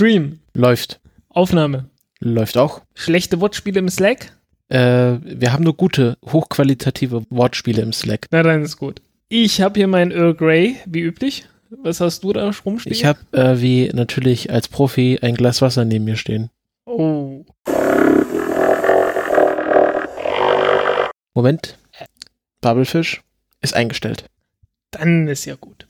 [0.00, 0.40] Stream.
[0.54, 0.98] Läuft.
[1.28, 1.90] Aufnahme.
[2.20, 2.80] Läuft auch.
[2.94, 4.32] Schlechte Wortspiele im Slack?
[4.70, 8.24] Äh, wir haben nur gute, hochqualitative Wortspiele im Slack.
[8.30, 9.02] Na, dann ist gut.
[9.28, 11.44] Ich habe hier mein Earl Grey, wie üblich.
[11.68, 12.94] Was hast du da rumstehen?
[12.94, 16.48] Ich habe äh, wie natürlich als Profi ein Glas Wasser neben mir stehen.
[16.86, 17.44] Oh.
[21.34, 21.76] Moment.
[22.62, 23.20] Bubblefish
[23.60, 24.24] ist eingestellt.
[24.92, 25.89] Dann ist ja gut.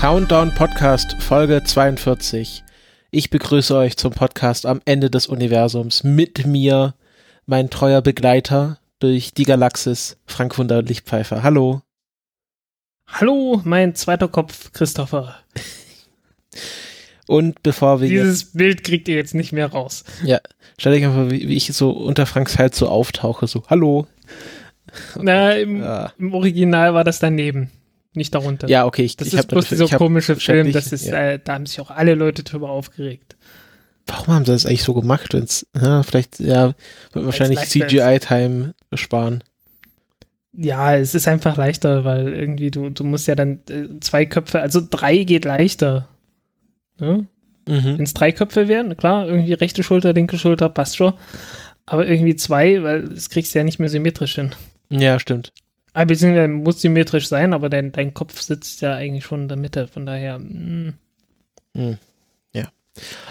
[0.00, 2.64] Countdown Podcast Folge 42.
[3.10, 6.04] Ich begrüße euch zum Podcast am Ende des Universums.
[6.04, 6.94] Mit mir
[7.44, 11.42] mein treuer Begleiter durch die Galaxis, Frank Wunder Lichtpfeifer.
[11.42, 11.82] Hallo.
[13.08, 15.36] Hallo, mein zweiter Kopf, Christopher.
[17.26, 20.04] Und bevor wir Dieses Bild kriegt ihr jetzt nicht mehr raus.
[20.24, 20.40] Ja,
[20.78, 24.06] stell dich einfach, wie, wie ich so unter Franks Hals so auftauche, so, hallo.
[25.20, 26.10] Na, im, Ja.
[26.18, 27.70] im Original war das daneben,
[28.14, 28.68] nicht darunter.
[28.68, 31.32] Ja, okay, ich, Das ich ist bloß dieser hab komische Film, das ist, ja.
[31.32, 33.36] äh, da haben sich auch alle Leute drüber aufgeregt.
[34.06, 35.32] Warum haben sie das eigentlich so gemacht?
[35.34, 36.74] Wenn's, ja, vielleicht, ja,
[37.12, 37.60] wird wahrscheinlich.
[37.60, 39.44] CGI-Time sparen.
[40.52, 44.60] Ja, es ist einfach leichter, weil irgendwie du, du musst ja dann äh, zwei Köpfe,
[44.60, 46.08] also drei geht leichter.
[46.98, 47.26] Ne?
[47.68, 47.84] Mhm.
[47.98, 51.14] Wenn es drei Köpfe wären, klar, irgendwie rechte Schulter, linke Schulter, passt schon.
[51.86, 54.50] Aber irgendwie zwei, weil das kriegst du ja nicht mehr symmetrisch hin.
[54.88, 55.52] Ja, stimmt.
[55.92, 59.56] Ah, beziehungsweise muss symmetrisch sein, aber dein, dein Kopf sitzt ja eigentlich schon in der
[59.56, 60.38] Mitte, von daher.
[60.38, 60.94] mm.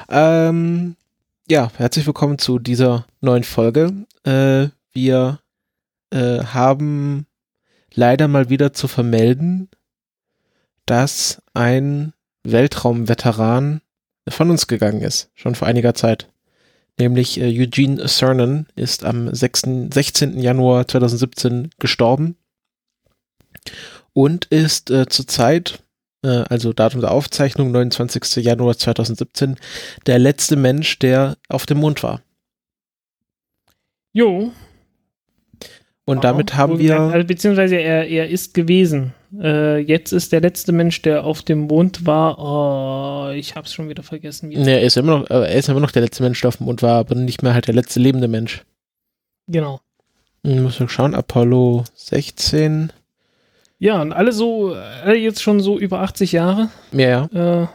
[0.10, 0.96] Ähm,
[1.48, 4.06] ja, herzlich willkommen zu dieser neuen Folge.
[4.24, 5.40] Äh, wir
[6.12, 7.26] äh, haben
[7.94, 9.70] leider mal wieder zu vermelden,
[10.86, 12.14] dass ein
[12.44, 13.82] Weltraumveteran
[14.28, 16.30] von uns gegangen ist, schon vor einiger Zeit.
[16.98, 20.40] Nämlich äh, Eugene Cernan ist am 6., 16.
[20.40, 22.36] Januar 2017 gestorben
[24.14, 25.84] und ist äh, zurzeit,
[26.24, 28.44] äh, also Datum der Aufzeichnung, 29.
[28.44, 29.56] Januar 2017,
[30.06, 32.22] der letzte Mensch, der auf dem Mond war.
[34.14, 34.52] Jo.
[36.06, 39.14] Und ja, damit haben wir, Also, beziehungsweise er, er ist gewesen.
[39.40, 42.40] Äh, jetzt ist der letzte Mensch, der auf dem Mond war.
[42.40, 44.50] Oh, ich hab's schon wieder vergessen.
[44.50, 46.48] Wie ne, er ist immer noch, äh, er ist immer noch der letzte Mensch, der
[46.48, 48.64] auf dem Mond war, aber nicht mehr halt der letzte lebende Mensch.
[49.48, 49.82] Genau.
[50.44, 52.92] Hm, Muss man schauen, Apollo 16.
[53.80, 56.70] Ja, und alle so, alle jetzt schon so über 80 Jahre.
[56.92, 57.64] Ja, ja.
[57.64, 57.68] Äh,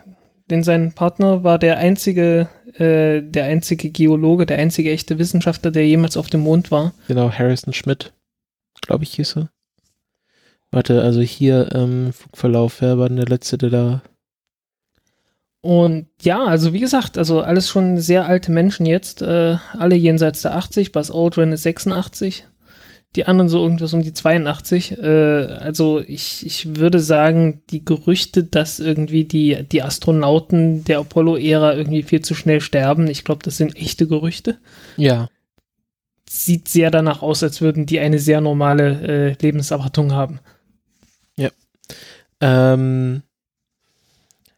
[0.51, 5.87] denn sein Partner war der einzige, äh, der einzige Geologe, der einzige echte Wissenschaftler, der
[5.87, 6.93] jemals auf dem Mond war.
[7.09, 8.13] Genau, Harrison Schmidt,
[8.83, 9.49] glaube ich, hieß er.
[10.71, 14.03] Warte, also hier ähm, Flugverlauf, wer war denn der letzte, der da.
[15.63, 20.43] Und ja, also wie gesagt, also alles schon sehr alte Menschen jetzt, äh, alle jenseits
[20.43, 22.47] der 80, Buzz Aldrin ist 86,
[23.17, 24.99] die anderen so irgendwas um die 82.
[24.99, 31.75] Äh, also ich, ich würde sagen, die Gerüchte, dass irgendwie die, die Astronauten der Apollo-Ära
[31.75, 34.59] irgendwie viel zu schnell sterben, ich glaube, das sind echte Gerüchte.
[34.97, 35.29] Ja,
[36.29, 40.41] Sieht sehr danach aus, als würden die eine sehr normale äh, Lebenserwartung haben.
[42.45, 43.23] Ähm,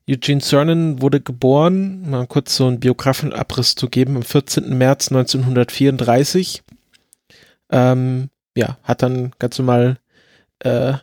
[0.08, 4.76] Eugene Cernan wurde geboren, mal kurz so einen Biografenabriss zu geben, am 14.
[4.76, 6.62] März 1934.
[7.70, 9.98] Ähm, ja, hat dann ganz normal
[10.60, 10.96] äh, äh,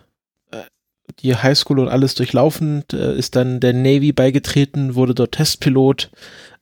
[1.19, 6.09] die Highschool und alles durchlaufen, äh, ist dann der Navy beigetreten, wurde dort Testpilot,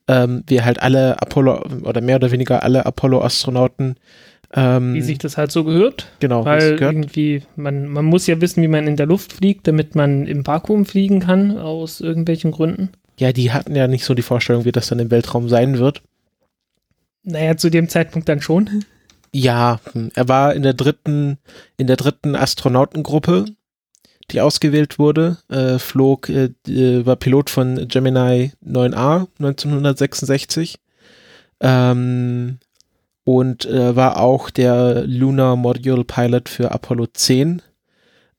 [0.07, 3.95] ähm, wie halt alle Apollo oder mehr oder weniger alle Apollo-Astronauten.
[4.53, 6.09] Ähm, Wie sich das halt so gehört.
[6.19, 6.93] genau, Weil gehört.
[6.93, 10.45] irgendwie, man, man muss ja wissen, wie man in der Luft fliegt, damit man im
[10.45, 12.89] Vakuum fliegen kann, aus irgendwelchen Gründen.
[13.17, 16.01] Ja, die hatten ja nicht so die Vorstellung, wie das dann im Weltraum sein wird.
[17.23, 18.83] Naja, zu dem Zeitpunkt dann schon.
[19.33, 21.37] Ja, hm, er war in der dritten,
[21.77, 23.45] in der dritten Astronautengruppe,
[24.31, 30.79] die ausgewählt wurde, äh, flog, äh, äh, war Pilot von Gemini 9A 1966
[31.61, 32.59] ähm,
[33.23, 37.61] und äh, war auch der Lunar Module Pilot für Apollo 10.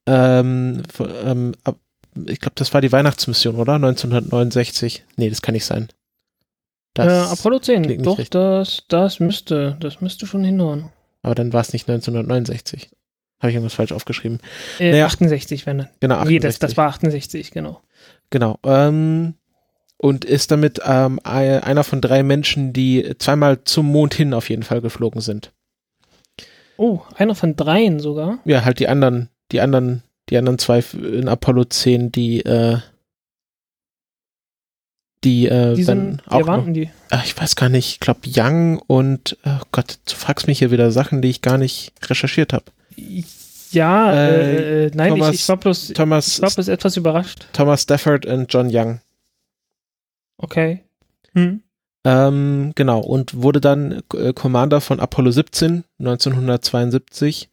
[0.07, 0.83] Ähm,
[1.25, 1.79] ähm, ab,
[2.27, 3.75] ich glaube, das war die Weihnachtsmission, oder?
[3.75, 5.05] 1969.
[5.17, 5.89] Nee, das kann nicht sein.
[6.99, 8.31] Äh, Apollo 10, klingt nicht doch, richtig.
[8.31, 10.91] das, das müsste, das müsste schon hinhauen.
[11.23, 12.91] Aber dann war es nicht 1969.
[13.41, 14.39] Habe ich irgendwas falsch aufgeschrieben?
[14.79, 15.07] Äh, Naja.
[15.07, 15.89] 68, wenn dann.
[16.01, 16.61] Genau, Nee, das, 68.
[16.61, 17.81] das war 68, genau.
[18.31, 18.59] Genau.
[18.65, 19.35] Ähm,
[19.97, 24.49] und ist damit ähm, ei- einer von drei Menschen, die zweimal zum Mond hin auf
[24.51, 25.53] jeden Fall geflogen sind.
[26.77, 28.39] Oh, einer von dreien sogar.
[28.45, 32.79] Ja, halt die anderen, die anderen, die anderen zwei in Apollo 10, die, äh,
[35.25, 36.91] die, äh, Die sind, auch wer waren noch, die?
[37.11, 40.71] Ah, ich weiß gar nicht, ich glaube Young und, oh Gott, du fragst mich hier
[40.71, 42.65] wieder Sachen, die ich gar nicht recherchiert habe.
[43.71, 46.97] Ja, Äh, äh, äh, nein, Thomas- ich, ich war bloß, ich Thomas, war bloß etwas
[46.97, 47.47] überrascht.
[47.53, 49.01] Thomas Stafford und John Young.
[50.39, 50.83] Okay.
[51.35, 51.63] Hm.
[52.05, 57.49] Ähm, genau, und wurde dann äh, Commander von Apollo 17 1972,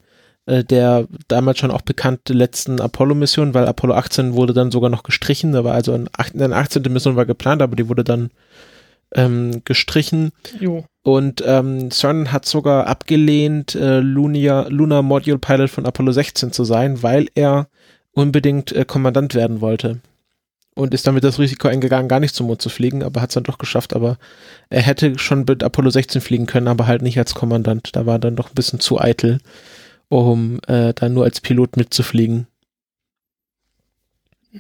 [0.50, 5.04] äh, der damals schon auch bekannte letzten Apollo-Mission, weil Apollo 18 wurde dann sogar noch
[5.04, 6.82] gestrichen, da war also eine, ach- eine 18.
[6.92, 8.32] Mission war geplant, aber die wurde dann
[9.16, 10.86] ähm, gestrichen Jo.
[11.04, 16.64] und ähm, CERN hat sogar abgelehnt, äh, Lunia, Lunar Module Pilot von Apollo 16 zu
[16.64, 17.68] sein, weil er
[18.12, 20.00] unbedingt äh, Kommandant werden wollte.
[20.76, 23.34] Und ist damit das Risiko eingegangen, gar nicht zum Mond zu fliegen, aber hat es
[23.34, 23.94] dann doch geschafft.
[23.94, 24.18] Aber
[24.70, 27.90] er hätte schon mit Apollo 16 fliegen können, aber halt nicht als Kommandant.
[27.98, 29.40] Da war er dann doch ein bisschen zu eitel,
[30.10, 32.48] um äh, dann nur als Pilot mitzufliegen.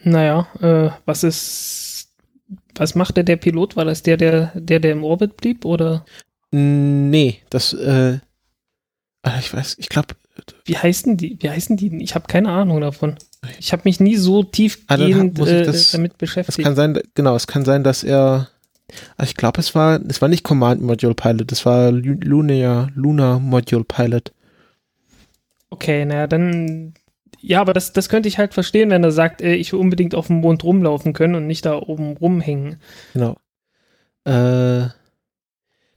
[0.04, 2.10] Naja, äh, was ist,
[2.75, 3.75] was machte der Pilot?
[3.75, 6.06] War das der, der, der, der im Orbit blieb oder
[6.51, 8.19] Nee, das, äh,
[9.24, 10.16] ah, ich weiß, ich glaube,
[10.66, 11.38] wie heißen die?
[11.42, 12.01] Wie heißen die?
[12.01, 13.18] Ich habe keine Ahnung davon.
[13.60, 16.63] Ich habe mich nie so tiefgehend ich äh, das- damit Es beschäftigt.
[16.63, 18.48] kann sein, genau, es kann sein, dass er.
[19.18, 22.90] ah, Ich glaube, es war, es war nicht Command Module Pilot, es war Lu- Lunar,
[22.96, 24.31] Lunar Module Pilot.
[25.69, 26.94] Okay, naja, dann.
[27.42, 30.13] Ja, aber das, das könnte ich halt verstehen, wenn er sagt, äh, ich will unbedingt
[30.13, 32.81] auf dem Mond rumlaufen können und nicht da oben rumhängen.
[33.13, 33.38] Genau.
[34.25, 34.89] Äh,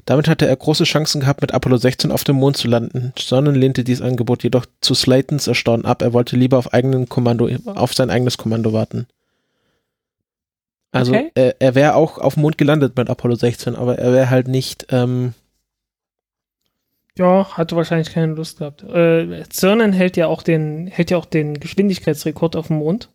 [0.05, 3.13] damit hatte er große Chancen gehabt, mit Apollo 16 auf dem Mond zu landen.
[3.19, 6.03] Sonnen lehnte dieses Angebot jedoch zu Slaytons Erstaunen ab.
[6.03, 9.07] Er wollte lieber auf eigenen Kommando, auf sein eigenes Kommando warten.
[10.93, 11.31] Also Okay.
[11.35, 14.47] er, er wäre auch auf dem Mond gelandet mit Apollo 16, aber er wäre halt
[14.49, 15.35] nicht, ähm,
[17.19, 18.83] Ja, hatte wahrscheinlich keine Lust gehabt.
[18.85, 23.11] Äh, Cernan hält ja auch den, hält ja auch den Geschwindigkeitsrekord auf dem Mond.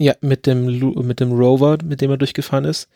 [0.00, 0.66] ja, mit dem,
[1.06, 2.88] mit dem Rover, mit dem er durchgefahren ist.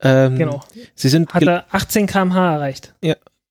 [0.00, 0.60] Ähm, Genau.
[0.94, 2.94] Sie sind, Hat er 18 km/h erreicht.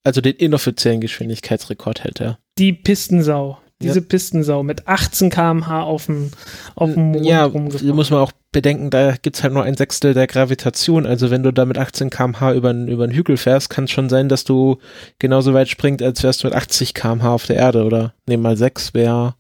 [0.04, 2.40] also den inoffiziellen Geschwindigkeitsrekord hält er.
[2.58, 3.60] Die Pistensau.
[3.80, 6.32] Diese Pistensau mit 18 km/h auf dem,
[6.76, 7.96] auf dem Mond ja, rumgefahren.
[7.96, 8.32] muss man auch
[8.62, 11.06] bedenken, da gibt's halt nur ein Sechstel der Gravitation.
[11.06, 13.92] Also wenn du da mit 18 km/h über einen über einen Hügel fährst, kann es
[13.92, 14.78] schon sein, dass du
[15.20, 17.84] genauso weit springst, als wärst du mit 80 km/h auf der Erde.
[17.86, 19.36] Oder nehmen mal 6 wäre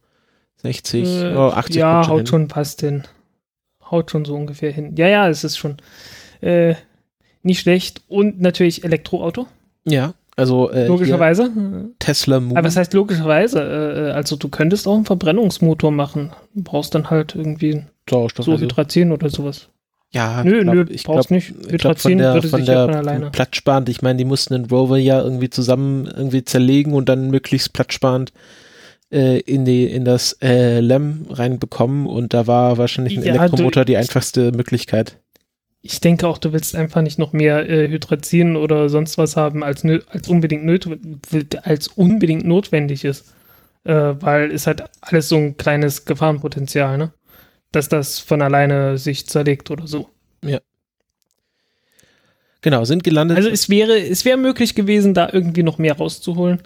[0.61, 2.27] 60, Äh, oh, 80 ja, kommt haut hin.
[2.27, 3.03] schon, passt hin.
[3.89, 4.95] Haut schon so ungefähr hin.
[4.97, 5.77] Ja, ja, es ist schon
[6.41, 6.75] äh,
[7.41, 8.01] nicht schlecht.
[8.07, 9.47] Und natürlich Elektroauto,
[9.85, 11.49] Ja, also äh, logischerweise.
[11.97, 12.55] Tesla Moon.
[12.55, 14.09] Aber was heißt logischerweise?
[14.09, 16.33] Äh, also du könntest auch einen Verbrennungsmotor machen.
[16.53, 19.69] Du brauchst dann halt irgendwie Sauerstoff, so also, Hydrazin oder sowas.
[20.11, 21.49] ja, nö, ich glaub, nö, ich brauchst glaub, nicht.
[21.49, 23.31] Ich glaub, Hydrazin von der, würde von sich ja von der alleine.
[23.31, 27.73] platzsparend, ich meine, die mussten den Rover ja irgendwie zusammen irgendwie zerlegen und dann möglichst
[27.73, 28.31] platzsparend
[29.11, 33.83] äh, in die in das äh, LEM reinbekommen und da war wahrscheinlich ein Ja, Elektromotor
[33.83, 35.17] du- die einfachste Möglichkeit.
[35.81, 39.63] Ich denke auch, du willst einfach nicht noch mehr äh, Hydrazin oder sonst was haben,
[39.63, 40.85] als, nö- als, unbedingt, nöt
[41.63, 43.33] als unbedingt notwendig ist.
[43.85, 47.13] Äh, weil es halt alles so ein kleines Gefahrenpotenzial, ne?
[47.71, 50.09] Dass das von alleine sich zerlegt oder so.
[52.61, 53.37] Genau, sind gelandet.
[53.37, 56.61] Also es wäre, es wäre möglich gewesen, da irgendwie noch mehr rauszuholen.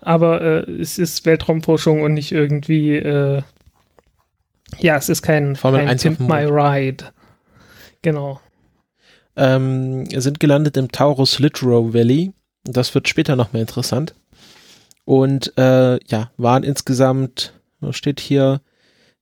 [0.00, 3.42] Aber äh, es ist Weltraumforschung und nicht irgendwie, äh,
[4.78, 7.04] ja, es ist kein, Formel kein 1 auf Pimp My Ride.
[8.02, 8.40] Genau.
[9.36, 12.32] ähm, sind gelandet im Taurus Littrow Valley.
[12.64, 14.14] Das wird später noch mehr interessant.
[15.04, 17.52] Und äh, ja, waren insgesamt,
[17.90, 18.60] steht hier,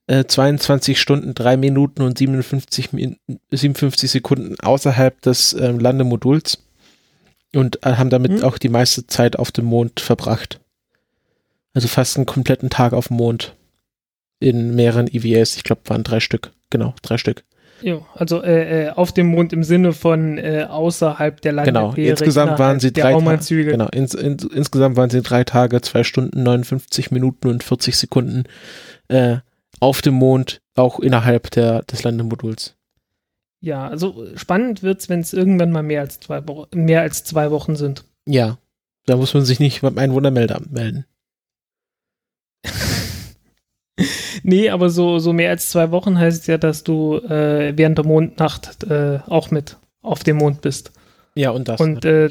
[0.07, 3.17] äh, 22 Stunden, 3 Minuten und 57, Min
[3.51, 6.65] 57 Sekunden außerhalb des ähm, Landemoduls
[7.55, 8.45] und äh, haben damit Hm.
[8.45, 10.61] auch die meiste Zeit auf dem Mond verbracht.
[11.75, 13.55] Also fast einen kompletten Tag auf dem Mond.
[14.41, 16.53] In mehreren EVAs, ich glaube, waren drei Stück.
[16.71, 17.45] Genau, drei Stück.
[17.83, 22.11] Jo, also äh, äh, auf dem Mond im Sinne von äh, außerhalb der Genau, Landefähre.
[22.11, 23.71] insgesamt waren sie der drei Ta- Raumzüge.
[23.71, 28.45] Genau, ins, ins, insgesamt waren sie drei Tage, zwei Stunden, 59 Minuten und 40 Sekunden
[29.09, 29.39] äh,
[29.79, 32.77] auf dem Mond, auch innerhalb der, des Landemoduls.
[33.61, 37.51] Ja, also spannend wird's, wenn es irgendwann mal mehr als zwei Wochen, mehr als zwei
[37.51, 38.05] Wochen sind.
[38.27, 38.59] Ja,
[39.07, 41.05] da muss man sich nicht beim Einwohnermeldeamt melden.
[44.43, 48.07] Nee, aber so, so mehr als zwei Wochen heißt ja, dass du äh, während der
[48.07, 50.93] Mondnacht äh, auch mit auf dem Mond bist.
[51.35, 51.81] Ja, und das.
[51.81, 52.31] Und äh,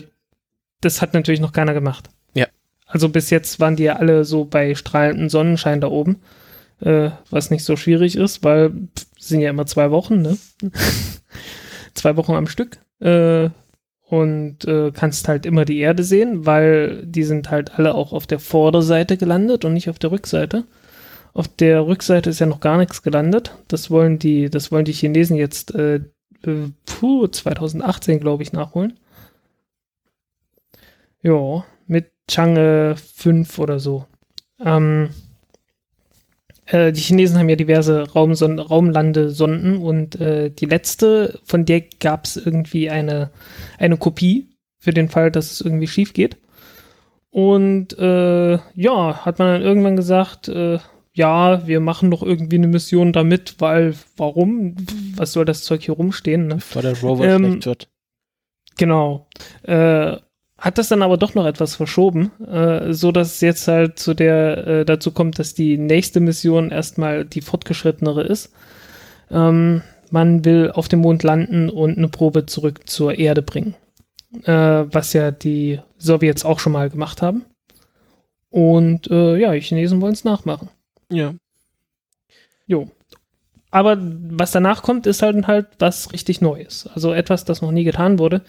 [0.81, 2.10] das hat natürlich noch keiner gemacht.
[2.34, 2.48] Ja.
[2.88, 6.22] Also bis jetzt waren die ja alle so bei strahlendem Sonnenschein da oben.
[6.81, 10.38] Äh, was nicht so schwierig ist, weil pff, sind ja immer zwei Wochen, ne?
[11.93, 12.79] zwei Wochen am Stück.
[13.00, 13.50] Äh,
[14.09, 18.25] und äh, kannst halt immer die Erde sehen, weil die sind halt alle auch auf
[18.25, 20.65] der Vorderseite gelandet und nicht auf der Rückseite.
[21.33, 23.53] Auf der Rückseite ist ja noch gar nichts gelandet.
[23.67, 26.00] Das wollen die, das wollen die Chinesen jetzt äh,
[26.41, 29.00] puh, 2018, glaube ich, nachholen.
[31.21, 34.05] Ja, mit Chang'e 5 oder so.
[34.63, 35.09] Ähm,
[36.69, 42.25] äh, die Chinesen haben ja diverse Raumson Raumlandesonden und äh, die letzte, von der gab
[42.25, 43.31] es irgendwie eine,
[43.77, 44.49] eine Kopie
[44.79, 46.38] für den Fall, dass es irgendwie schief geht.
[47.31, 50.79] Und äh, ja, hat man dann irgendwann gesagt, äh,
[51.13, 54.75] ja, wir machen doch irgendwie eine Mission damit, weil warum?
[55.15, 56.47] Was soll das Zeug hier rumstehen?
[56.47, 56.55] Ne?
[56.55, 57.89] Bevor der Rover Ähm, schlecht wird.
[58.77, 59.27] Genau.
[59.63, 60.17] Äh,
[60.59, 64.13] hat das dann aber doch noch etwas verschoben, äh, so dass es jetzt halt zu
[64.13, 68.53] der äh, dazu kommt, dass die nächste Mission erstmal die fortgeschrittenere ist.
[69.31, 73.75] Ähm, man will auf dem Mond landen und eine Probe zurück zur Erde bringen,
[74.43, 77.45] äh, was ja die Sowjets auch schon mal gemacht haben.
[78.49, 80.69] Und äh, ja, die Chinesen wollen es nachmachen.
[81.11, 81.35] Ja.
[82.65, 82.89] Jo.
[83.71, 86.89] Aber was danach kommt, ist halt halt was richtig Neues.
[86.95, 88.41] Also etwas, das noch nie getan wurde,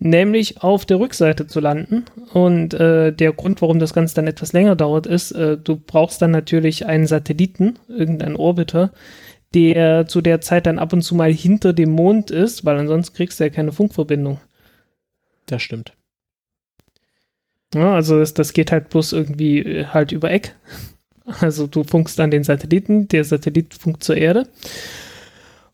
[0.00, 2.04] nämlich auf der Rückseite zu landen.
[2.34, 6.20] Und äh, der Grund, warum das Ganze dann etwas länger dauert, ist, äh, du brauchst
[6.20, 8.92] dann natürlich einen Satelliten, irgendeinen Orbiter,
[9.54, 13.16] der zu der Zeit dann ab und zu mal hinter dem Mond ist, weil ansonsten
[13.16, 14.40] kriegst du ja keine Funkverbindung.
[15.46, 15.94] Das stimmt.
[17.74, 20.54] Ja, also das, das geht halt bloß irgendwie äh, halt über Eck.
[21.40, 24.46] Also du funkst an den Satelliten, der Satellit funkt zur Erde.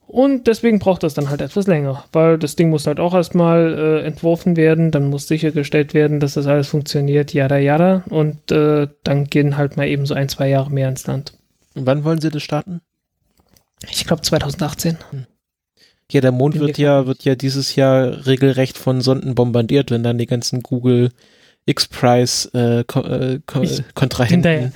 [0.06, 3.73] Und deswegen braucht das dann halt etwas länger, weil das Ding muss halt auch erstmal
[3.78, 8.02] äh, entworfen werden, dann muss sichergestellt werden, dass das alles funktioniert, yada yada.
[8.11, 11.32] Und äh, dann gehen halt mal eben so ein, zwei Jahre mehr ins Land.
[11.75, 12.82] Und wann wollen sie das starten?
[13.90, 14.99] Ich glaube 2018.
[16.11, 20.02] Ja, der Mond Bin wird ja, wird ja dieses Jahr regelrecht von Sonden bombardiert, wenn
[20.02, 21.11] dann die ganzen Google
[21.64, 24.75] X-Prize äh, Ko äh, Ko Ich- Kontrahenten.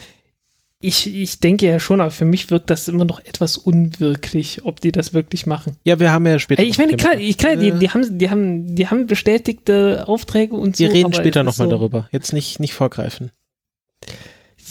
[0.86, 4.80] Ich, ich denke ja schon, aber für mich wirkt das immer noch etwas unwirklich, ob
[4.80, 5.76] die das wirklich machen.
[5.82, 6.62] Ja, wir haben ja später.
[6.62, 10.54] Ich meine, klar, ich, klar die, Äh, die, haben, die, haben, die haben bestätigte Aufträge
[10.54, 10.84] und so.
[10.84, 12.08] wir reden später nochmal so, darüber.
[12.12, 13.32] Jetzt nicht, nicht vorgreifen.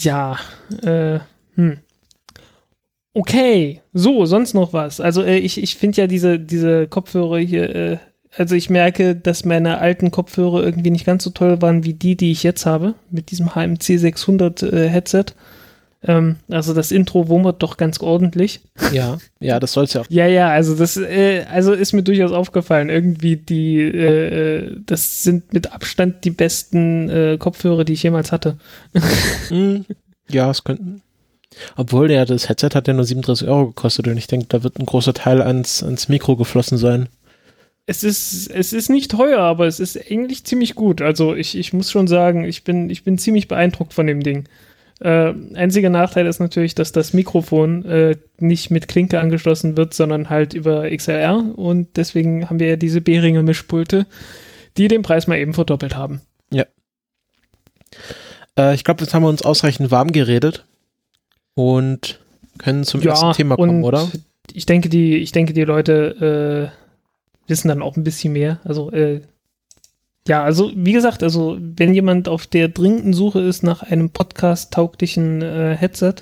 [0.00, 0.38] Ja,
[0.82, 1.18] äh,
[1.54, 1.80] hm.
[3.12, 5.02] Okay, so, sonst noch was.
[5.02, 7.98] Also äh, ich, ich finde ja diese, diese Kopfhörer hier, äh,
[8.34, 12.16] also ich merke, dass meine alten Kopfhörer irgendwie nicht ganz so toll waren wie die,
[12.16, 15.26] die ich jetzt habe, mit diesem HMC 600 äh, Headset.
[16.06, 18.60] Ähm, also das Intro wummert doch ganz ordentlich.
[18.92, 20.06] Ja, ja, das soll es ja auch.
[20.08, 22.88] Ja, ja, also das, äh, also ist mir durchaus aufgefallen.
[22.90, 28.56] Irgendwie die, äh, das sind mit Abstand die besten äh, Kopfhörer, die ich jemals hatte.
[29.48, 29.84] Hm,
[30.28, 31.02] ja, es könnten.
[31.76, 34.78] Obwohl der das Headset hat ja nur 37 Euro gekostet und ich denke, da wird
[34.78, 37.08] ein großer Teil ans, ans Mikro geflossen sein.
[37.86, 41.00] Es ist, es ist nicht teuer, aber es ist eigentlich ziemlich gut.
[41.00, 44.48] Also ich, ich muss schon sagen, ich bin, ich bin ziemlich beeindruckt von dem Ding.
[45.00, 50.30] Äh, einziger Nachteil ist natürlich, dass das Mikrofon äh, nicht mit Klinke angeschlossen wird, sondern
[50.30, 54.06] halt über XLR und deswegen haben wir ja diese Behringer Mischpulte,
[54.78, 56.22] die den Preis mal eben verdoppelt haben.
[58.58, 60.64] Äh, ich glaube, jetzt haben wir uns ausreichend warm geredet
[61.54, 62.20] und
[62.58, 64.10] können zum ersten Thema kommen, oder?
[64.52, 68.60] Ich denke, die, ich denke, die Leute äh, wissen dann auch ein bisschen mehr.
[68.64, 69.20] Also, äh,
[70.26, 75.42] ja, also wie gesagt, also wenn jemand auf der dringenden Suche ist nach einem podcast-tauglichen
[75.42, 76.14] äh, Headset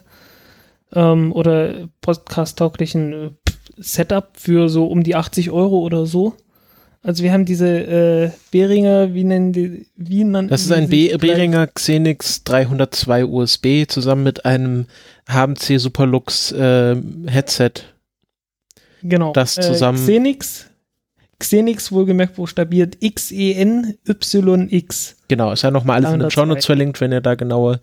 [0.93, 3.31] ähm, oder podcast-tauglichen äh,
[3.79, 6.35] Setup für so um die 80 Euro oder so.
[7.03, 11.17] Also wir haben diese äh, Behringer, wie nennen die, wie nannten Das ist ein Be?
[11.19, 14.87] Behringer Xenix 302 USB zusammen mit einem
[15.29, 16.97] HMC Superlux äh,
[17.27, 17.73] Headset.
[19.03, 19.33] Genau.
[19.35, 20.67] das zusammen- Äh, Xenix,
[21.39, 23.07] Xenix wohlgemerkt buchstabiert E
[24.05, 25.17] X-E-N-Y-X.
[25.29, 26.35] Genau, ist ja nochmal alles in den 302.
[26.41, 27.81] Show Notes verlinkt, wenn ihr da genaue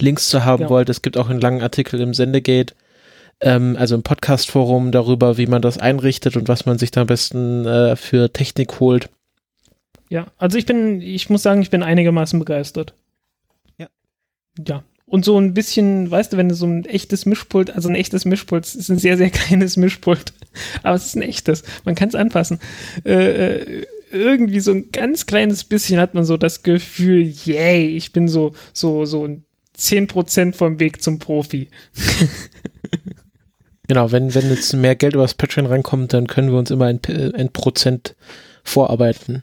[0.00, 0.70] Links zu haben Genau.
[0.70, 0.88] wollt.
[0.88, 2.74] Es gibt auch einen langen Artikel im Sendegate,
[3.40, 7.06] ähm, also im Podcast-Forum darüber, wie man das einrichtet und was man sich da am
[7.06, 9.08] besten äh, für Technik holt.
[10.10, 12.94] Ja, also ich bin, ich muss sagen, ich bin einigermaßen begeistert.
[13.78, 13.88] Ja.
[14.66, 14.84] Ja.
[15.06, 18.24] Und so ein bisschen, weißt du, wenn du so ein echtes Mischpult, also ein echtes
[18.24, 20.32] Mischpult, ist ein sehr, sehr kleines Mischpult,
[20.82, 22.58] aber es ist ein echtes, man kann es anpassen.
[23.04, 28.12] Äh, äh, irgendwie so ein ganz kleines bisschen hat man so das Gefühl, yay, ich
[28.12, 29.44] bin so, so, so ein
[29.76, 31.68] 10% vom Weg zum Profi.
[33.86, 37.00] Genau, wenn, wenn jetzt mehr Geld übers Patreon reinkommt, dann können wir uns immer ein,
[37.00, 38.14] P- ein Prozent
[38.62, 39.42] vorarbeiten.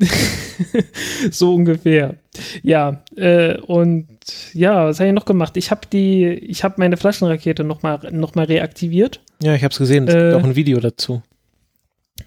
[1.30, 2.16] so ungefähr.
[2.62, 4.06] Ja, äh, und
[4.52, 5.56] ja, was habe ich noch gemacht?
[5.56, 9.20] Ich habe die, ich habe meine Flaschenrakete nochmal noch mal reaktiviert.
[9.42, 10.08] Ja, ich habe es gesehen.
[10.08, 11.22] Es Äh, gibt auch ein Video dazu.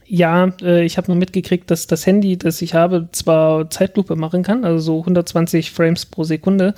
[0.06, 4.44] Ja, äh, ich habe nur mitgekriegt, dass das Handy, das ich habe, zwar Zeitlupe machen
[4.44, 6.74] kann, also so 120 Frames pro Sekunde,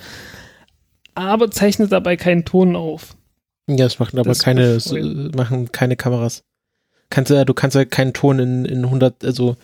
[1.14, 3.16] aber zeichnet dabei keinen Ton auf.
[3.68, 6.44] Ja, es machen aber das keine, so, machen keine Kameras.
[7.10, 9.56] Kannst ja, du kannst ja keinen Ton in, in 100, also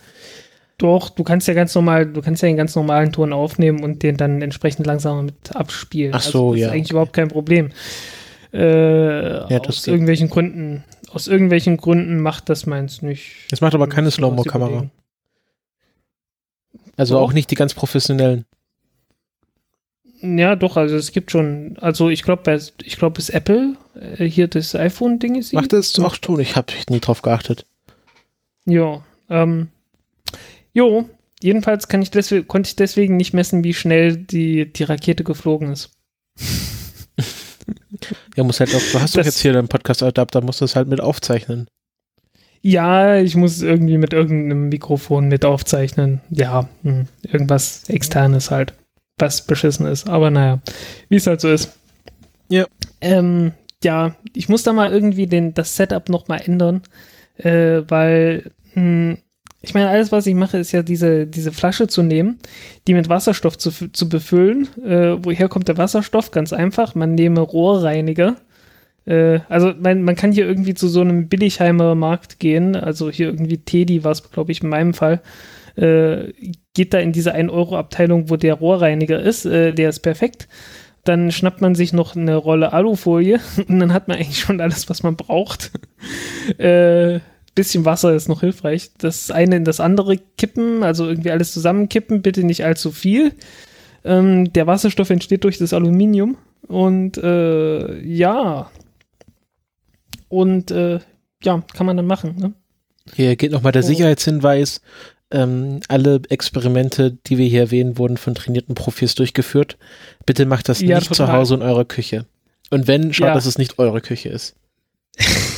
[0.77, 4.03] Doch, du kannst ja ganz normal, du kannst ja den ganz normalen Ton aufnehmen und
[4.03, 6.13] den dann entsprechend langsamer mit abspielen.
[6.15, 6.93] Ach so, also das ja, ist eigentlich okay.
[6.93, 7.71] überhaupt kein Problem.
[8.53, 9.93] Äh, Ja, das aus geht.
[9.93, 13.47] irgendwelchen Gründen, aus irgendwelchen Gründen macht das meins nicht.
[13.51, 14.89] es macht aber keine Slow-Mo-Kamera.
[16.97, 18.45] Also auch nicht die ganz professionellen.
[20.21, 23.75] Ja, doch, also es gibt schon, also ich glaube, ich glaube, es Apple,
[24.17, 25.53] äh, hier das iPhone-Ding ist.
[25.53, 27.65] Macht es auch schon, ich habe nie drauf geachtet.
[28.65, 29.67] Ja, ähm,
[30.73, 31.09] jo,
[31.41, 35.71] jedenfalls kann ich deswegen, konnte ich deswegen nicht messen, wie schnell die, die Rakete geflogen
[35.71, 35.91] ist.
[38.35, 40.75] Ja, muss halt auch, du hast doch Das- jetzt hier deinen Podcast-Adapter, musst du es
[40.75, 41.67] halt mit aufzeichnen.
[42.61, 46.21] Ja, ich muss irgendwie mit irgendeinem Mikrofon mit aufzeichnen.
[46.29, 48.73] Ja, hm, irgendwas externes halt,
[49.17, 50.07] was beschissen ist.
[50.07, 50.61] Aber naja,
[51.09, 51.77] wie es halt so ist.
[52.49, 52.65] Ja.
[53.01, 53.51] Ähm,
[53.83, 56.81] ja, ich muss da mal irgendwie den, das Setup noch mal ändern,
[57.37, 59.17] äh, weil hm,
[59.65, 62.37] ich meine, alles, was ich mache, ist ja diese, diese Flasche zu nehmen,
[62.85, 64.67] die mit Wasserstoff zu, zu befüllen.
[64.83, 66.31] Äh, woher kommt der Wasserstoff?
[66.31, 68.35] Ganz einfach, man nehme Rohrreiniger.
[69.05, 73.27] Äh, also man, man kann hier irgendwie zu so einem Billigheimer Markt gehen, also hier
[73.27, 75.21] irgendwie Teddy war es, glaube ich, in meinem Fall.
[75.77, 76.33] Äh,
[76.73, 80.49] geht da in diese 1-Euro-Abteilung, wo der Rohrreiniger ist, äh, der ist perfekt.
[81.05, 83.39] Dann schnappt man sich noch eine Rolle Alufolie
[83.69, 85.71] und dann hat man eigentlich schon alles, was man braucht.
[86.57, 87.21] äh,
[87.55, 88.91] bisschen Wasser ist noch hilfreich.
[88.97, 93.33] Das eine in das andere kippen, also irgendwie alles zusammenkippen, bitte nicht allzu viel.
[94.03, 98.69] Ähm, der Wasserstoff entsteht durch das Aluminium und äh, ja.
[100.29, 100.99] Und äh,
[101.43, 102.35] ja, kann man dann machen.
[102.37, 102.53] Ne?
[103.13, 103.87] Hier geht nochmal der Oh.
[103.87, 104.81] Sicherheitshinweis.
[105.31, 109.77] Ähm, alle Experimente, die wir hier erwähnen, wurden von trainierten Profis durchgeführt.
[110.25, 111.37] Bitte macht das Ja, nicht zu total.
[111.37, 112.25] Hause in eurer Küche.
[112.69, 113.33] Und wenn, schaut, Ja.
[113.33, 114.55] dass es nicht eure Küche ist.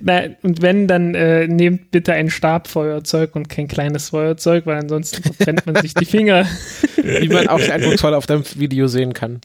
[0.00, 5.22] Nein, und wenn, dann äh, nehmt bitte ein Stabfeuerzeug und kein kleines Feuerzeug, weil ansonsten
[5.22, 6.46] verbrennt man sich die Finger.
[6.96, 9.40] Wie man auch sehr eindrucksvoll auf deinem Video sehen kann.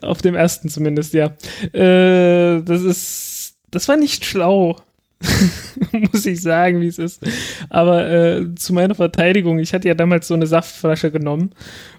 [0.00, 1.36] Auf dem ersten zumindest, ja.
[1.72, 4.76] Äh, das ist, das war nicht schlau.
[5.92, 7.22] Muss ich sagen, wie es ist.
[7.70, 11.52] Aber äh, zu meiner Verteidigung, ich hatte ja damals so eine Saftflasche genommen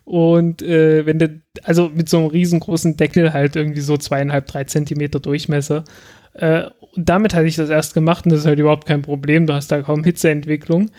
[0.06, 1.32] und äh, wenn der,
[1.64, 5.84] also mit so einem riesengroßen Deckel halt irgendwie so zweieinhalb, drei Zentimeter Durchmesser.
[6.38, 9.46] Äh, damit hatte ich das erst gemacht und das ist halt überhaupt kein Problem.
[9.46, 10.90] Du hast da kaum Hitzeentwicklung.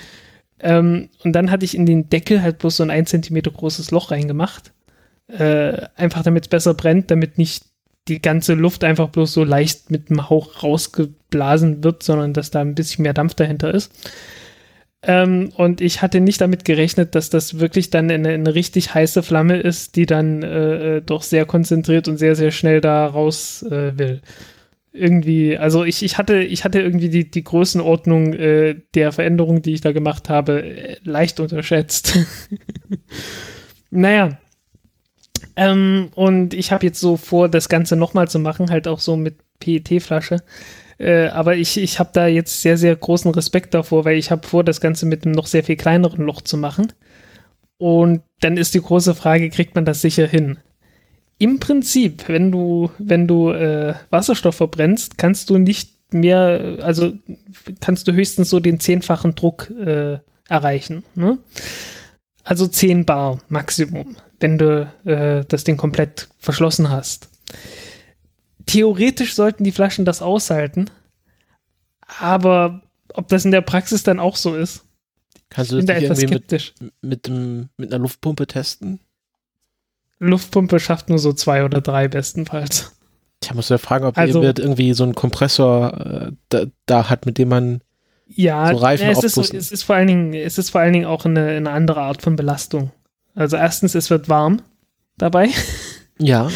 [0.61, 3.91] Ähm, und dann hatte ich in den Deckel halt bloß so ein ein Zentimeter großes
[3.91, 4.73] Loch reingemacht.
[5.29, 7.65] Äh, einfach damit es besser brennt, damit nicht
[8.09, 12.61] die ganze Luft einfach bloß so leicht mit dem Hauch rausgeblasen wird, sondern dass da
[12.61, 13.93] ein bisschen mehr Dampf dahinter ist.
[15.03, 19.23] Ähm, und ich hatte nicht damit gerechnet, dass das wirklich dann eine, eine richtig heiße
[19.23, 23.63] Flamme ist, die dann äh, äh, doch sehr konzentriert und sehr, sehr schnell da raus
[23.63, 24.23] äh, will.
[24.93, 29.75] Irgendwie, also ich, ich hatte, ich hatte irgendwie die, die Größenordnung äh, der Veränderung, die
[29.75, 32.19] ich da gemacht habe, äh, leicht unterschätzt.
[33.91, 34.39] naja,
[35.57, 39.17] ähm, und ich habe jetzt so vor, das Ganze nochmal zu machen, halt auch so
[39.17, 40.39] mit PET-Flasche.
[40.99, 44.47] Äh, aber ich, ich habe da jetzt sehr, sehr großen Respekt davor, weil ich habe
[44.47, 46.93] vor, das Ganze mit einem noch sehr viel kleineren Loch zu machen.
[47.77, 50.59] Und dann ist die große Frage, kriegt man das sicher hin?
[51.39, 57.13] Im Prinzip, wenn du, wenn du äh, Wasserstoff verbrennst, kannst du nicht mehr, also
[57.81, 61.05] kannst du höchstens so den zehnfachen Druck äh, erreichen.
[61.15, 61.39] Ne?
[62.43, 67.29] Also 10 Bar Maximum, wenn du äh, das Ding komplett verschlossen hast.
[68.67, 70.91] Theoretisch sollten die Flaschen das aushalten,
[72.21, 72.83] aber
[73.15, 74.85] ob das in der Praxis dann auch so ist,
[75.51, 76.75] Kannst du das da etwas irgendwie mit, skeptisch.
[77.01, 79.01] mit, dem, mit einer Luftpumpe testen?
[80.19, 82.93] Luftpumpe schafft nur so zwei oder drei bestenfalls.
[83.43, 87.39] Ich muss ja fragen, ob Also- irgendwie so einen Kompressor äh, da, da hat, mit
[87.39, 87.81] dem man
[88.27, 90.93] Ja, So Reifen ja, es, ist, es ist vor allen Dingen, es ist vor allen
[90.93, 92.91] Dingen auch eine, eine andere Art von Belastung.
[93.35, 94.61] Also erstens, es wird warm
[95.17, 95.51] dabei
[96.19, 96.49] ja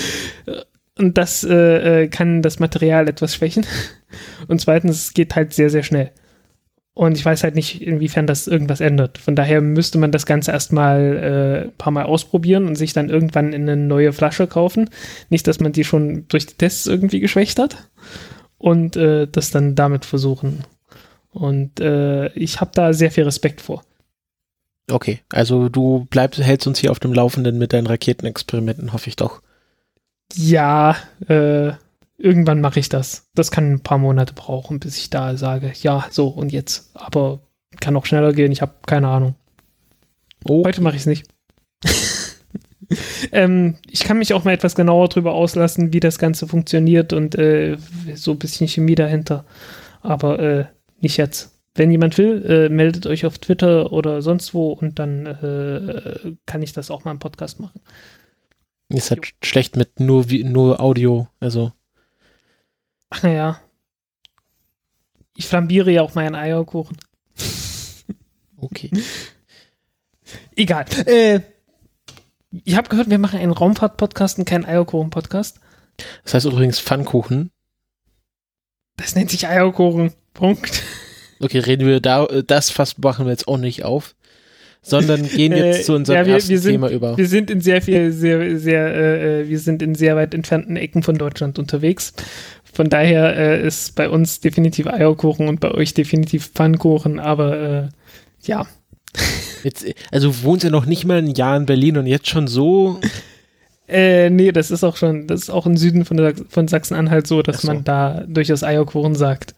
[0.98, 3.66] und das äh, äh, kann das Material etwas schwächen.
[4.48, 6.10] Und zweitens, es geht halt sehr, sehr schnell.
[6.94, 9.16] Und ich weiß halt nicht, inwiefern das irgendwas ändert.
[9.16, 13.08] Von daher müsste man das Ganze erstmal äh, ein paar Mal ausprobieren und sich dann
[13.08, 14.90] irgendwann in eine neue Flasche kaufen.
[15.30, 17.88] Nicht, dass man die schon durch die Tests irgendwie geschwächt hat.
[18.58, 20.64] Und äh, das dann damit versuchen.
[21.30, 23.82] Und äh, ich habe da sehr viel Respekt vor.
[24.90, 29.16] Okay, also du bleibst, hältst uns hier auf dem Laufenden mit deinen Raketenexperimenten, hoffe ich
[29.16, 29.40] doch.
[30.34, 30.96] Ja,
[31.28, 31.72] äh,
[32.22, 33.28] irgendwann mache ich das.
[33.34, 36.90] Das kann ein paar Monate brauchen, bis ich da sage, ja, so und jetzt.
[36.94, 37.40] Aber
[37.80, 39.34] kann auch schneller gehen, ich habe keine Ahnung.
[40.48, 41.26] Oh, Heute mache ich es nicht.
[43.32, 47.34] ähm, ich kann mich auch mal etwas genauer darüber auslassen, wie das Ganze funktioniert und
[47.34, 47.76] äh,
[48.14, 49.44] so ein bisschen Chemie dahinter.
[50.00, 50.64] Aber äh,
[51.00, 51.58] nicht jetzt.
[51.74, 56.62] Wenn jemand will, äh, meldet euch auf Twitter oder sonst wo und dann äh, kann
[56.62, 57.80] ich das auch mal im Podcast machen.
[58.88, 61.72] ist halt schlecht mit nur, nur Audio, also.
[63.14, 63.60] Ach naja.
[65.36, 66.96] Ich flambiere ja auch meinen Eierkuchen.
[68.56, 68.90] Okay.
[70.56, 70.86] Egal.
[71.06, 71.40] Äh,
[72.64, 75.60] ich habe gehört, wir machen einen Raumfahrt-Podcast und keinen Eierkuchen-Podcast.
[76.24, 77.50] Das heißt übrigens Pfannkuchen.
[78.96, 80.12] Das nennt sich Eierkuchen.
[80.32, 80.82] Punkt.
[81.40, 84.14] Okay, reden wir da, äh, das fast machen wir jetzt auch nicht auf,
[84.80, 87.16] sondern gehen jetzt Äh, zu unserem ja, wir- ersten wir sind- Thema über.
[87.18, 90.76] Wir sind in sehr viel, sehr, sehr, äh, äh, wir sind in sehr weit entfernten
[90.76, 92.12] Ecken von Deutschland unterwegs.
[92.72, 97.88] Von daher äh, ist bei uns definitiv Eierkuchen und bei euch definitiv Pfannkuchen, aber äh,
[98.42, 98.66] ja.
[99.62, 102.98] Jetzt, also wohnst ja noch nicht mal ein Jahr in Berlin und jetzt schon so.
[103.88, 107.26] Äh, nee, das ist auch schon, das ist auch im Süden von, der, von Sachsen-Anhalt
[107.26, 107.66] so, dass so.
[107.66, 109.54] man da durchaus Eierkuchen sagt.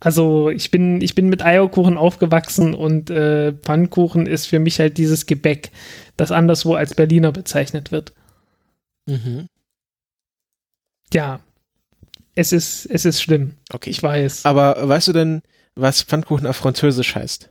[0.00, 4.96] Also ich bin, ich bin mit Eierkuchen aufgewachsen und äh, Pfannkuchen ist für mich halt
[4.96, 5.70] dieses Gebäck,
[6.16, 8.14] das anderswo als Berliner bezeichnet wird.
[9.06, 9.48] Mhm.
[11.12, 11.40] Ja,
[12.34, 13.56] es ist, es ist schlimm.
[13.72, 13.90] Okay.
[13.90, 14.44] Ich weiß.
[14.44, 15.42] Aber weißt du denn,
[15.74, 17.50] was Pfannkuchen auf Französisch heißt?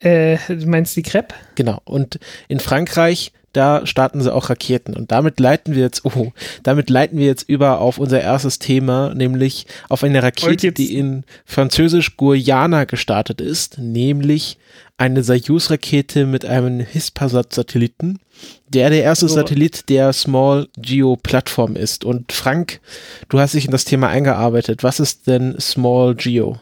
[0.00, 1.34] Äh, du meinst die Crepe?
[1.54, 1.80] Genau.
[1.84, 4.96] Und in Frankreich, da starten sie auch Raketen.
[4.96, 9.14] Und damit leiten wir jetzt, oh, damit leiten wir jetzt über auf unser erstes Thema,
[9.14, 14.58] nämlich auf eine Rakete, die in Französisch Guyana gestartet ist, nämlich
[15.02, 18.20] eine Soyuz-Rakete mit einem Hispasat-Satelliten,
[18.68, 19.34] der der erste So.
[19.34, 22.04] Satellit der Small Geo Plattform ist.
[22.04, 22.80] Und Frank,
[23.28, 24.84] du hast dich in das Thema eingearbeitet.
[24.84, 26.60] Was ist denn Small Geo?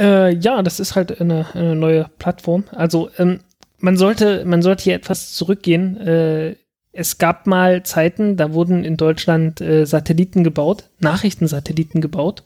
[0.00, 2.64] Äh, ja, das ist halt eine, eine neue Plattform.
[2.72, 3.38] Also ähm,
[3.78, 5.96] man sollte, man sollte hier etwas zurückgehen.
[5.98, 6.56] Äh,
[6.90, 12.42] es gab mal Zeiten, da wurden in Deutschland äh, Satelliten gebaut, Nachrichtensatelliten gebaut.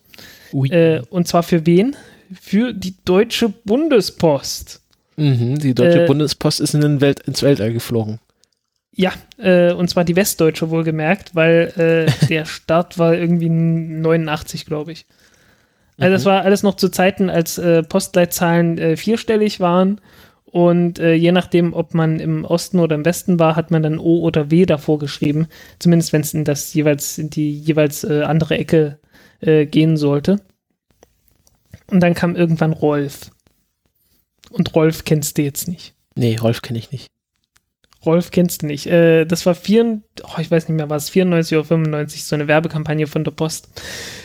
[0.53, 1.97] Äh, und zwar für wen?
[2.41, 4.81] Für die Deutsche Bundespost.
[5.17, 8.21] Mhm, die Deutsche äh, Bundespost ist in den Welt, ins Weltall geflogen.
[8.93, 14.93] Ja, äh, und zwar die Westdeutsche wohlgemerkt, weil äh, der Start war irgendwie 89, glaube
[14.93, 15.07] ich.
[15.99, 20.01] Also das war alles noch zu Zeiten, als äh, Postleitzahlen äh, vierstellig waren
[20.45, 23.99] und äh, je nachdem, ob man im Osten oder im Westen war, hat man dann
[23.99, 25.47] O oder W davor geschrieben,
[25.79, 28.99] zumindest wenn es in das jeweils in die jeweils andere Ecke
[29.41, 30.41] gehen sollte.
[31.91, 33.31] Und dann kam irgendwann Rolf.
[34.51, 35.95] Und Rolf kennst du jetzt nicht.
[36.15, 37.11] Nee, Rolf kenne ich nicht.
[38.05, 38.87] Rolf kennst du nicht.
[38.87, 42.49] Äh, das war vier, oh, ich weiß nicht mehr, was 94 oder 95, so eine
[42.49, 43.69] Werbekampagne von der Post.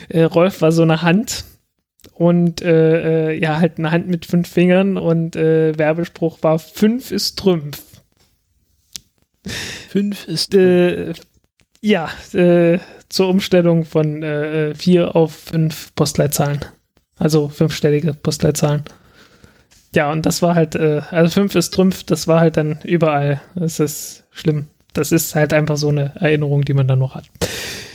[0.08, 1.43] Äh, Rolf war so eine Hand
[2.13, 7.12] und äh, äh, ja, halt eine Hand mit fünf Fingern und äh, Werbespruch war fünf
[7.12, 7.82] ist Trümpf.
[9.89, 10.54] Fünf ist.
[10.54, 11.13] Äh,
[11.82, 12.78] ja, äh,
[13.10, 14.24] zur Umstellung von
[14.78, 16.63] vier auf fünf Postleitzahlen.
[17.22, 18.82] Also fünfstellige Postleitzahlen.
[19.94, 23.42] Ja, und das war halt, äh, also fünf ist Trümpf, das war halt dann überall.
[23.54, 24.66] Das ist schlimm.
[24.94, 27.26] Das ist halt einfach so eine Erinnerung, die man dann noch hat.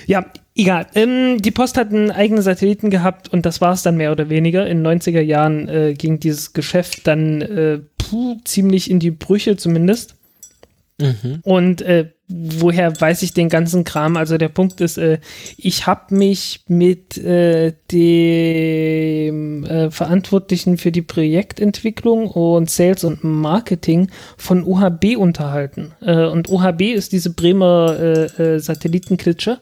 [0.07, 0.87] Ja, egal.
[0.95, 4.29] Ähm, die Post hat einen eigenen Satelliten gehabt und das war es dann mehr oder
[4.29, 4.65] weniger.
[4.69, 9.57] In den 90er Jahren äh, ging dieses Geschäft dann äh, puh, ziemlich in die Brüche
[9.57, 10.15] zumindest.
[10.99, 11.41] Mhm.
[11.43, 14.17] Und äh, woher weiß ich den ganzen Kram?
[14.17, 15.19] Also der Punkt ist, äh,
[15.59, 24.11] ich habe mich mit äh, dem äh, Verantwortlichen für die Projektentwicklung und Sales und Marketing
[24.39, 25.93] von OHB unterhalten.
[26.01, 29.59] Äh, und OHB ist diese Bremer äh, äh, Satellitenklitsche,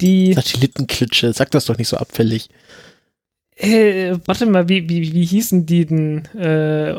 [0.00, 2.48] die Satellitenklitsche, sag das doch nicht so abfällig.
[3.56, 6.26] äh, warte mal, wie, wie, wie hießen die denn?
[6.36, 6.94] Äh,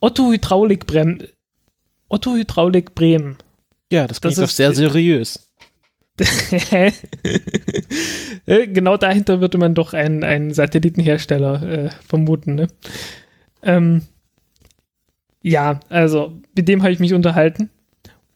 [0.00, 1.24] Otto Hydraulik Bremen.
[2.08, 3.36] Otto Hydraulik Bremen.
[3.92, 5.44] Ja, das Das klingt doch ist- sehr seriös.
[8.46, 12.54] Äh, genau dahinter würde man doch einen, einen Satellitenhersteller äh, vermuten.
[12.54, 12.68] Ne?
[13.62, 14.02] Ähm,
[15.42, 17.68] ja, also mit dem habe ich mich unterhalten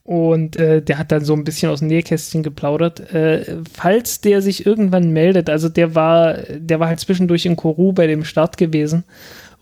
[0.02, 3.00] und äh, der hat dann so ein bisschen aus dem Nähkästchen geplaudert.
[3.14, 7.92] Äh, falls der sich irgendwann meldet, also der war, der war halt zwischendurch in Kourou
[7.92, 9.04] bei dem Start gewesen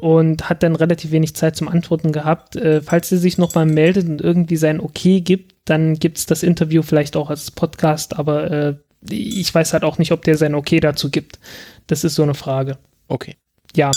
[0.00, 2.56] und hat dann relativ wenig Zeit zum Antworten gehabt.
[2.56, 6.42] Äh, falls er sich nochmal meldet und irgendwie sein Okay gibt, dann gibt es das
[6.42, 8.74] Interview vielleicht auch als Podcast, aber äh,
[9.08, 11.38] ich weiß halt auch nicht, ob der sein Okay dazu gibt.
[11.86, 12.78] Das ist so eine Frage.
[13.08, 13.36] Okay.
[13.74, 13.90] Ja,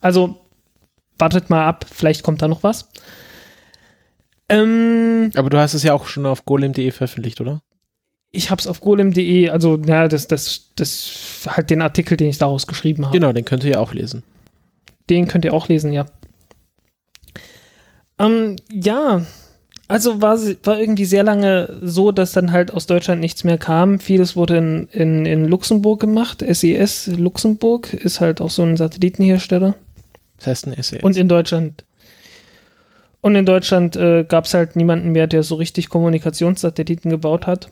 [0.00, 0.40] also
[1.18, 2.88] wartet mal ab, vielleicht kommt da noch was.
[4.48, 7.62] Ähm, Aber du hast es ja auch schon auf golem.de veröffentlicht, oder?
[8.32, 12.38] ich habe es auf golem.de, also ja, das, das, das halt den Artikel, den ich
[12.38, 13.16] daraus geschrieben habe.
[13.16, 14.22] Genau, den könnt ihr ja auch lesen.
[15.10, 16.06] Den könnt ihr auch lesen, ja.
[18.18, 19.22] Ähm, ja,
[19.92, 23.98] also war, war irgendwie sehr lange so, dass dann halt aus Deutschland nichts mehr kam.
[23.98, 26.42] Vieles wurde in, in, in Luxemburg gemacht.
[26.48, 29.74] SES Luxemburg ist halt auch so ein Satellitenhersteller.
[30.38, 31.00] Das heißt ein Essay.
[31.02, 31.84] Und in Deutschland.
[33.20, 37.68] Und in Deutschland äh, gab es halt niemanden mehr, der so richtig Kommunikationssatelliten gebaut hat.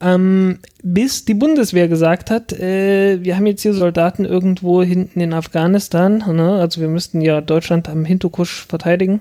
[0.00, 5.32] Ähm, bis die Bundeswehr gesagt hat, äh, wir haben jetzt hier Soldaten irgendwo hinten in
[5.32, 6.60] Afghanistan, ne?
[6.60, 9.20] also wir müssten ja Deutschland am Hindukusch verteidigen.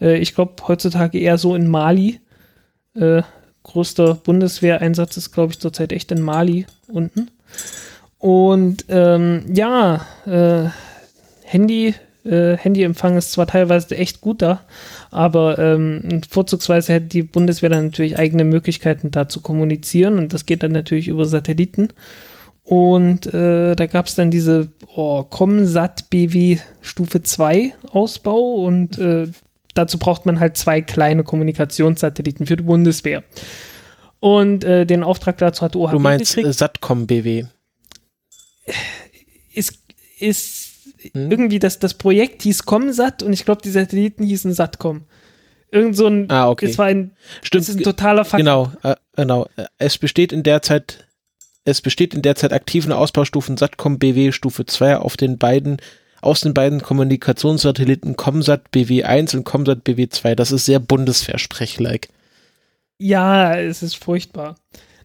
[0.00, 2.20] Äh, ich glaube heutzutage eher so in Mali.
[2.94, 3.22] Äh,
[3.62, 7.30] größter Bundeswehreinsatz ist, glaube ich, zurzeit echt in Mali unten.
[8.18, 10.70] Und ähm, ja, äh,
[11.44, 14.60] Handy, äh, Handyempfang ist zwar teilweise echt gut da,
[15.10, 20.46] aber ähm, vorzugsweise hätte die Bundeswehr dann natürlich eigene Möglichkeiten da zu kommunizieren und das
[20.46, 21.88] geht dann natürlich über Satelliten.
[22.64, 29.28] Und äh, da gab es dann diese oh, Comsat BW Stufe 2 Ausbau und äh,
[29.72, 33.24] dazu braucht man halt zwei kleine Kommunikationssatelliten für die Bundeswehr.
[34.20, 37.44] Und äh, den Auftrag dazu hat OHB du meinst gekriegt äh, Satcom BW.
[39.54, 39.78] ist,
[40.18, 40.67] ist
[41.12, 41.30] Hm?
[41.30, 45.02] irgendwie das, das Projekt hieß Comsat und ich glaube, die Satelliten hießen Satcom.
[45.70, 46.66] Irgend so ein, Ah, okay.
[46.66, 47.62] es war ein, Stimmt.
[47.62, 48.38] das ist ein totaler Fakt.
[48.40, 49.46] Genau, äh, genau.
[49.76, 51.06] Es besteht in der Zeit,
[51.64, 55.76] es besteht in der Zeit aktiven Ausbaustufen Satcom BW Stufe 2 auf den beiden,
[56.22, 60.34] aus den beiden Kommunikationssatelliten Comsat BW 1 und Comsat BW 2.
[60.34, 62.08] Das ist sehr Bundeswehrsprech-like.
[62.98, 64.56] Ja, es ist furchtbar.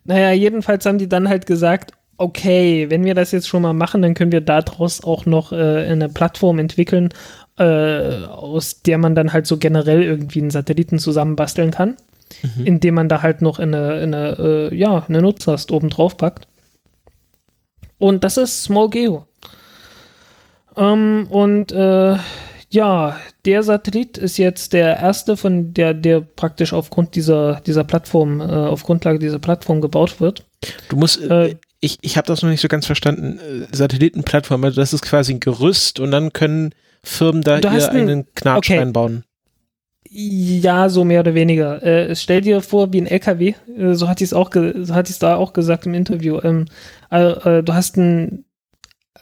[0.05, 1.91] Naja, jedenfalls haben die dann halt gesagt,
[2.23, 5.85] okay, wenn wir das jetzt schon mal machen, dann können wir daraus auch noch äh,
[5.85, 7.09] eine Plattform entwickeln,
[7.59, 11.97] äh, aus der man dann halt so generell irgendwie einen Satelliten zusammenbasteln kann,
[12.65, 14.37] indem man da halt noch eine, eine,
[14.71, 16.47] äh, ja, eine Nutzlast oben drauf packt.
[17.99, 19.27] Und das ist Small Geo.
[20.75, 22.17] Ähm, und äh,
[22.69, 28.41] ja, der Satellit ist jetzt der erste von der, der praktisch aufgrund dieser, dieser Plattform,
[28.41, 30.45] äh, auf Grundlage dieser Plattform gebaut wird.
[30.89, 33.39] Du musst, äh, Äh, ich, ich habe das noch nicht so ganz verstanden.
[33.39, 38.25] Äh, Satellitenplattform, also das ist quasi ein Gerüst und dann können Firmen da ihr einen
[38.35, 38.77] Knatsch okay.
[38.79, 39.25] reinbauen.
[40.09, 41.83] Ja, so mehr oder weniger.
[41.83, 44.93] Äh, stell dir vor, wie ein LKW, äh, so hat sie es auch, ge- so
[44.95, 46.39] hat es da auch gesagt im Interview.
[46.41, 46.65] Ähm,
[47.11, 48.45] äh, äh, du hast ein,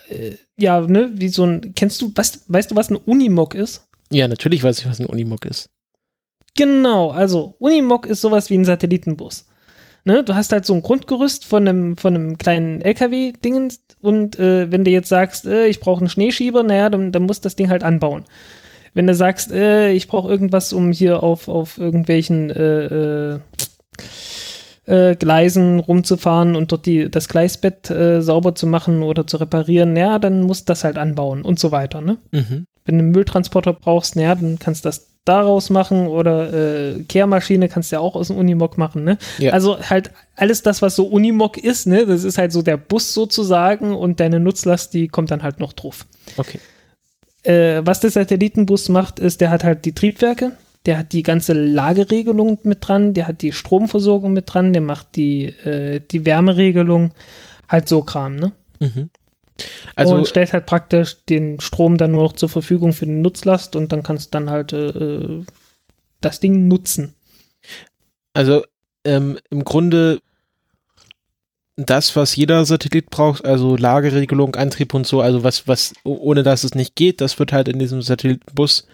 [0.09, 3.87] äh, ja, ne, wie so ein, kennst du, weißt, weißt du, was ein Unimog ist?
[4.11, 5.69] Ja, natürlich weiß ich, was ein Unimog ist.
[6.55, 9.47] Genau, also Unimog ist sowas wie ein Satellitenbus.
[10.03, 14.71] Ne, du hast halt so ein Grundgerüst von einem, von einem kleinen LKW-Dingens und äh,
[14.71, 17.55] wenn du jetzt sagst, äh, ich brauche einen Schneeschieber, naja, dann, dann musst du das
[17.55, 18.25] Ding halt anbauen.
[18.95, 22.85] Wenn du sagst, äh, ich brauche irgendwas, um hier auf, auf irgendwelchen äh,
[23.35, 23.39] äh,
[24.85, 29.93] äh, Gleisen rumzufahren und dort die, das Gleisbett äh, sauber zu machen oder zu reparieren,
[29.93, 32.17] naja, dann musst du das halt anbauen und so weiter, ne?
[32.31, 32.65] Mhm.
[32.85, 37.69] wenn du einen Mülltransporter brauchst, naja, dann kannst du das daraus machen oder äh, Kehrmaschine
[37.69, 39.17] kannst du ja auch aus dem Unimog machen, ne?
[39.37, 39.53] Ja.
[39.53, 42.05] Also halt alles das, was so Unimog ist, ne?
[42.05, 45.73] Das ist halt so der Bus sozusagen und deine Nutzlast, die kommt dann halt noch
[45.73, 46.07] drauf.
[46.37, 46.59] Okay.
[47.43, 50.53] Äh, was der Satellitenbus macht, ist, der hat halt die Triebwerke,
[50.87, 55.15] der hat die ganze Lageregelung mit dran, der hat die Stromversorgung mit dran, der macht
[55.15, 57.11] die, äh, die Wärmeregelung,
[57.67, 58.53] halt so Kram, ne?
[58.79, 59.09] Mhm.
[59.95, 63.75] Also, und stellt halt praktisch den Strom dann nur noch zur Verfügung für die Nutzlast
[63.75, 65.43] und dann kannst du dann halt äh,
[66.21, 67.13] das Ding nutzen.
[68.33, 68.63] Also
[69.03, 70.19] ähm, im Grunde
[71.75, 76.63] das, was jeder Satellit braucht, also Lageregelung, Antrieb und so, also was, was ohne das
[76.63, 78.87] es nicht geht, das wird halt in diesem Satellitenbus,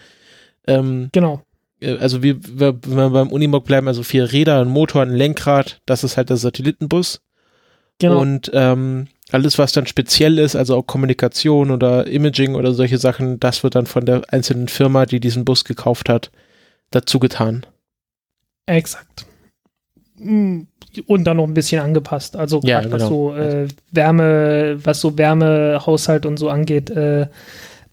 [0.67, 1.41] ähm, Genau.
[1.81, 5.09] äh, also wie, wir- wenn wir beim Unimog bleiben, also vier Räder, ein Motor, ein
[5.13, 7.21] Lenkrad, das ist halt der Satellitenbus.
[7.99, 8.19] Genau.
[8.21, 13.39] Und ähm, alles, was dann speziell ist, also auch Kommunikation oder Imaging oder solche Sachen,
[13.39, 16.31] das wird dann von der einzelnen Firma, die diesen Bus gekauft hat,
[16.91, 17.65] dazu getan.
[18.65, 19.25] Exakt.
[20.17, 20.61] Mm,
[21.05, 22.35] Und dann noch ein bisschen angepasst.
[22.35, 23.09] Also Ja, gerade was genau.
[23.09, 27.27] so äh, Wärme, was so Wärmehaushalt und so angeht, äh,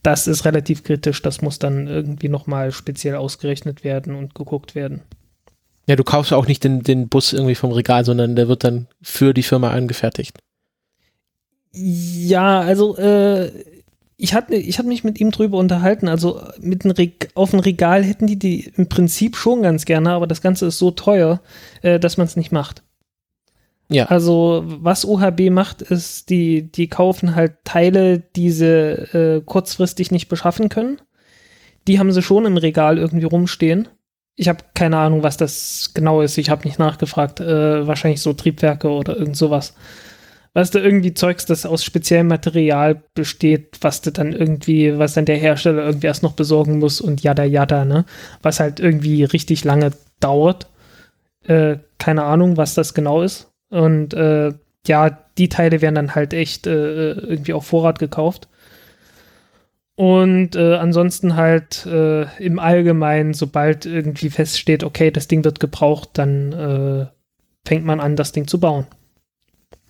[0.02, 1.20] das ist relativ kritisch.
[1.22, 5.02] Das muss dann irgendwie nochmal speziell ausgerechnet werden und geguckt werden.
[5.86, 8.86] Ja, du kaufst auch nicht den, den Bus irgendwie vom Regal, sondern der wird dann
[9.02, 10.38] für die Firma angefertigt.
[11.74, 13.50] Ja, also äh,
[14.16, 16.08] ich hatte ich hab mich mit ihm drüber unterhalten.
[16.08, 20.26] Also mit einem auf dem Regal hätten die die im Prinzip schon ganz gerne, aber
[20.26, 21.40] das Ganze ist so teuer,
[21.82, 22.82] äh, dass man es nicht macht.
[23.88, 24.06] Ja.
[24.06, 30.28] Also was OHB macht, ist, die, die kaufen halt Teile, die sie äh, kurzfristig nicht
[30.28, 31.00] beschaffen können.
[31.86, 33.88] Die haben sie schon im Regal irgendwie rumstehen.
[34.36, 36.38] Ich habe keine Ahnung, was das genau ist.
[36.38, 37.40] Ich habe nicht nachgefragt.
[37.40, 39.74] Äh, wahrscheinlich so Triebwerke oder irgend sowas.
[40.54, 45.24] Weißt du, irgendwie Zeugs, das aus speziellem Material besteht, was du dann irgendwie, was dann
[45.24, 48.04] der Hersteller irgendwie erst noch besorgen muss und jada jada, ne?
[48.40, 49.90] Was halt irgendwie richtig lange
[50.20, 50.68] dauert.
[51.42, 53.50] Äh, keine Ahnung, was das genau ist.
[53.68, 54.52] Und äh,
[54.86, 58.48] ja, die Teile werden dann halt echt äh, irgendwie auf Vorrat gekauft.
[59.96, 66.10] Und äh, ansonsten halt äh, im Allgemeinen, sobald irgendwie feststeht, okay, das Ding wird gebraucht,
[66.14, 67.06] dann äh,
[67.66, 68.86] fängt man an, das Ding zu bauen.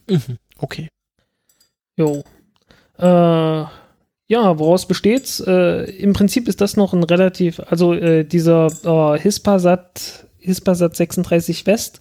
[0.08, 0.38] Mhm.
[0.58, 0.88] Okay.
[1.96, 2.24] Jo.
[2.98, 3.64] Äh,
[4.26, 5.40] ja, woraus besteht's?
[5.40, 11.66] Äh, Im Prinzip ist das noch ein relativ, also äh, dieser äh, Hispasat, Hispasat 36
[11.66, 12.00] West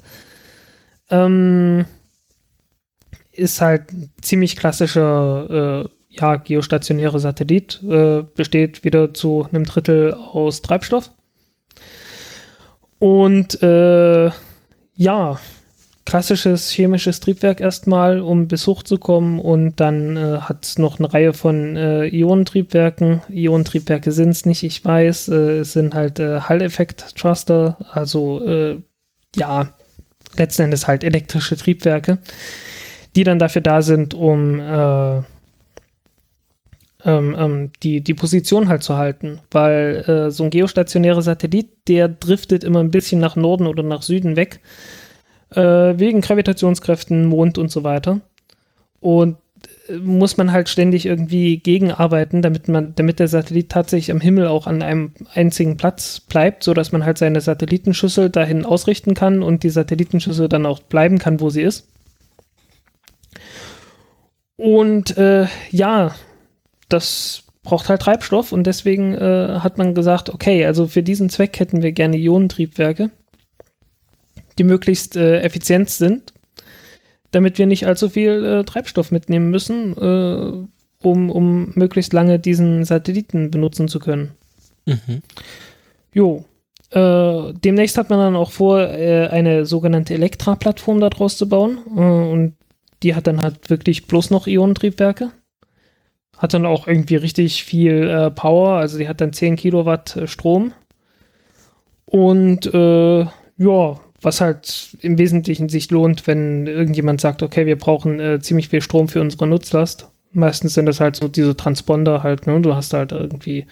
[1.10, 1.86] ähm,
[3.32, 10.14] ist halt ein ziemlich klassischer äh, ja, geostationäre Satellit, äh, besteht wieder zu einem Drittel
[10.14, 11.12] aus Treibstoff.
[13.00, 14.32] Und äh,
[14.96, 15.40] ja,
[16.14, 19.40] klassisches chemisches Triebwerk erstmal, um bis hoch zu kommen.
[19.40, 23.24] Und dann äh, hat es noch eine Reihe von äh, Ionentriebwerken.
[23.30, 25.30] Ionentriebwerke sind es nicht, ich weiß.
[25.30, 28.80] Äh, es sind halt äh, Hall-Effekt-Thruster, also äh,
[29.36, 29.74] ja,
[30.38, 32.20] letzten Endes halt elektrische Triebwerke,
[33.16, 35.16] die dann dafür da sind, um äh,
[37.06, 42.08] ähm, ähm, die, die Position halt zu halten, weil äh, so ein geostationärer Satellit, der
[42.08, 44.60] driftet immer ein bisschen nach Norden oder nach Süden weg,
[45.56, 48.22] äh, wegen Gravitationskräften, Mond und so weiter.
[49.00, 49.38] Und
[49.88, 54.48] äh, muss man halt ständig irgendwie gegenarbeiten, damit man, damit der Satellit tatsächlich am Himmel
[54.48, 59.44] auch an einem einzigen Platz bleibt, so dass man halt seine Satellitenschüssel dahin ausrichten kann
[59.44, 61.88] und die Satellitenschüssel dann auch bleiben kann, wo sie ist.
[64.56, 66.16] Und äh, ja,
[66.90, 71.60] das braucht halt Treibstoff und deswegen äh, hat man gesagt, okay, also für diesen Zweck
[71.60, 73.10] hätten wir gerne Ionentriebwerke,
[74.58, 76.34] die möglichst äh, effizient sind,
[77.32, 82.86] damit wir nicht allzu viel äh, Treibstoff mitnehmen müssen, äh, um, um möglichst lange diesen
[82.86, 84.32] Satelliten benutzen zu können.
[84.86, 85.22] Mhm.
[86.14, 86.46] Jo.
[86.92, 91.78] Äh, demnächst hat man dann auch vor, äh, eine sogenannte Elektra-Plattform daraus zu bauen.
[91.78, 92.56] und
[93.02, 95.32] die hat dann halt wirklich bloß noch Ionentriebwerke
[96.44, 100.28] hat dann auch irgendwie richtig viel äh, Power, also die hat dann 10 Kilowatt äh,
[100.28, 100.74] Strom.
[102.06, 108.20] Und äh, ja, was halt im Wesentlichen sich lohnt, wenn irgendjemand sagt, okay, wir brauchen
[108.20, 110.08] äh, ziemlich viel Strom für unsere Nutzlast.
[110.32, 112.60] Meistens sind das halt so diese Transponder halt, ne?
[112.62, 113.66] Du hast halt irgendwie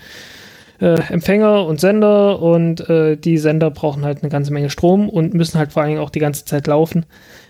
[0.80, 5.34] äh, Empfänger und Sender und äh, die Sender brauchen halt eine ganze Menge Strom und
[5.34, 7.06] müssen halt vor allen Dingen auch die ganze Zeit laufen.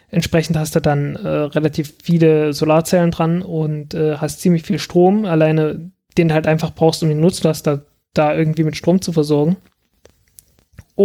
[0.09, 5.25] Entsprechend hast du dann äh, relativ viele Solarzellen dran und äh, hast ziemlich viel Strom,
[5.25, 9.55] alleine den halt einfach brauchst, um den Nutzlaster da irgendwie mit Strom zu versorgen.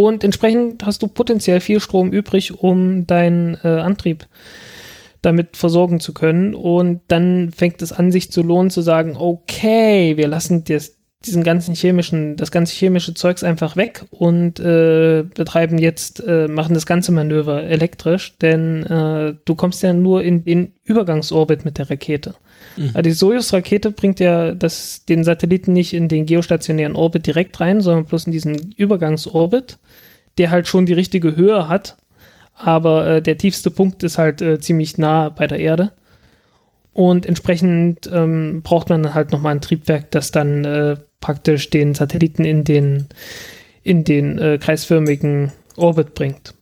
[0.05, 4.27] Und entsprechend hast du potenziell viel Strom übrig, um deinen äh, Antrieb
[5.23, 6.55] damit versorgen zu können.
[6.55, 11.43] Und dann fängt es an, sich zu lohnen, zu sagen, okay, wir lassen das, diesen
[11.43, 16.85] ganzen chemischen, das ganze chemische Zeugs einfach weg und äh, betreiben jetzt, äh, machen das
[16.85, 22.35] ganze Manöver elektrisch, denn äh, du kommst ja nur in den Übergangsorbit mit der Rakete.
[22.77, 22.91] Mhm.
[22.95, 27.81] Also die Soyuz-Rakete bringt ja das, den Satelliten nicht in den geostationären Orbit direkt rein,
[27.81, 29.79] sondern bloß in diesen Übergangsorbit,
[30.39, 31.97] der halt schon die richtige Höhe hat,
[32.55, 35.93] aber äh, der tiefste Punkt ist halt äh, ziemlich nah bei der Erde.
[36.93, 42.45] Und entsprechend ähm, braucht man halt nochmal ein Triebwerk, das dann äh, praktisch den Satelliten
[42.45, 43.07] in den,
[43.83, 46.55] in den äh, kreisförmigen Orbit bringt.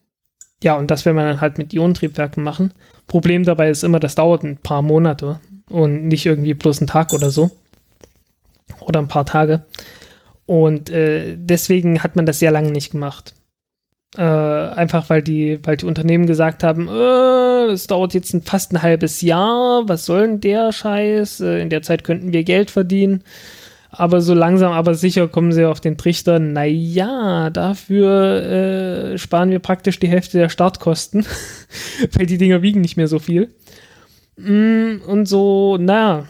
[0.63, 2.73] Ja, und das will man dann halt mit Ionentriebwerken machen.
[3.07, 7.13] Problem dabei ist immer, das dauert ein paar Monate und nicht irgendwie bloß einen Tag
[7.13, 7.51] oder so.
[8.81, 9.65] Oder ein paar Tage.
[10.47, 13.35] Und äh, deswegen hat man das sehr lange nicht gemacht.
[14.17, 18.83] Äh, einfach weil die, weil die Unternehmen gesagt haben, äh, dauert jetzt ein, fast ein
[18.83, 21.41] halbes Jahr, was soll denn der Scheiß?
[21.41, 23.25] Äh, in der Zeit könnten wir Geld verdienen.
[23.91, 29.61] Aber so langsam, aber sicher kommen sie auf den Trichter, naja, dafür äh, sparen wir
[29.61, 31.25] praktisch die Hälfte der Startkosten,
[32.13, 33.51] weil die Dinger wiegen nicht mehr so viel.
[34.37, 36.27] Mm, und so, naja,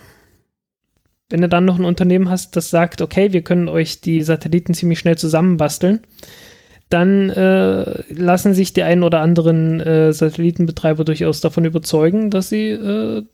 [1.31, 4.75] wenn du dann noch ein Unternehmen hast, das sagt, okay, wir können euch die Satelliten
[4.75, 6.01] ziemlich schnell zusammenbasteln,
[6.91, 12.69] dann äh, lassen sich die einen oder anderen äh, Satellitenbetreiber durchaus davon überzeugen, dass sie
[12.69, 13.25] äh,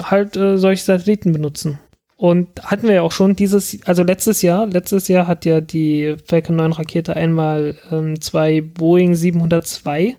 [0.00, 1.78] halt äh, solche Satelliten benutzen.
[2.16, 6.16] Und hatten wir ja auch schon dieses, also letztes Jahr, letztes Jahr hat ja die
[6.26, 10.16] Falcon 9 Rakete einmal ähm, zwei Boeing 702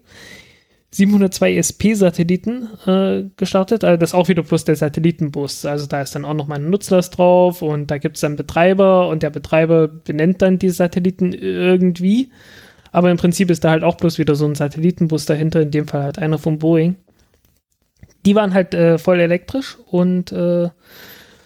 [0.93, 3.85] 702 SP-Satelliten äh, gestartet.
[3.85, 5.65] Also das auch wieder plus der Satellitenbus.
[5.65, 8.35] Also da ist dann auch noch mal ein Nutzlast drauf und da gibt es dann
[8.35, 12.29] Betreiber und der Betreiber benennt dann die Satelliten irgendwie.
[12.91, 15.87] Aber im Prinzip ist da halt auch bloß wieder so ein Satellitenbus dahinter, in dem
[15.87, 16.97] Fall halt einer von Boeing.
[18.25, 20.69] Die waren halt äh, voll elektrisch und äh,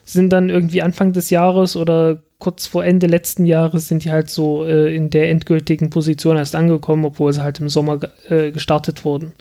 [0.03, 4.29] sind dann irgendwie Anfang des Jahres oder kurz vor Ende letzten Jahres sind die halt
[4.29, 9.05] so äh, in der endgültigen Position erst angekommen, obwohl sie halt im Sommer äh, gestartet
[9.05, 9.33] wurden.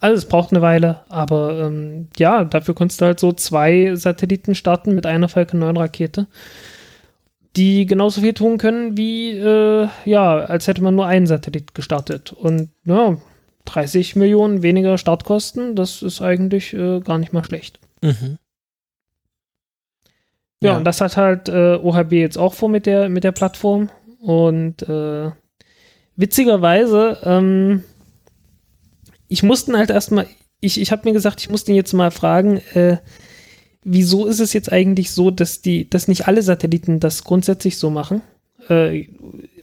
[0.00, 4.54] Also es braucht eine Weile, aber ähm, ja, dafür konntest du halt so zwei Satelliten
[4.54, 6.26] starten mit einer Falcon 9 Rakete,
[7.56, 12.32] die genauso viel tun können wie, äh, ja, als hätte man nur einen Satellit gestartet.
[12.32, 13.18] Und ja,
[13.66, 17.78] 30 Millionen weniger Startkosten, das ist eigentlich äh, gar nicht mal schlecht.
[18.02, 18.38] Mhm.
[20.62, 23.32] Ja, ja, und das hat halt äh, OHB jetzt auch vor mit der, mit der
[23.32, 23.88] Plattform.
[24.20, 25.30] Und äh,
[26.16, 27.84] witzigerweise, ähm,
[29.28, 30.26] ich musste halt erstmal,
[30.60, 32.98] ich, ich habe mir gesagt, ich muss den jetzt mal fragen, äh,
[33.82, 37.88] wieso ist es jetzt eigentlich so, dass die, dass nicht alle Satelliten das grundsätzlich so
[37.88, 38.20] machen?
[38.68, 39.06] Äh,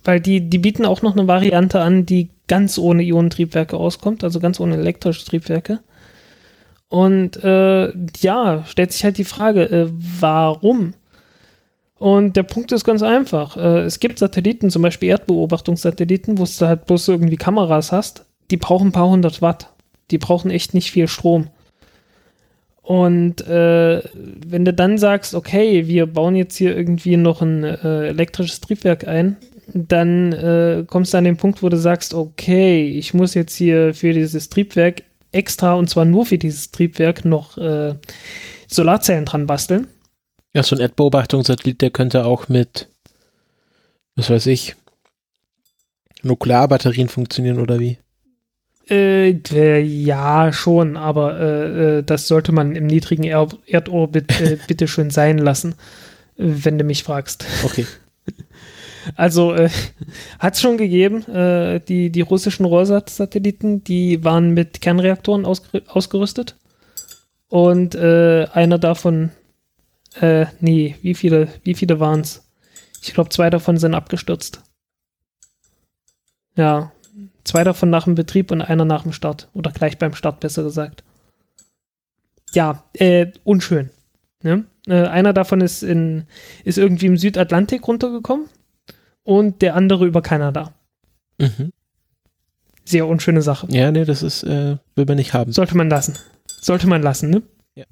[0.04, 4.40] weil die, die bieten auch noch eine Variante an, die ganz ohne Ionentriebwerke auskommt, also
[4.40, 5.80] ganz ohne elektrische Triebwerke.
[6.90, 10.94] Und äh, ja, stellt sich halt die Frage, äh, warum?
[12.00, 13.58] Und der Punkt ist ganz einfach.
[13.58, 18.58] Äh, es gibt Satelliten, zum Beispiel Erdbeobachtungssatelliten, wo du halt bloß irgendwie Kameras hast, die
[18.58, 19.74] brauchen ein paar hundert Watt.
[20.12, 21.48] Die brauchen echt nicht viel Strom.
[22.82, 28.08] Und äh, wenn du dann sagst, okay, wir bauen jetzt hier irgendwie noch ein äh,
[28.08, 29.36] elektrisches Triebwerk ein,
[29.74, 33.94] dann äh, kommst du an den Punkt, wo du sagst, okay, ich muss jetzt hier
[33.94, 37.96] für dieses Triebwerk extra und zwar nur für dieses Triebwerk noch äh,
[38.68, 39.88] Solarzellen dran basteln.
[40.54, 42.90] Ja, so ein Erdbeobachtungssatellit, der könnte auch mit,
[44.16, 44.76] was weiß ich,
[46.24, 47.98] Nuklearbatterien funktionieren oder wie?
[48.90, 54.88] Äh, ja, schon, aber äh, äh, das sollte man im niedrigen er Erdorbit äh, bitte
[54.88, 55.76] schön sein lassen,
[56.38, 57.46] wenn du mich fragst.
[57.64, 57.86] Okay.
[59.16, 59.70] Also äh,
[60.40, 66.56] hat es schon gegeben, äh, die, die russischen Rorsat-Satelliten, die waren mit Kernreaktoren ausger ausgerüstet.
[67.50, 69.32] Und äh, einer davon,
[70.20, 72.44] äh, nee, wie viele, wie viele waren es?
[73.02, 74.62] Ich glaube, zwei davon sind abgestürzt.
[76.56, 76.92] Ja,
[77.44, 79.48] zwei davon nach dem Betrieb und einer nach dem Start.
[79.54, 81.04] Oder gleich beim Start, besser gesagt.
[82.54, 83.92] Ja, äh, unschön.
[84.44, 84.66] Ne?
[84.88, 86.26] Äh, einer davon ist, in,
[86.66, 88.50] ist irgendwie im Südatlantik runtergekommen
[89.28, 90.74] und der andere über Kanada.
[91.38, 91.74] Mhm.
[92.86, 93.68] Sehr unschöne Sache.
[93.70, 95.52] Ja, nee, das ist, äh, will man nicht haben.
[95.52, 96.18] Sollte man lassen.
[96.48, 97.44] Sollte man lassen, ne?
[97.76, 97.84] Ja.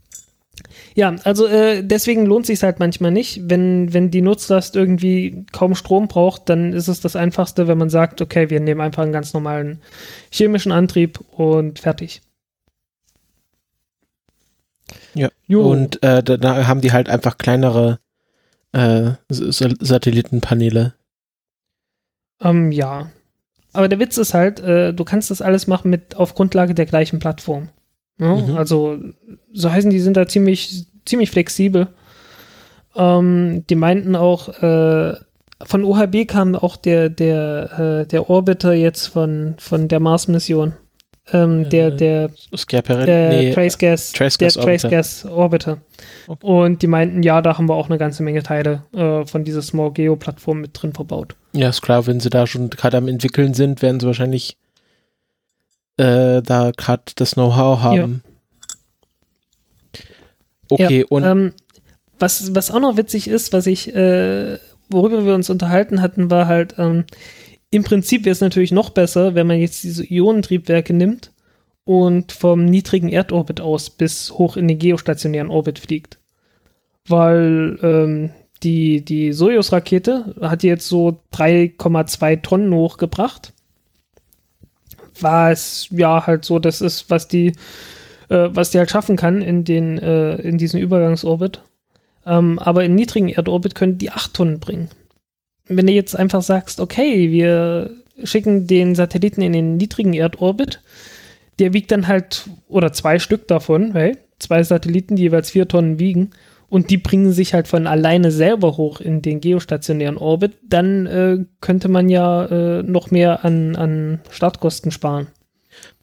[0.96, 3.42] Ja, also äh, deswegen lohnt sich halt manchmal nicht.
[3.50, 7.90] Wenn, wenn die Nutzlast irgendwie kaum Strom braucht, dann ist es das Einfachste, wenn man
[7.90, 9.82] sagt, okay, wir nehmen einfach einen ganz normalen
[10.32, 12.22] chemischen Antrieb und fertig.
[15.14, 15.28] Ja.
[15.48, 15.70] Jo.
[15.70, 18.00] Und äh, da haben die halt einfach kleinere
[18.72, 20.95] äh, Satellitenpaneele.
[22.42, 23.12] Ähm, ja.
[23.74, 26.86] Aber der Witz ist halt, äh, du kannst das alles machen mit auf Grundlage der
[26.86, 27.70] gleichen Plattform.
[28.20, 28.36] Ja?
[28.36, 28.58] Mhm.
[28.58, 28.98] Also,
[29.52, 31.88] so heißen die sind da ziemlich, ziemlich flexibel.
[32.96, 35.16] Ähm, die meinten auch, äh,
[35.64, 40.74] von OHB kam auch der, der, äh, der Orbiter jetzt von, von der Mars-Mission.
[41.34, 45.80] Ähm, der, äh, der, Scaperin, der nee, Trace Gas, Trace der Trace Gas Orbiter.
[46.28, 46.46] Okay.
[46.46, 49.64] Und die meinten, ja, da haben wir auch eine ganze Menge Teile äh, von dieser
[49.64, 51.36] Small Geo Plattform mit drin verbaut.
[51.56, 54.58] Ja, ist klar, wenn sie da schon gerade am entwickeln sind, werden sie wahrscheinlich
[55.98, 58.24] äh, da gerade das Know-how haben.
[58.26, 60.02] Ja.
[60.70, 61.54] Okay, ja, und ähm,
[62.20, 64.58] was, was auch noch witzig ist, was ich, äh,
[64.90, 67.06] worüber wir uns unterhalten hatten, war halt, ähm,
[67.70, 71.32] im Prinzip wäre es natürlich noch besser, wenn man jetzt diese Ionentriebwerke nimmt
[71.84, 76.18] und vom niedrigen Erdorbit aus bis hoch in den geostationären Orbit fliegt.
[77.08, 78.32] Weil ähm,
[78.66, 83.54] die, die Soyuz-Rakete hat jetzt so 3,2 Tonnen hochgebracht.
[85.20, 87.54] Was ja halt so, das ist, was die,
[88.30, 91.62] äh, was die halt schaffen kann in den, äh, in diesen Übergangsorbit.
[92.26, 94.90] Ähm, aber im niedrigen Erdorbit können die 8 Tonnen bringen.
[95.68, 97.92] Wenn du jetzt einfach sagst, okay, wir
[98.24, 100.82] schicken den Satelliten in den niedrigen Erdorbit,
[101.60, 106.00] der wiegt dann halt, oder zwei Stück davon, hey, zwei Satelliten, die jeweils vier Tonnen
[106.00, 106.32] wiegen,
[106.76, 111.38] und die bringen sich halt von alleine selber hoch in den geostationären Orbit, dann äh,
[111.62, 115.28] könnte man ja äh, noch mehr an, an Startkosten sparen.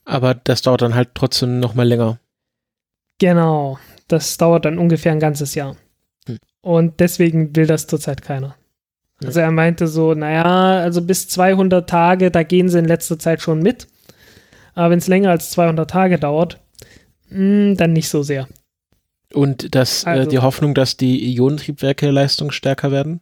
[0.07, 2.21] Aber das dauert dann halt trotzdem noch mal länger.
[3.19, 5.77] Genau, das dauert dann ungefähr ein ganzes Jahr.
[6.27, 6.39] Hm.
[6.63, 8.55] Und deswegen will das zurzeit keiner.
[9.23, 13.43] Also er meinte so, naja, also bis 200 Tage, da gehen sie in letzter Zeit
[13.43, 13.89] schon mit.
[14.73, 16.61] Aber wenn es länger als 200 Tage dauert,
[17.29, 18.49] mh, dann nicht so sehr.
[19.35, 23.21] Und das, äh, Also- die Hoffnung, dass die Ionentriebwerke leistungsstärker werden?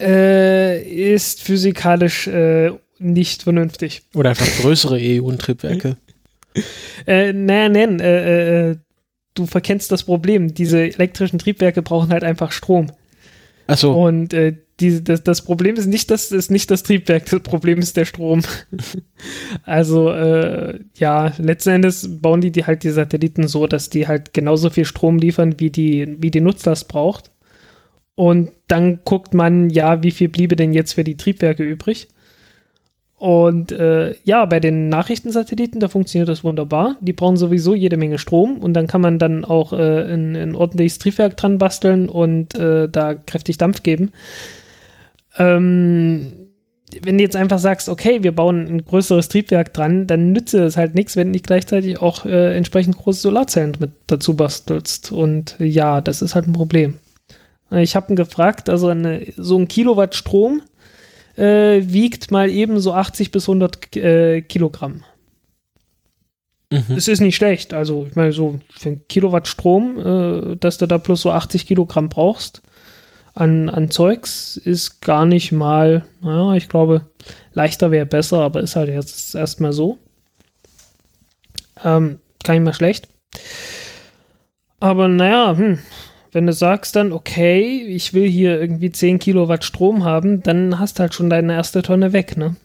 [0.00, 4.02] Äh, ist physikalisch äh, nicht vernünftig.
[4.14, 5.96] Oder einfach größere Ionentriebwerke?
[7.06, 8.76] Äh, naja, nein, äh, äh,
[9.34, 10.54] du verkennst das Problem.
[10.54, 12.90] Diese elektrischen Triebwerke brauchen halt einfach Strom.
[13.68, 17.40] Achso, Und äh, die, das, das Problem ist nicht das, ist nicht das Triebwerk, das
[17.40, 18.42] Problem ist der Strom.
[19.64, 24.32] also äh, ja, letzten Endes bauen die, die halt die Satelliten so, dass die halt
[24.34, 27.32] genauso viel Strom liefern, wie die, wie die Nutzlast braucht.
[28.14, 32.08] Und dann guckt man, ja, wie viel bliebe denn jetzt für die Triebwerke übrig?
[33.18, 36.96] Und äh, ja, bei den Nachrichtensatelliten, da funktioniert das wunderbar.
[37.00, 40.54] Die brauchen sowieso jede Menge Strom und dann kann man dann auch äh, ein, ein
[40.54, 44.12] ordentliches Triebwerk dran basteln und äh, da kräftig Dampf geben.
[45.36, 46.48] Ähm,
[47.02, 50.76] wenn du jetzt einfach sagst, okay, wir bauen ein größeres Triebwerk dran, dann nütze es
[50.76, 55.12] halt nichts, wenn du nicht gleichzeitig auch äh, entsprechend große Solarzellen mit dazu bastelst.
[55.12, 56.98] Und ja, das ist halt ein Problem.
[57.70, 60.62] Ich habe ihn gefragt, also eine, so ein Kilowatt Strom
[61.36, 65.04] äh, wiegt mal eben so 80 bis 100 äh, Kilogramm.
[66.70, 66.96] mhm.
[66.96, 67.74] Es ist nicht schlecht.
[67.74, 71.66] Also, ich meine, so für ein Kilowatt Strom, äh, dass du da plus so 80
[71.66, 72.62] Kilogramm brauchst
[73.38, 77.02] an, an Zeugs, ist gar nicht mal, naja, ich glaube,
[77.52, 79.98] leichter wäre besser, aber ist halt jetzt erstmal so.
[81.84, 83.08] Ähm, kann ich mal schlecht.
[84.80, 85.78] Aber naja, hm,
[86.32, 90.98] wenn du sagst dann, okay, ich will hier irgendwie 10 Kilowatt Strom haben, dann hast
[90.98, 92.56] halt schon deine erste Tonne weg, ne?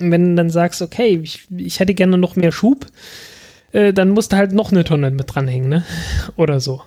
[0.00, 2.86] Und wenn du dann sagst, okay, ich, ich hätte gerne noch mehr Schub,
[3.72, 5.84] äh, dann musst du halt noch eine Tonne mit dranhängen, ne?
[6.36, 6.82] Oder so.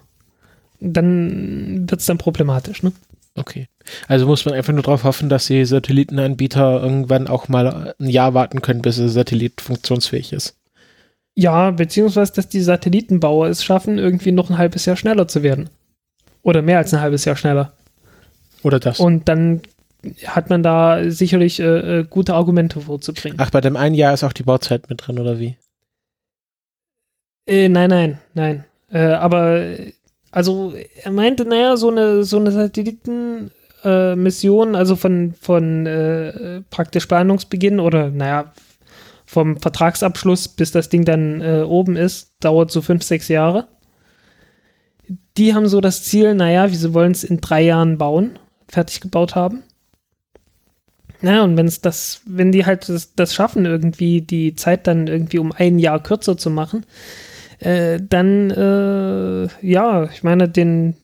[0.80, 2.92] Dann wird es dann problematisch, ne?
[3.38, 3.68] okay.
[4.08, 8.34] Also muss man einfach nur darauf hoffen, dass die Satellitenanbieter irgendwann auch mal ein Jahr
[8.34, 10.58] warten können, bis der Satellit funktionsfähig ist.
[11.36, 15.70] Ja, beziehungsweise, dass die Satellitenbauer es schaffen, irgendwie noch ein halbes Jahr schneller zu werden.
[16.42, 17.74] Oder mehr als ein halbes Jahr schneller.
[18.64, 19.00] Oder das.
[19.00, 19.62] Und dann
[20.26, 23.38] hat man da sicherlich äh, äh, gute Argumente vorzubringen.
[23.40, 25.58] Ach, bei dem einen Jahr ist auch die Bauzeit mit drin, oder wie?
[27.46, 28.66] Äh, nein, nein, nein.
[28.92, 29.76] Äh, aber
[30.32, 30.74] also
[31.04, 37.80] er meinte, naja, so eine so eine Satellitenmission, äh, also von von äh, praktisch Planungsbeginn
[37.80, 38.52] oder naja
[39.26, 43.68] vom Vertragsabschluss bis das Ding dann äh, oben ist, dauert so fünf sechs Jahre.
[45.38, 49.36] Die haben so das Ziel, naja, sie wollen es in drei Jahren bauen, fertig gebaut
[49.36, 49.64] haben.
[51.22, 55.08] Naja, und wenn es das, wenn die halt das, das schaffen, irgendwie die Zeit dann
[55.08, 56.86] irgendwie um ein Jahr kürzer zu machen,
[57.60, 60.96] äh, dann, äh, ja, ich meine, den,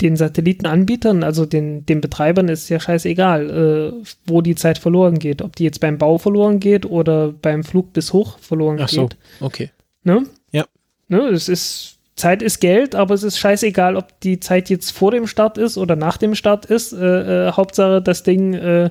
[0.00, 5.42] den Satellitenanbietern, also den, den Betreibern ist ja scheißegal, äh, wo die Zeit verloren geht.
[5.42, 9.08] Ob die jetzt beim Bau verloren geht oder beim Flug bis hoch verloren Ach so,
[9.08, 9.16] geht.
[9.40, 9.70] okay.
[10.04, 10.24] Ne?
[10.52, 10.66] Ja.
[11.08, 15.10] Ne, es ist, Zeit ist Geld, aber es ist scheißegal, ob die Zeit jetzt vor
[15.10, 16.92] dem Start ist oder nach dem Start ist.
[16.92, 18.90] Äh, äh, Hauptsache, das Ding äh,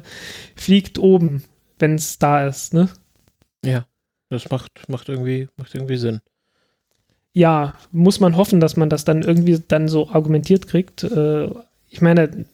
[0.55, 1.43] fliegt oben,
[1.79, 2.89] wenn es da ist, ne?
[3.63, 3.85] Ja.
[4.29, 6.19] Das macht, macht irgendwie, macht irgendwie Sinn.
[7.38, 11.03] Ja, muss man hoffen, dass man das dann irgendwie dann so argumentiert kriegt.
[11.03, 11.47] Äh,
[11.88, 12.45] ich meine,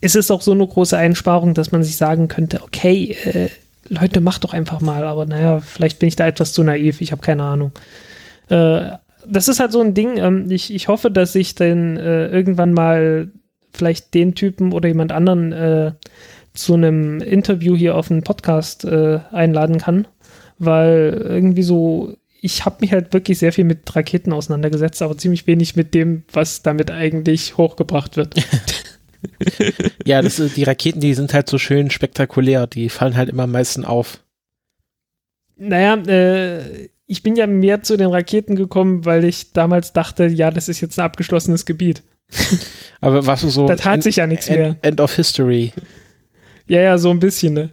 [0.00, 3.48] es ist auch so eine große Einsparung, dass man sich sagen könnte, okay, äh,
[3.88, 7.12] Leute, macht doch einfach mal, aber naja, vielleicht bin ich da etwas zu naiv, ich
[7.12, 7.70] habe keine Ahnung.
[8.48, 8.90] Äh,
[9.24, 12.72] das ist halt so ein Ding, ähm, ich, ich hoffe, dass ich dann äh, irgendwann
[12.72, 13.30] mal
[13.72, 15.92] vielleicht den Typen oder jemand anderen äh,
[16.52, 20.08] zu einem Interview hier auf einen Podcast äh, einladen kann,
[20.58, 25.46] weil irgendwie so, ich habe mich halt wirklich sehr viel mit Raketen auseinandergesetzt, aber ziemlich
[25.46, 28.34] wenig mit dem, was damit eigentlich hochgebracht wird.
[30.06, 32.68] Ja, das, ist- die Raketen, die sind halt so schön spektakulär.
[32.68, 34.22] Die fallen halt immer am meisten auf.
[35.56, 40.52] Naja, äh, ich bin ja mehr zu den Raketen gekommen, weil ich damals dachte, ja,
[40.52, 42.04] das ist jetzt ein abgeschlossenes Gebiet.
[43.00, 43.66] Aber was so.
[43.66, 44.66] Da tat sich ja nichts mehr.
[44.68, 45.72] End, End of History.
[46.68, 47.70] Ja, ja, so ein bisschen, ne?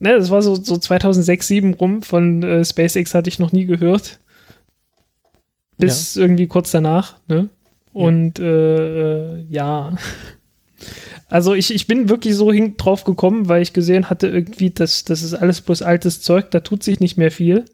[0.00, 2.02] Ne, das war so, so 2006, 2007 rum.
[2.02, 4.20] Von äh, SpaceX hatte ich noch nie gehört.
[5.76, 7.48] Bis irgendwie kurz danach, ne?
[7.92, 9.96] Und äh, äh, ja.
[11.28, 15.04] Also ich, ich bin wirklich so hin drauf gekommen, weil ich gesehen hatte, irgendwie, das,
[15.04, 17.64] das ist alles bloß altes Zeug, da tut sich nicht mehr viel.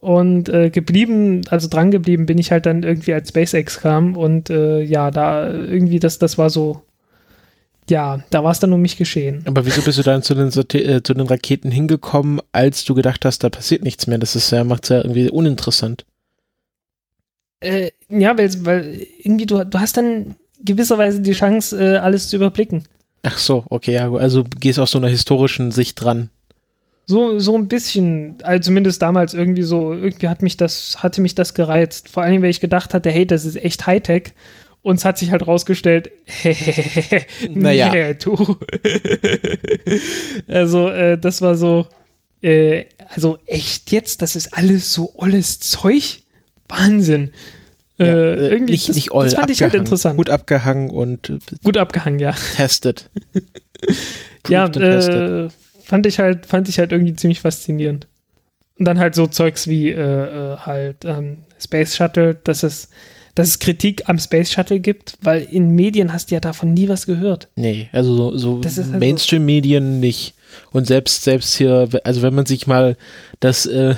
[0.00, 4.50] Und äh, geblieben, also dran geblieben bin ich halt dann irgendwie als SpaceX kam und
[4.50, 6.82] äh, ja, da irgendwie, das, das war so,
[7.90, 9.42] ja, da war es dann um mich geschehen.
[9.46, 13.24] Aber wieso bist du dann zu den, äh, zu den Raketen hingekommen, als du gedacht
[13.24, 14.18] hast, da passiert nichts mehr?
[14.18, 16.04] Das ist ja, macht's ja irgendwie uninteressant.
[17.60, 22.36] Äh, ja, weil, weil irgendwie du, du hast dann gewisserweise die Chance, äh, alles zu
[22.36, 22.84] überblicken.
[23.22, 26.30] Ach so, okay, ja, also du gehst aus so einer historischen Sicht dran.
[27.06, 31.34] So, so ein bisschen, also zumindest damals irgendwie so, irgendwie hat mich das, hatte mich
[31.34, 32.08] das gereizt.
[32.08, 34.32] Vor allem, weil ich gedacht hatte, hey, das ist echt Hightech.
[34.84, 36.10] Und es hat sich halt rausgestellt,
[37.48, 37.90] Naja.
[37.92, 38.58] nee, du.
[40.46, 41.86] also, äh, das war so,
[42.42, 46.20] äh, also echt jetzt, das ist alles so olles Zeug?
[46.68, 47.30] Wahnsinn.
[47.98, 50.18] Äh, Ja, äh, irgendwie, nicht, das, nicht all das fand ich halt interessant.
[50.18, 52.34] Gut abgehangen und äh, Gut abgehangen, ja.
[52.54, 53.08] tested.
[54.48, 55.46] ja, tested.
[55.46, 55.48] äh,
[55.82, 58.06] fand ich halt, fand ich halt irgendwie ziemlich faszinierend.
[58.78, 62.90] Und dann halt so Zeugs wie halt ähm, Space Shuttle, dass es,
[63.34, 66.88] dass es Kritik am Space Shuttle gibt, weil in Medien hast du ja davon nie
[66.88, 67.48] was gehört.
[67.56, 70.34] Nee, also so, so Das ist halt so- Mainstream-Medien nicht.
[70.70, 72.96] Und selbst, selbst hier, also wenn man sich mal
[73.40, 73.96] das, äh,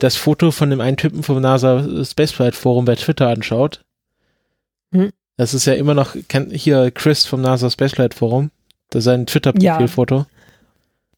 [0.00, 3.80] das Foto von dem einen Typen vom NASA Spaceflight Forum bei Twitter anschaut,
[4.92, 5.10] Hm.
[5.36, 8.50] das ist ja immer noch, kennt hier Chris vom NASA Spaceflight Forum,
[8.90, 10.26] das ist sein Twitter-Profilfoto.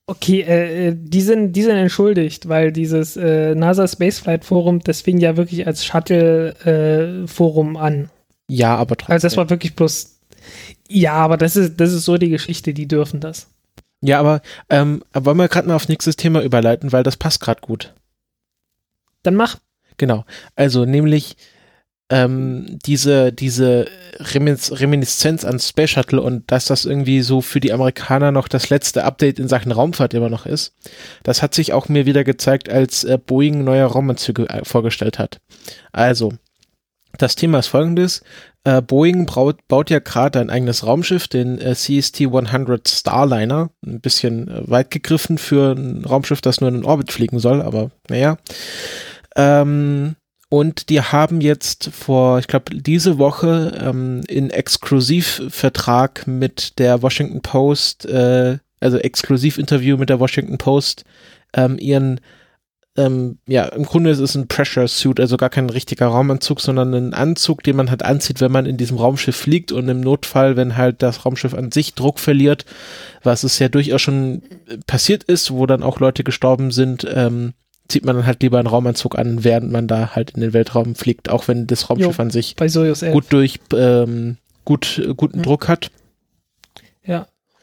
[0.09, 5.01] Okay, äh, äh, die sind, die sind entschuldigt, weil dieses äh, NASA Spaceflight Forum, das
[5.01, 6.55] fing ja wirklich als Shuttle
[7.25, 8.11] äh, Forum an.
[8.49, 9.15] Ja, aber trotzdem.
[9.15, 10.21] Also das war wirklich bloß,
[10.89, 13.49] ja, aber das ist, das ist so die Geschichte, die dürfen das.
[14.01, 17.41] ja, aber ähm, aber wollen wir gerade mal auf nächstes Thema überleiten, weil das passt
[17.41, 17.93] gerade gut.
[19.25, 19.57] Dann mach.
[19.97, 20.25] Genau.
[20.55, 21.37] Also nämlich
[22.09, 23.87] ähm, diese, diese
[24.19, 28.71] Reminis Reminiszenz an Space Shuttle und dass das irgendwie so für die Amerikaner noch das
[28.71, 30.75] letzte Update in Sachen Raumfahrt immer noch ist,
[31.25, 35.39] das hat sich auch mir wieder gezeigt, als äh, Boeing neue Raumanzüge äh, vorgestellt hat.
[35.93, 36.33] Also,
[37.19, 38.23] das Thema ist folgendes.
[38.65, 43.71] Äh, Boeing braut, baut ja gerade ein eigenes Raumschiff, den äh, CST-100 Starliner.
[43.85, 47.63] Ein bisschen äh, weit gegriffen für ein Raumschiff, das nur in den Orbit fliegen soll,
[47.63, 48.39] aber naja.
[49.37, 50.17] Ähm,
[50.57, 57.43] und die haben jetzt vor, ich glaube, diese Woche ähm, in Exklusivvertrag mit der Washington
[57.43, 61.05] Post, äh, also Exklusivinterview mit der Washington Post,
[61.53, 62.21] ähm, ihren,
[62.97, 66.95] ähm, ja, im Grunde ist es ein Pressure Suit, also gar kein richtiger Raumanzug, sondern
[66.95, 70.57] ein Anzug, den man halt anzieht, wenn man in diesem Raumschiff fliegt und im Notfall,
[70.57, 72.65] wenn halt das Raumschiff an sich Druck verliert,
[73.23, 74.41] was es ja durchaus schon
[74.87, 77.53] passiert ist, wo dann auch Leute gestorben sind, ähm,
[77.89, 80.95] zieht man dann halt lieber einen Raumanzug an, während man da halt in den Weltraum
[80.95, 82.23] fliegt, auch wenn das Raumschiff Jo.
[82.23, 83.13] an sich Bei Soyuz 11.
[83.13, 85.43] gut durch ähm, gut äh, guten Mhm.
[85.45, 85.91] Druck hat.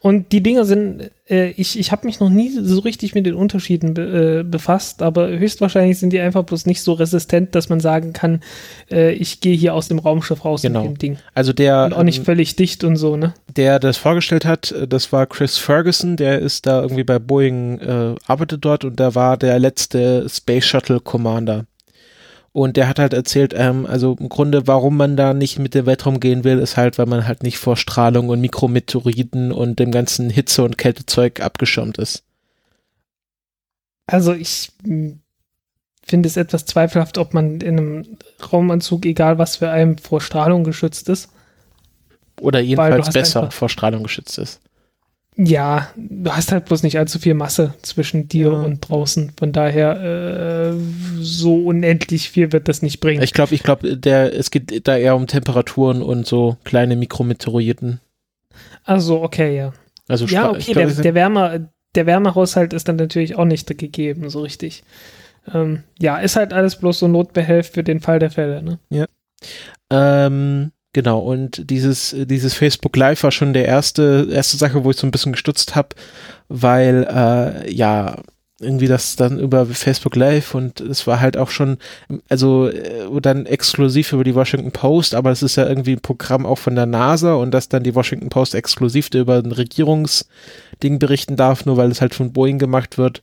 [0.04, 3.32] Und die Dinger sind, äh, ich, ich habe mich noch nie so richtig mit den
[3.34, 7.80] Unterschieden be, äh, befasst, aber höchstwahrscheinlich sind die einfach bloß nicht so resistent, dass man
[7.80, 8.42] sagen kann,
[8.90, 10.82] äh, ich gehe hier aus dem Raumschiff raus Genau.
[10.82, 11.18] mit dem Ding.
[11.32, 13.32] Also der Und auch nicht ähm, völlig dicht und so, ne?
[13.56, 17.78] der das vorgestellt hat, äh, das war Chris Ferguson, der ist da irgendwie bei Boeing
[17.78, 21.64] äh, arbeitet dort und der war der letzte Space Shuttle Commander.
[22.56, 25.86] Und der hat halt erzählt, ähm, also im Grunde, warum man da nicht mit dem
[25.86, 29.90] Weltraum gehen will, ist halt, weil man halt nicht vor Strahlung und Mikrometeoriten und dem
[29.90, 32.22] ganzen Hitze- und Kältezeug abgeschirmt ist.
[34.06, 35.14] Also ich mh,
[36.06, 38.18] finde es etwas zweifelhaft, ob man in einem
[38.52, 41.30] Raumanzug, egal was für einen, vor Strahlung geschützt ist.
[42.40, 44.60] Oder jedenfalls besser vor Strahlung geschützt ist.
[45.36, 48.60] Ja, du hast halt bloß nicht allzu viel Masse zwischen dir Ja.
[48.62, 49.32] und draußen.
[49.36, 50.74] Von daher, äh,
[51.20, 53.20] so unendlich viel wird das nicht bringen.
[53.22, 58.00] Ich glaube, ich glaube, der, es geht da eher um Temperaturen und so kleine Mikrometeoriten.
[58.84, 59.72] Also, okay, ja.
[60.06, 64.30] Also Ja, okay, glaub, der, der, Wärme, der Wärmehaushalt ist dann natürlich auch nicht gegeben,
[64.30, 64.84] so richtig.
[65.52, 68.78] Ähm, ja, ist halt alles bloß so Notbehelf für den Fall der Fälle, ne?
[69.90, 74.96] Ähm, genau, und dieses, dieses Facebook Live war schon der erste, erste Sache, wo ich
[74.96, 75.90] so ein bisschen gestutzt habe,
[76.48, 78.16] weil, äh, ja,
[78.60, 81.78] irgendwie das dann über Facebook Live und es war halt auch schon,
[82.28, 86.46] also äh, dann exklusiv über die Washington Post, aber es ist ja irgendwie ein Programm
[86.46, 91.36] auch von der NASA und dass dann die Washington Post exklusiv über ein Regierungsding berichten
[91.36, 93.22] darf, nur weil es halt von Boeing gemacht wird.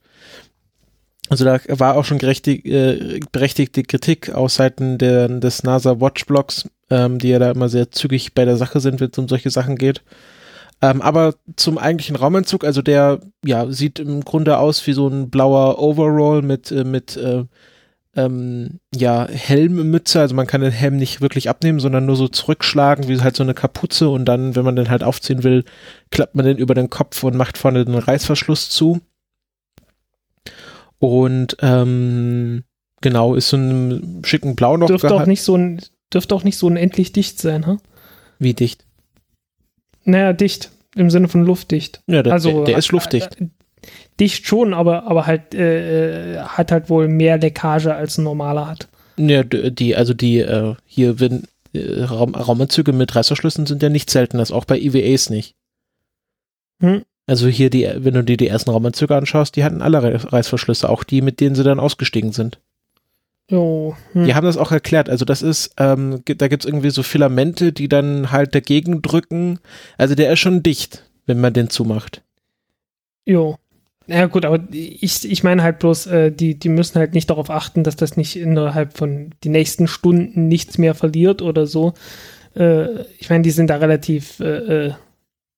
[1.30, 6.69] Also da war auch schon gerechtig, äh, berechtigte Kritik aus Seiten der, des NASA Watchblocks,
[6.92, 9.50] ähm, die ja da immer sehr zügig bei der Sache sind, wenn es um solche
[9.50, 10.04] Sachen geht.
[10.82, 15.30] Ähm, aber zum eigentlichen Raumanzug, also der ja sieht im Grunde aus wie so ein
[15.30, 17.46] blauer Overall mit äh, mit äh,
[18.16, 20.20] ähm, ja Helmmütze.
[20.20, 23.44] Also man kann den Helm nicht wirklich abnehmen, sondern nur so zurückschlagen wie halt so
[23.44, 25.64] eine Kapuze und dann, wenn man den halt aufziehen will,
[26.10, 29.02] klappt man den über den Kopf und macht vorne den Reißverschluss zu.
[31.00, 32.64] Und ähm,
[33.02, 35.82] genau ist so ein schicken Blau noch Dürfte auch nicht so ein,
[36.14, 37.78] dürfte auch nicht so unendlich dicht sein, ha?
[38.39, 38.86] Wie dicht?
[40.03, 40.72] Naja, dicht.
[40.95, 42.01] Im Sinne von luftdicht.
[42.07, 43.39] Ja, der, Also der, der ist luftdicht.
[43.39, 43.47] Äh,
[44.20, 48.68] dicht schon, aber, aber halt äh, äh, hat halt wohl mehr Leckage als ein normaler
[48.68, 48.88] hat.
[49.18, 51.43] Ja, die, also die, äh, hier, wenn
[51.74, 55.55] äh, Raum, Raumanzüge mit Reißverschlüssen sind ja nicht selten, das auch bei IWAs nicht.
[56.82, 57.03] Hm.
[57.28, 61.03] Also hier die, wenn du dir die ersten Raumanzüge anschaust, die hatten alle Reißverschlüsse, auch
[61.03, 62.59] die, mit denen sie dann ausgestiegen sind.
[63.52, 63.97] Jo.
[64.14, 64.24] Hm.
[64.24, 65.10] Die haben das auch erklärt.
[65.10, 69.60] Also das ist, ähm, da gibt's irgendwie so Filamente, die dann halt dagegen drücken.
[69.97, 72.22] Also der ist schon dicht, wenn man den zumacht.
[73.26, 73.58] Jo.
[74.08, 77.49] Ja gut, aber ich, ich meine halt bloß, äh, die, die müssen halt nicht darauf
[77.49, 81.93] achten, dass das nicht innerhalb von die nächsten Stunden nichts mehr verliert oder so.
[82.56, 84.93] Äh, ich meine, die sind da relativ, äh, äh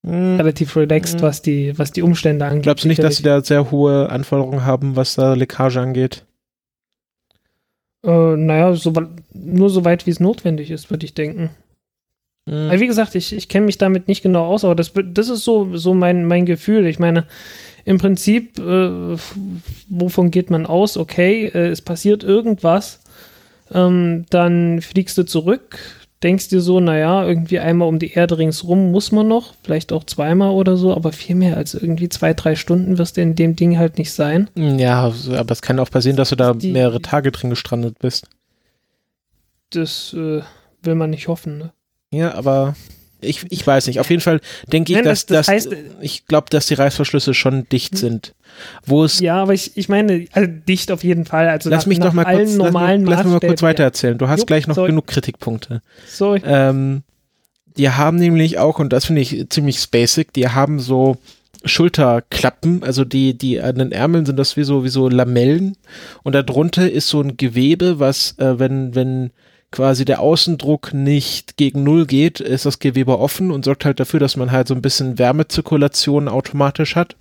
[0.06, 0.36] Hm.
[0.36, 1.22] relativ relaxed, Mhm.
[1.22, 2.64] was die, was die Umstände angeht.
[2.64, 6.26] Glaubst du nicht, dass sie da sehr hohe Anforderungen haben, was da Leckage angeht?
[8.04, 8.94] Äh, naja, so,
[9.34, 11.52] nur so weit, wie es notwendig ist, würde ich denken.
[12.50, 12.70] Hm.
[12.70, 15.44] Aber wie gesagt, ich, ich kenne mich damit nicht genau aus, aber das, das ist
[15.44, 16.86] so, so mein, mein Gefühl.
[16.88, 17.26] Ich meine,
[17.86, 19.18] im Prinzip, äh,
[19.90, 20.98] wovon geht man aus?
[20.98, 23.02] Okay, äh, es passiert irgendwas,
[23.72, 25.80] ähm, dann fliegst du zurück,
[26.24, 30.06] denkst dir so, naja, irgendwie einmal um die Erde ringsrum muss man noch, vielleicht auch
[30.06, 33.56] zweimal oder so, aber viel mehr als irgendwie zwei, drei Stunden wirst du in dem
[33.56, 34.50] Ding halt nicht sein.
[34.56, 38.28] Ja, aber es kann auch passieren, dass du da Die- mehrere Tage drin gestrandet bist.
[39.72, 40.42] Das äh,
[40.84, 41.58] will man nicht hoffen.
[41.58, 41.72] Ne?
[42.12, 42.76] Ja, aber
[43.22, 44.00] ich, ich weiß nicht.
[44.00, 45.78] Auf jeden Fall denke ich, Nein, dass, das- das heißt- Hm.
[46.02, 48.34] ich glaube, dass die Reißverschlüsse schon dicht sind.
[48.86, 51.48] Wo es Ja, aber ich, ich meine, also dicht auf jeden Fall.
[51.50, 53.40] Also Lass nach, mich nach doch mal allen kurz, lass, normalen mich- lass mich mal
[53.40, 54.18] kurz weiter erzählen.
[54.18, 54.90] Du hast Jo, gleich noch sorry.
[54.90, 55.82] genug Kritikpunkte.
[56.08, 56.42] Sorry.
[56.46, 57.04] Ähm,
[57.78, 61.18] die haben nämlich auch, und das finde ich ziemlich basic, die haben so
[61.66, 65.76] Schulterklappen, also die, die an den Ärmeln sind das wie so, wie so Lamellen
[66.24, 69.32] und darunter ist so ein Gewebe, was, äh, wenn, wenn
[69.74, 74.20] quasi der Außendruck nicht gegen Null geht, ist das Gewebe offen und sorgt halt dafür,
[74.20, 77.16] dass man halt so ein bisschen Wärmezirkulation automatisch hat.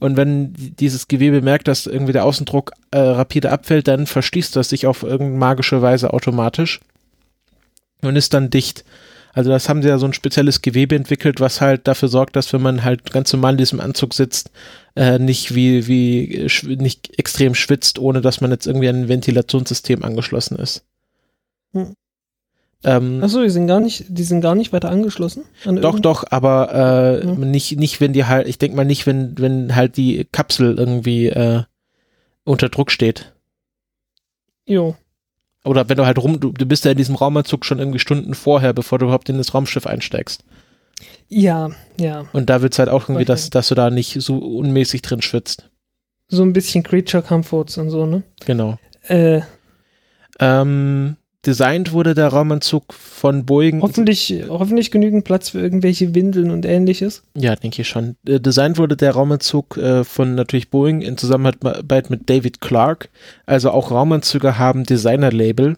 [0.00, 4.68] Und wenn dieses Gewebe merkt, dass irgendwie der Außendruck äh, rapide abfällt, dann verschließt das
[4.68, 6.80] sich auf irgendeine magische Weise automatisch
[8.02, 8.84] und ist dann dicht.
[9.32, 12.52] Also das haben sie ja so ein spezielles Gewebe entwickelt, was halt dafür sorgt, dass
[12.52, 14.50] wenn man halt ganz normal in diesem Anzug sitzt,
[14.96, 19.08] äh, nicht wie, wie, äh, nicht extrem schwitzt, ohne dass man jetzt irgendwie an ein
[19.08, 20.84] Ventilationssystem angeschlossen ist.
[21.74, 21.94] Hm.
[22.86, 25.44] Ähm, Achso, die sind gar nicht, die sind gar nicht weiter angeschlossen?
[25.64, 26.72] An doch, doch, aber
[27.22, 27.32] äh, Ja.
[27.34, 31.28] nicht, nicht, wenn die halt, ich denke mal nicht, wenn, wenn halt die Kapsel irgendwie
[31.28, 31.62] äh,
[32.44, 33.32] unter Druck steht.
[34.66, 34.96] Jo.
[35.64, 38.34] Oder wenn du halt rum, du, du bist ja in diesem Raumanzug schon irgendwie Stunden
[38.34, 40.44] vorher, bevor du überhaupt in das Raumschiff einsteigst.
[41.28, 42.26] Ja, ja.
[42.34, 45.70] Und da wird's halt auch irgendwie, dass, dass du da nicht so unmäßig drin schwitzt.
[46.28, 48.22] So ein bisschen Creature Comforts und so, ne?
[48.44, 48.78] Genau.
[49.08, 49.40] Äh,
[50.38, 51.16] Ähm,
[51.46, 53.82] designt wurde der Raumanzug von Boeing.
[53.82, 57.22] hoffentlich, hoffentlich genügend Platz für irgendwelche Windeln und ähnliches.
[57.36, 58.16] Ja, denke ich schon.
[58.26, 63.08] Äh, designt wurde der Raumanzug äh, von natürlich Boeing in Zusammenarbeit mit David Clark.
[63.46, 65.76] Also auch Raumanzüge haben Designer-Label.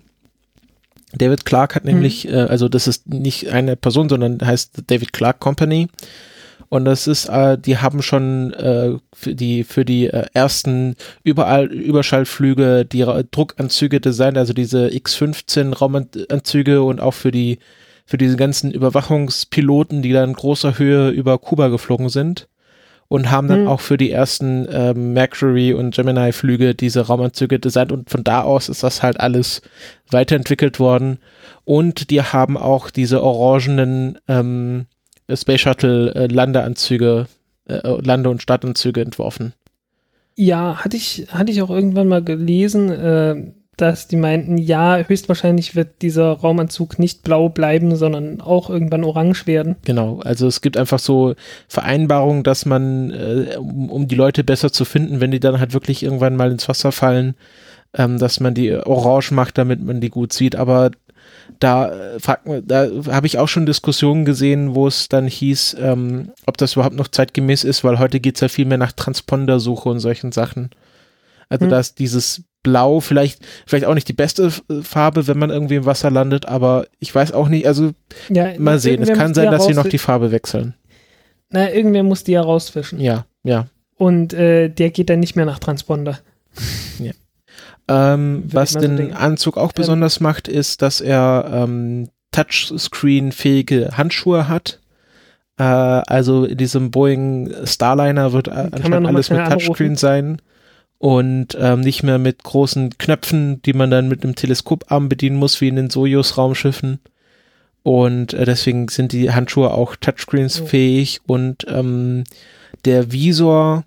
[1.12, 5.40] David Clark hat nämlich, äh, also das ist nicht eine Person, sondern heißt David Clark
[5.40, 5.88] Company.
[6.68, 11.66] Und das ist, äh, die haben schon äh, für die für die äh, ersten überall
[11.66, 17.58] Überschallflüge die Ra Druckanzüge designt, also diese X-15 Raumanzüge und auch für die
[18.04, 22.48] für diese ganzen Überwachungspiloten, die dann in großer Höhe über Kuba geflogen sind.
[23.08, 23.68] Und haben dann Hm.
[23.68, 27.92] auch für die ersten ähm, Mercury und Gemini Flüge diese Raumanzüge designt.
[27.92, 29.62] Und von da aus ist das halt alles
[30.10, 31.18] weiterentwickelt worden.
[31.64, 34.86] Und die haben auch diese orangenen ähm,
[35.32, 37.26] Space Shuttle äh, Landeanzüge,
[37.68, 39.52] äh, Lande- und Startanzüge entworfen.
[40.36, 45.74] Ja, hatte ich, hatte ich auch irgendwann mal gelesen, äh, dass die meinten, ja, höchstwahrscheinlich
[45.76, 49.76] wird dieser Raumanzug nicht blau bleiben, sondern auch irgendwann orange werden.
[49.84, 51.34] Genau, also es gibt einfach so
[51.68, 55.74] Vereinbarungen, dass man, äh, um, um die Leute besser zu finden, wenn die dann halt
[55.74, 57.34] wirklich irgendwann mal ins Wasser fallen,
[57.92, 60.56] ähm, dass man die orange macht, damit man die gut sieht.
[60.56, 60.90] Aber
[61.58, 65.76] da äh, fragt man, da habe ich auch schon Diskussionen gesehen, wo es dann hieß,
[65.80, 69.88] ähm, ob das überhaupt noch zeitgemäß ist, weil heute geht's ja viel mehr nach Transpondersuche
[69.88, 70.70] und solchen Sachen.
[71.48, 71.70] Also Hm.
[71.70, 74.50] da ist dieses Blau vielleicht, vielleicht auch nicht die beste
[74.82, 77.92] Farbe, wenn man irgendwie im Wasser landet, aber ich weiß auch nicht, also
[78.28, 80.74] Ja, Mal sehen, es kann sein, ja dass sie noch die Farbe wechseln.
[81.50, 83.00] Na, irgendwer muss die ja rausfischen.
[83.00, 83.68] Ja, ja.
[83.94, 86.18] Und äh, der geht dann nicht mehr nach Transponder.
[87.88, 89.14] Ähm, was so den denken.
[89.14, 94.80] Anzug auch Ähm, besonders macht, ist, dass er ähm, Touchscreen-fähige Handschuhe hat.
[95.58, 99.96] Äh, also in diesem Boeing Starliner wird äh, anscheinend alles mit Touchscreen anrufen?
[99.96, 100.42] sein
[100.98, 105.60] und ähm, nicht mehr mit großen Knöpfen, die man dann mit einem Teleskoparm bedienen muss,
[105.60, 107.00] wie in den Sojus-Raumschiffen.
[107.82, 110.66] Und äh, deswegen sind die Handschuhe auch Touchscreens Oh.
[111.26, 112.24] und ähm,
[112.84, 113.84] der Visor,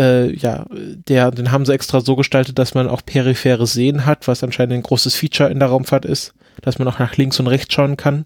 [0.00, 4.26] äh, ja, der, den haben sie extra so gestaltet, dass man auch periphere Sehen hat,
[4.26, 6.32] was anscheinend ein großes Feature in der Raumfahrt ist,
[6.62, 8.24] dass man auch nach links und rechts schauen kann.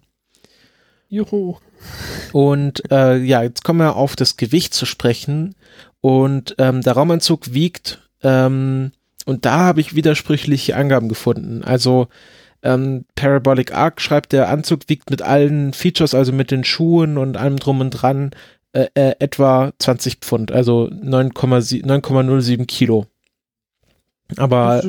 [1.09, 1.57] Juhu.
[2.31, 5.55] Und äh, ja, jetzt kommen wir auf das Gewicht zu sprechen.
[6.01, 8.91] Und ähm, der Raumanzug wiegt, ähm,
[9.25, 11.63] und da habe ich widersprüchliche Angaben gefunden.
[11.63, 12.07] Also
[12.63, 17.37] ähm, Parabolic Arc schreibt, der Anzug wiegt mit allen Features, also mit den Schuhen und
[17.37, 18.31] allem drum und dran,
[18.75, 23.05] äh, äh, etwa 20 Pfund, also 9,07 Kilo.
[24.37, 24.83] Aber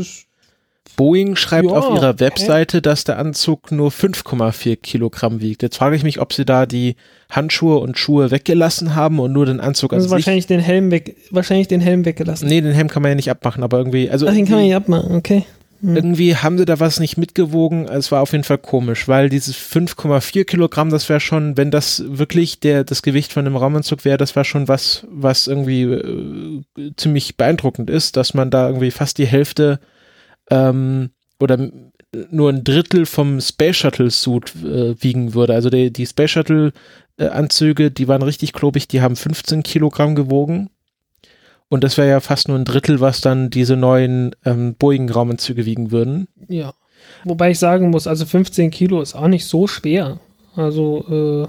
[0.97, 2.19] Boeing schreibt Ja, auf ihrer.
[2.21, 5.63] Webseite, dass der Anzug nur 5,4 Kilogramm wiegt.
[5.63, 6.97] Jetzt frage ich mich, ob sie da die
[7.31, 10.13] Handschuhe und Schuhe weggelassen haben und nur den Anzug an Also sich.
[10.13, 12.49] wahrscheinlich den Helm weg, wahrscheinlich den Helm weggelassen.
[12.49, 14.65] Nee, den Helm kann man ja nicht abmachen, aber irgendwie, also Ach, den kann man
[14.65, 15.45] nicht abmachen, okay.
[15.81, 15.97] Hm.
[15.97, 17.87] irgendwie haben sie da was nicht mitgewogen.
[17.87, 22.03] Es war auf jeden Fall komisch, weil dieses 5,4 Kilogramm, das wäre schon, wenn das
[22.07, 26.63] wirklich der, das Gewicht von einem Raumanzug wäre, das wäre schon was, was irgendwie äh,
[26.97, 29.81] ziemlich beeindruckend ist, dass man da irgendwie fast die Hälfte
[30.51, 31.11] ähm,
[31.41, 31.71] oder
[32.31, 35.55] nur ein Drittel vom Space Shuttle Suit äh, wiegen würde.
[35.55, 36.73] Also die, die Space Shuttle
[37.19, 40.71] äh, Anzüge, die waren richtig klobig, die haben 15 Kilogramm gewogen.
[41.69, 45.91] Und das wäre ja fast nur ein Drittel, was dann diese neuen ähm, Boeing-Raumanzüge wiegen
[45.91, 46.29] würden.
[46.49, 46.75] Ja.
[47.25, 50.21] Wobei ich sagen muss, also 15 Kilo ist auch nicht so schwer.
[50.55, 51.49] Also,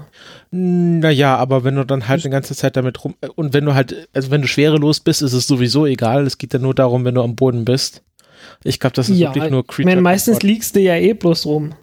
[0.50, 3.74] Naja, aber wenn du dann halt eine ganze Zeit damit rum äh, und wenn du
[3.74, 6.26] halt, also wenn du schwerelos bist, ist es sowieso egal.
[6.26, 8.02] Es geht ja nur darum, wenn du am Boden bist.
[8.64, 11.46] Ich glaube, das ist ja, wirklich nur ich meine, meistens liegst du ja eh bloß
[11.46, 11.74] rum.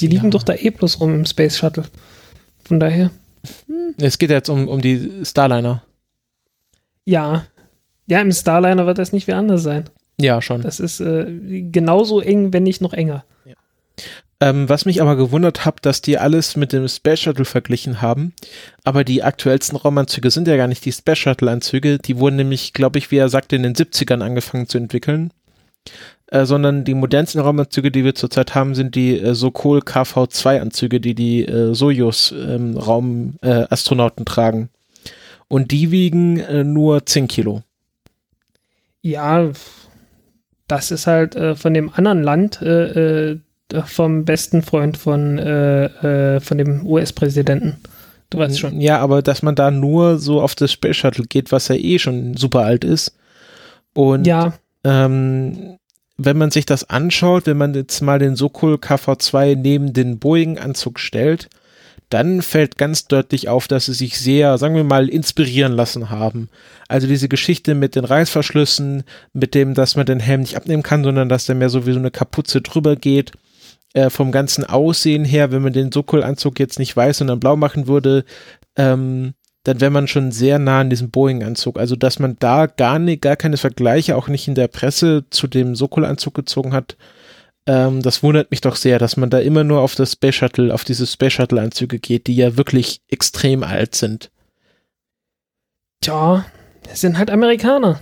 [0.00, 0.30] Die liegen Ja.
[0.30, 1.84] doch da eh bloß rum im Space Shuttle.
[2.64, 3.10] Von daher,
[3.98, 5.82] Es geht jetzt um, um die Starliner.
[7.04, 7.46] Ja.
[8.06, 9.84] Ja, im Starliner wird das nicht wie anders sein.
[10.20, 10.62] Ja, schon.
[10.62, 11.26] Das ist äh,
[11.70, 13.24] genauso eng, wenn nicht noch enger.
[14.40, 18.34] Ähm, was mich aber gewundert hat, dass die alles mit dem Space Shuttle verglichen haben.
[18.82, 21.98] Aber die aktuellsten Raumanzüge sind ja gar nicht die Space Shuttle Anzüge.
[21.98, 25.30] Die wurden nämlich, glaube ich, wie er sagte, in den 70ern angefangen zu entwickeln.
[26.26, 31.00] Äh, sondern die modernsten Raumanzüge, die wir zurzeit haben, sind die äh, Sokol KV2 Anzüge,
[31.00, 33.66] die die äh, Sojus ähm, äh,
[34.24, 34.68] tragen.
[35.54, 37.62] Und die wiegen äh, nur 10 Kilo.
[39.02, 39.52] Ja,
[40.66, 43.38] das ist halt äh, von dem anderen Land, äh, äh,
[43.84, 47.76] vom besten Freund von, äh, äh, von dem US-Präsidenten.
[48.30, 48.80] Du weißt schon.
[48.80, 52.00] Ja, aber dass man da nur so auf das Space Shuttle geht, was ja eh
[52.00, 53.14] schon super alt ist.
[53.92, 55.78] Und Ja, ähm,
[56.16, 60.98] wenn man sich das anschaut, wenn man jetzt mal den Sokol KV2 neben den Boeing-Anzug
[60.98, 61.48] stellt,
[62.10, 66.48] dann fällt ganz deutlich auf, dass sie sich sehr, sagen wir mal, inspirieren lassen haben.
[66.88, 71.02] Also diese Geschichte mit den Reißverschlüssen, mit dem, dass man den Helm nicht abnehmen kann,
[71.02, 73.32] sondern dass der mehr so wie so eine Kapuze drüber geht.
[73.94, 77.86] Äh, vom ganzen Aussehen her, wenn man den Sokol-Anzug jetzt nicht weiß, sondern blau machen
[77.86, 78.24] würde,
[78.74, 81.78] ähm, dann wäre man schon sehr nah an diesem Boeing-Anzug.
[81.78, 85.46] Also, dass man da gar, nicht, gar keine Vergleiche, auch nicht in der Presse zu
[85.46, 86.96] dem Sokol-Anzug gezogen hat,
[87.66, 90.72] ähm, das wundert mich doch sehr, dass man da immer nur auf das Space Shuttle,
[90.72, 94.30] auf diese Space Shuttle-Anzüge geht, die ja wirklich extrem alt sind.
[96.00, 96.44] tja,
[96.90, 98.00] es sind halt Amerikaner.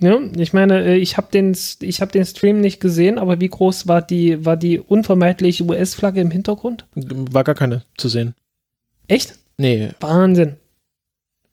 [0.00, 3.48] Ja, ich meine, äh, ich habe den, ich hab den Stream nicht gesehen, aber wie
[3.48, 6.84] groß war die, war die unvermeidliche US-Flagge im Hintergrund?
[6.94, 8.34] War gar keine zu sehen.
[9.06, 9.38] Echt?
[9.56, 10.56] Nee, Wahnsinn.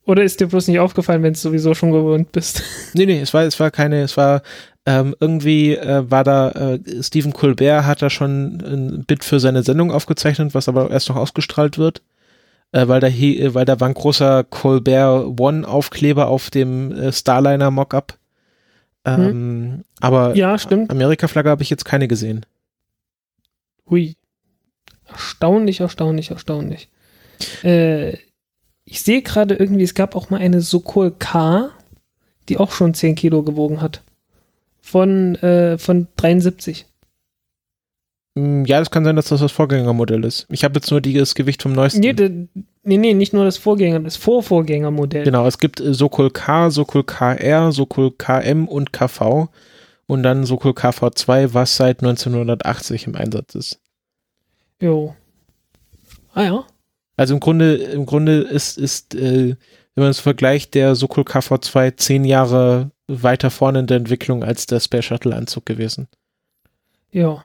[0.04, 2.62] Oder ist dir bloß nicht aufgefallen, wenn du sowieso schon gewohnt bist?
[2.94, 4.42] nee, nee, es war, es war keine, es war
[4.84, 9.62] ähm, irgendwie äh, war da, äh, Stephen Colbert hat da schon ein Bit für seine
[9.62, 12.02] Sendung aufgezeichnet, was aber erst noch ausgestrahlt wird.
[12.72, 16.90] Äh, weil da he, äh, weil da war ein großer Colbert One Aufkleber auf dem
[16.92, 18.18] äh, Starliner Mockup.
[19.04, 20.56] Ähm, Aber Ja.
[20.88, 22.46] Amerika-Flagge habe ich jetzt keine gesehen.
[23.88, 24.16] Hui.
[25.08, 26.88] Erstaunlich, erstaunlich, erstaunlich.
[27.62, 28.16] Äh,
[28.84, 31.70] ich sehe gerade irgendwie, es gab auch mal eine Sokol K,
[32.48, 34.02] die auch schon 10 Kilo gewogen hat.
[34.82, 36.86] Von, äh, von 73.
[38.34, 40.46] Mm, Ja, das kann sein, dass das das Vorgängermodell ist.
[40.50, 42.00] Ich habe jetzt nur die, das Gewicht vom neuesten.
[42.00, 42.48] Nee, de,
[42.82, 45.24] nee, nee, nicht nur das Vorgänger, das Vorvorgängermodell.
[45.24, 49.48] Genau, es gibt äh, Sokol K, Sokol KR, Sokol KM und KV
[50.06, 53.80] und dann Sokol KV2, was seit 1980 im Einsatz ist.
[54.80, 55.14] Jo.
[56.34, 56.64] Ah ja.
[57.16, 59.54] Also im Grunde, im Grunde ist, ist äh,
[59.94, 62.90] wenn man es vergleicht, der Sokol KV2 zehn Jahre
[63.22, 66.08] weiter vorne in der Entwicklung als der Space Shuttle Anzug gewesen.
[67.10, 67.44] Ja.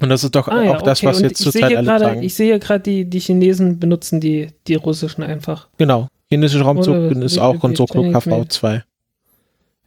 [0.00, 1.06] Und das ist doch Ah, auch ja, das, okay.
[1.08, 2.22] was Und jetzt zurzeit alle gerade, tragen.
[2.22, 5.68] ich sehe gerade, die, die Chinesen benutzen die, die russischen einfach.
[5.78, 6.08] Genau.
[6.30, 8.82] Chinesischer Raumzug Oder ist auch Sokol wie- KV2.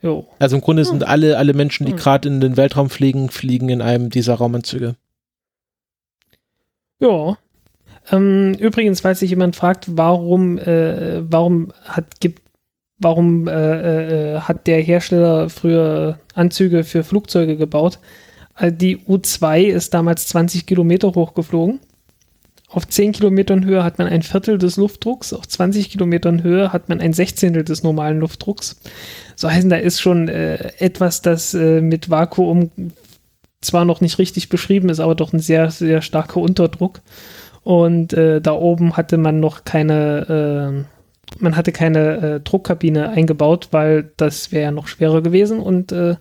[0.01, 0.27] Jo.
[0.39, 1.97] Also im Grunde sind alle, alle Menschen, die Hm.
[1.99, 4.95] gerade in den Weltraum fliegen, fliegen in einem dieser Raumanzüge.
[6.99, 7.37] Ja.
[8.11, 12.41] Ähm, übrigens, falls sich jemand fragt, warum, äh, warum hat gibt,
[13.01, 17.99] warum äh, äh, hat der Hersteller früher Anzüge für Flugzeuge gebaut?
[18.53, 21.79] Also die U2 ist damals 20 Kilometer hochgeflogen
[22.71, 26.87] auf 10 Kilometern Höhe hat man ein Viertel des Luftdrucks, auf 20 Kilometern Höhe hat
[26.87, 28.79] man ein Sechzehntel des normalen Luftdrucks.
[29.35, 32.71] So heißen, da ist schon äh, etwas, das äh, mit Vakuum
[33.59, 37.01] zwar noch nicht richtig beschrieben ist, aber doch ein sehr, sehr starker Unterdruck.
[37.63, 41.00] Und äh, da oben hatte man noch keine, äh,
[41.39, 46.15] man hatte keine äh, Druckkabine eingebaut, weil das wäre ja noch schwerer gewesen und äh,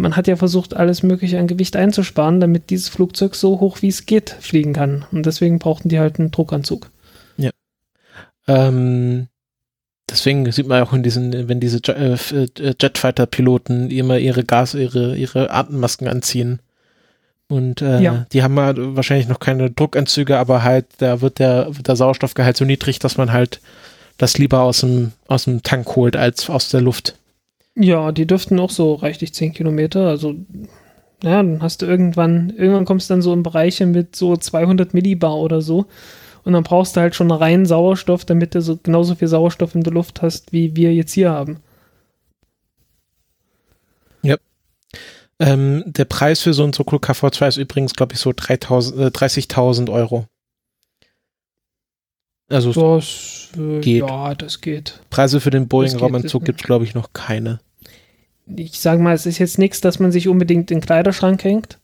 [0.00, 3.88] man hat ja versucht, alles Mögliche an Gewicht einzusparen, damit dieses Flugzeug so hoch wie
[3.88, 5.04] es geht fliegen kann.
[5.12, 6.90] Und deswegen brauchten die halt einen Druckanzug.
[7.36, 7.50] Ja.
[8.48, 9.28] Ähm,
[10.08, 15.16] deswegen sieht man auch in diesen, wenn diese äh, äh, Jetfighter-Piloten immer ihre Gas, ihre,
[15.16, 16.60] ihre Atemmasken anziehen.
[17.48, 18.26] Und äh, ja.
[18.32, 22.56] die haben halt wahrscheinlich noch keine Druckanzüge, aber halt, da wird der, wird der Sauerstoffgehalt
[22.56, 23.60] so niedrig, dass man halt
[24.20, 27.16] das lieber aus dem, aus dem Tank holt als aus der Luft.
[27.74, 30.08] Ja, die dürften auch so reichlich 10 Kilometer.
[30.08, 30.34] Also,
[31.22, 34.92] ja, dann hast du irgendwann, irgendwann kommst du dann so in Bereiche mit so 200
[34.92, 35.86] Millibar oder so.
[36.44, 39.84] Und dann brauchst du halt schon reinen Sauerstoff, damit du so genauso viel Sauerstoff in
[39.84, 41.60] der Luft hast, wie wir jetzt hier haben.
[44.22, 44.36] Ja.
[45.38, 49.90] Ähm, der Preis für so ein Sokol KV2 ist übrigens, glaube ich, so 30.000 äh,
[49.90, 50.26] Euro.
[52.50, 54.06] Also das äh, geht.
[54.06, 55.00] Ja, das geht.
[55.08, 57.60] Preise für den Boeing-Raumanzug gibt es, glaube ich, noch keine
[58.56, 61.78] ich sage mal, es ist jetzt nichts, dass man sich unbedingt in den Kleiderschrank hängt.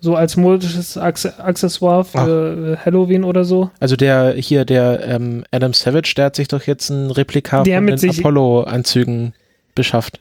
[0.00, 2.86] So als modisches Accessoire für Ach.
[2.86, 3.70] Halloween oder so.
[3.78, 7.78] Also der hier, der ähm, Adam Savage, der hat sich doch jetzt ein Replika der
[7.78, 9.34] von den Apollo-Anzügen
[9.74, 10.20] beschafft.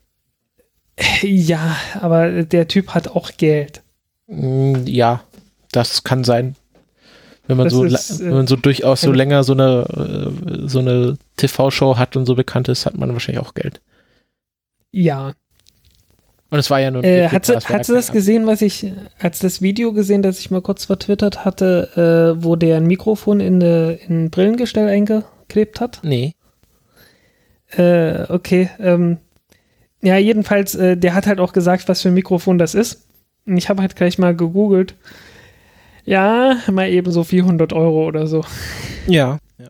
[1.23, 3.81] Ja, aber der Typ hat auch Geld.
[4.27, 5.23] Mm, ja,
[5.71, 6.55] das kann sein.
[7.51, 9.85] Wenn man, so, ist, wenn man so durchaus so länger so eine,
[10.45, 13.81] äh, so eine TV-Show hat und so bekannt ist, hat man wahrscheinlich auch Geld.
[14.91, 15.33] Ja,
[16.51, 17.03] und es war ja nur.
[17.03, 20.51] Äh, hat sie, hat sie das gesehen, was ich, als das Video gesehen, das ich
[20.51, 25.79] mal kurz vertwittert hatte, äh, wo der ein Mikrofon in, de, in ein Brillengestell eingeklebt
[25.79, 26.01] hat?
[26.03, 26.33] Nee.
[27.69, 28.69] Äh, okay.
[28.79, 29.17] Ähm,
[30.01, 33.07] ja, jedenfalls, äh, der hat halt auch gesagt, was für ein Mikrofon das ist.
[33.45, 34.95] Und ich habe halt gleich mal gegoogelt.
[36.05, 38.43] Ja, mal eben so 400 Euro oder so.
[39.07, 39.39] Ja.
[39.57, 39.67] ja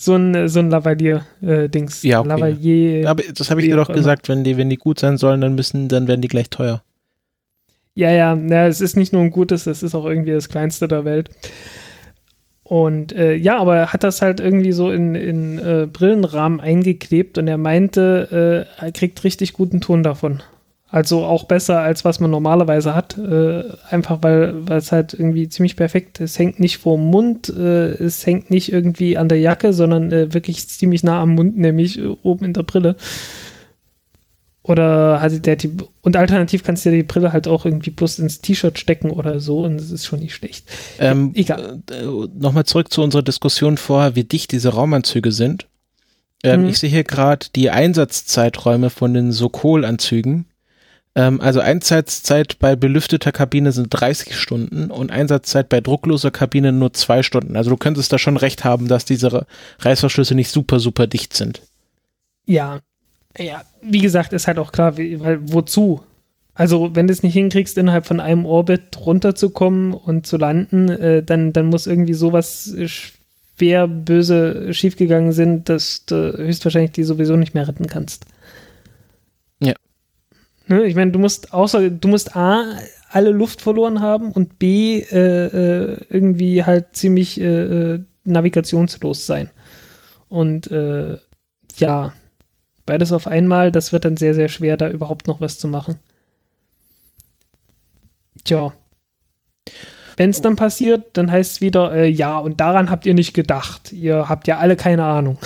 [0.00, 2.04] so ein, so ein Lavalier-Dings.
[2.04, 2.28] Äh, ja, okay.
[2.28, 3.10] Lavalier.
[3.10, 5.54] Aber das habe ich dir doch gesagt, wenn die, wenn die gut sein sollen, dann
[5.54, 6.82] müssen, dann werden die gleich teuer.
[7.94, 10.88] Ja, ja, ja, es ist nicht nur ein gutes, es ist auch irgendwie das kleinste
[10.88, 11.28] der Welt.
[12.62, 17.36] Und äh, ja, aber er hat das halt irgendwie so in, in äh, Brillenrahmen eingeklebt
[17.36, 20.42] und er meinte, äh, er kriegt richtig guten Ton davon.
[20.92, 23.16] Also auch besser, als was man normalerweise hat.
[23.16, 26.32] Äh, einfach weil, es halt irgendwie ziemlich perfekt ist.
[26.32, 30.34] Es hängt nicht vorm Mund, äh, es hängt nicht irgendwie an der Jacke, sondern äh,
[30.34, 32.96] wirklich ziemlich nah am Mund, nämlich äh, oben in der Brille.
[34.62, 35.70] Oder hat der die,
[36.02, 39.40] und alternativ kannst du dir die Brille halt auch irgendwie bloß ins T-Shirt stecken oder
[39.40, 40.66] so und das ist schon nicht schlecht.
[40.98, 41.82] Ähm, Egal.
[41.90, 42.04] Äh,
[42.38, 45.66] Nochmal zurück zu unserer Diskussion vorher, wie dicht diese Raumanzüge sind.
[46.42, 46.68] Ähm, mhm.
[46.68, 50.46] Ich sehe hier gerade die Einsatzzeiträume von den Sokol-Anzügen
[51.20, 56.94] ähm, also Einsatzzeit bei belüfteter Kabine sind 30 Stunden und Einsatzzeit bei druckloser Kabine nur
[56.94, 57.56] zwei Stunden.
[57.56, 59.46] Also du könntest da schon recht haben, dass diese
[59.80, 61.60] Reißverschlüsse nicht super, super dicht sind.
[62.46, 62.80] Ja,
[63.36, 66.00] ja, wie gesagt, ist halt auch klar, wie, weil wozu?
[66.54, 71.22] Also, wenn du es nicht hinkriegst, innerhalb von einem Orbit runterzukommen und zu landen, äh,
[71.22, 77.54] dann, dann muss irgendwie sowas schwer böse schiefgegangen sind, dass du höchstwahrscheinlich die sowieso nicht
[77.54, 78.26] mehr retten kannst.
[80.70, 80.84] Ne?
[80.84, 85.46] Ich meine, du musst außer, du musst A, alle Luft verloren haben und B, äh,
[85.46, 89.50] äh, irgendwie halt ziemlich äh, äh, navigationslos sein.
[90.28, 91.18] Und äh,
[91.74, 92.12] ja,
[92.86, 95.96] beides auf einmal, das wird dann sehr, sehr schwer, da überhaupt noch was zu machen.
[98.44, 98.72] Tja.
[100.16, 103.34] Wenn es dann passiert, dann heißt es wieder, äh, ja, und daran habt ihr nicht
[103.34, 103.92] gedacht.
[103.92, 105.38] Ihr habt ja alle keine Ahnung.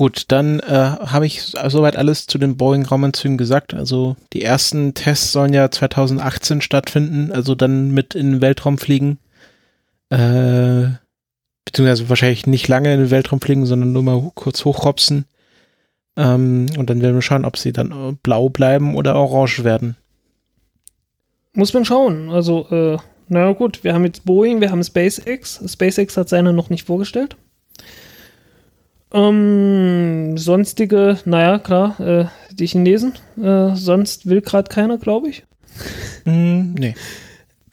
[0.00, 3.74] Gut, dann äh, habe ich soweit alles zu den Boeing-Raumanzügen gesagt.
[3.74, 9.18] Also die ersten Tests sollen ja 2018 stattfinden, also dann mit in den Weltraum fliegen.
[10.08, 10.88] Äh,
[11.66, 15.26] beziehungsweise wahrscheinlich nicht lange in den Weltraum fliegen, sondern nur mal kurz hochhopsen.
[16.16, 19.98] Ähm, und dann werden wir schauen, ob sie dann äh, blau bleiben oder orange werden.
[21.52, 22.30] Muss man schauen.
[22.30, 22.96] Also, äh,
[23.28, 25.62] naja gut, wir haben jetzt Boeing, wir haben SpaceX.
[25.70, 27.36] SpaceX hat seine noch nicht vorgestellt.
[29.12, 33.14] Ähm, sonstige, naja, klar, äh, die Chinesen.
[33.42, 35.44] Äh, sonst will gerade keiner, glaube ich.
[36.24, 36.94] Mm, nee.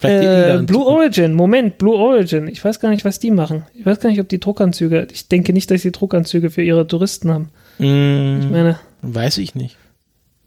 [0.02, 2.48] Äh, Blue Origin, Moment, Blue Origin.
[2.48, 3.64] Ich weiß gar nicht, was die machen.
[3.74, 6.86] Ich weiß gar nicht, ob die Druckanzüge, ich denke nicht, dass sie Druckanzüge für ihre
[6.86, 7.50] Touristen haben.
[7.80, 8.80] Mm, ich meine.
[9.02, 9.78] Weiß ich nicht.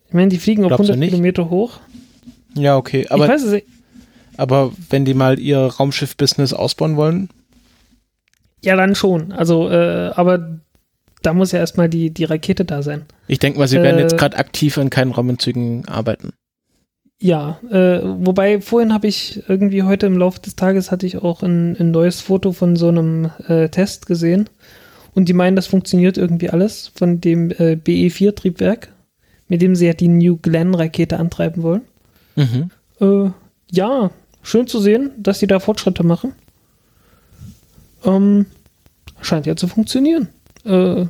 [0.09, 1.81] Ich meine, die fliegen auf 100 Kilometer hoch.
[2.55, 3.25] Ja, okay, aber.
[3.25, 3.67] Ich weiß es nicht.
[4.37, 7.29] Aber wenn die mal ihr Raumschiff-Business ausbauen wollen,
[8.63, 9.33] Ja, dann schon.
[9.33, 10.61] Also, äh, aber
[11.23, 13.05] da muss ja erstmal die, die Rakete da sein.
[13.27, 16.33] ich denke mal, sie werden Äh, jetzt gerade aktiv an keinen Raumanzügen arbeiten.
[17.23, 21.43] Ja, äh, wobei vorhin habe ich irgendwie heute im Laufe des Tages hatte ich auch
[21.43, 24.49] ein, ein neues Foto von so einem äh, Test gesehen
[25.15, 28.89] und die meinen, das funktioniert irgendwie alles von dem äh, BE4-Triebwerk,
[29.49, 31.83] mit dem sie ja die New Glenn-Rakete antreiben wollen.
[32.37, 32.71] Mhm.
[33.01, 33.31] Äh,
[33.71, 34.11] ja,
[34.43, 36.33] schön zu sehen, dass sie da Fortschritte machen.
[38.05, 38.47] Ähm,
[39.21, 40.29] scheint ja zu funktionieren.
[40.65, 41.07] Äh,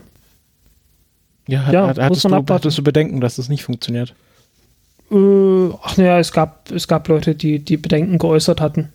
[1.47, 4.15] Ja, Ja, hat, muss hattest, man du, hattest du Bedenken, dass das nicht funktioniert?
[5.11, 8.91] Äh, ach naja, es gab, es gab Leute, die, die Bedenken geäußert hatten.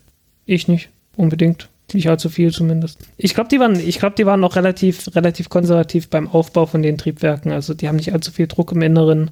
[0.46, 1.68] Ich nicht, unbedingt.
[1.92, 2.98] Nicht allzu viel zumindest.
[3.16, 6.82] Ich glaube, die waren, ich glaube, die waren noch relativ, relativ konservativ beim Aufbau von
[6.82, 7.52] den Triebwerken.
[7.52, 9.30] Also die haben nicht allzu viel Druck im Inneren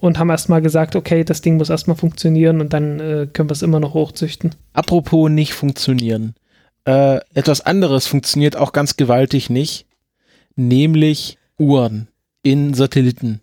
[0.00, 3.52] und haben erstmal gesagt, okay, das Ding muss erstmal funktionieren und dann äh, können wir
[3.52, 4.54] es immer noch hochzüchten.
[4.72, 6.34] Apropos nicht funktionieren.
[6.86, 9.86] Äh, etwas anderes funktioniert auch ganz gewaltig nicht,
[10.56, 12.08] nämlich Uhren
[12.42, 13.40] in Satelliten.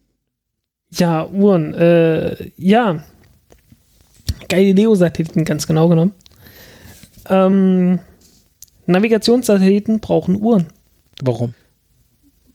[0.91, 3.03] Ja, Uhren, äh, ja.
[4.47, 6.13] Galileo-Satelliten, ganz genau genommen.
[7.29, 7.99] Ähm,
[8.87, 10.67] Navigationssatelliten brauchen Uhren.
[11.21, 11.53] Warum?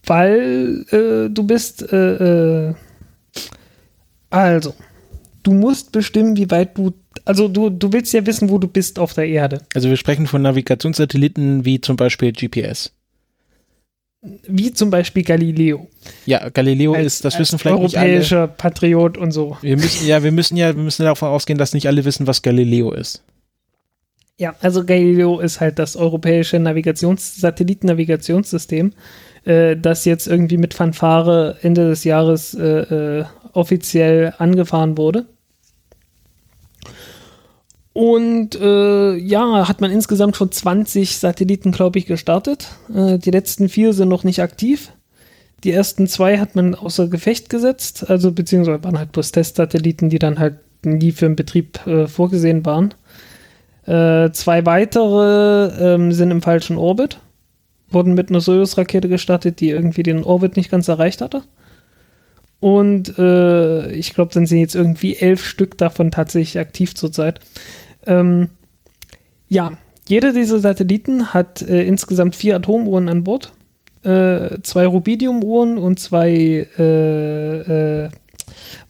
[0.06, 2.74] weil äh, du bist, äh, äh,
[4.30, 4.74] also,
[5.42, 6.92] du musst bestimmen, wie weit du,
[7.24, 9.62] also du, du willst ja wissen, wo du bist auf der Erde.
[9.74, 12.92] Also wir sprechen von Navigationssatelliten wie zum Beispiel GPS.
[14.46, 15.88] Wie zum Beispiel Galileo.
[16.24, 18.08] Ja, Galileo Als- ist, das wissen vielleicht nicht alle.
[18.08, 19.58] Europäischer Patriot und so.
[19.60, 22.40] Wir müssen, ja, wir müssen ja, wir müssen davon ausgehen, dass nicht alle wissen, was
[22.40, 23.22] Galileo ist.
[24.36, 28.92] Ja, also Galileo ist halt das europäische Navigations Satellitennavigationssystem,
[29.44, 35.26] äh, das jetzt irgendwie mit Fanfare Ende des Jahres äh, äh, offiziell angefahren wurde.
[37.94, 42.68] Und äh, ja, hat man insgesamt schon 20 Satelliten, glaube ich, gestartet.
[42.92, 44.90] Äh, die letzten vier sind noch nicht aktiv.
[45.62, 50.18] Die ersten zwei hat man außer Gefecht gesetzt, also beziehungsweise waren halt bloß Testsatelliten, die
[50.18, 52.92] dann halt nie für den Betrieb äh, vorgesehen waren.
[53.86, 57.18] Äh, zwei weitere ähm, sind im falschen Orbit.
[57.90, 61.42] Wurden mit einer Soyuz-Rakete gestartet, die irgendwie den Orbit nicht ganz erreicht hatte.
[62.58, 67.40] Und äh, ich glaube, dann sind jetzt irgendwie elf Stück davon tatsächlich aktiv zurzeit.
[68.06, 68.48] Ähm,
[69.48, 69.72] ja,
[70.06, 73.52] jeder dieser Satelliten hat äh, insgesamt vier Atomuhren an Bord.
[74.02, 78.10] Äh, zwei Rubidium-Uhren und zwei äh, äh,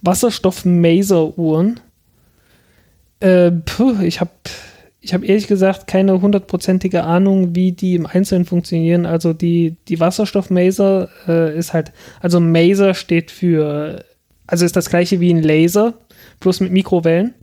[0.02, 1.80] Wasserstoff-Maser-Uhren.
[3.20, 3.52] Äh,
[4.02, 4.30] ich habe
[5.00, 9.04] ich hab ehrlich gesagt keine hundertprozentige Ahnung, wie die im Einzelnen funktionieren.
[9.04, 14.02] Also die, die Wasserstoff-Maser äh, ist halt, also Maser steht für,
[14.46, 15.94] also ist das gleiche wie ein Laser,
[16.40, 17.34] bloß mit Mikrowellen.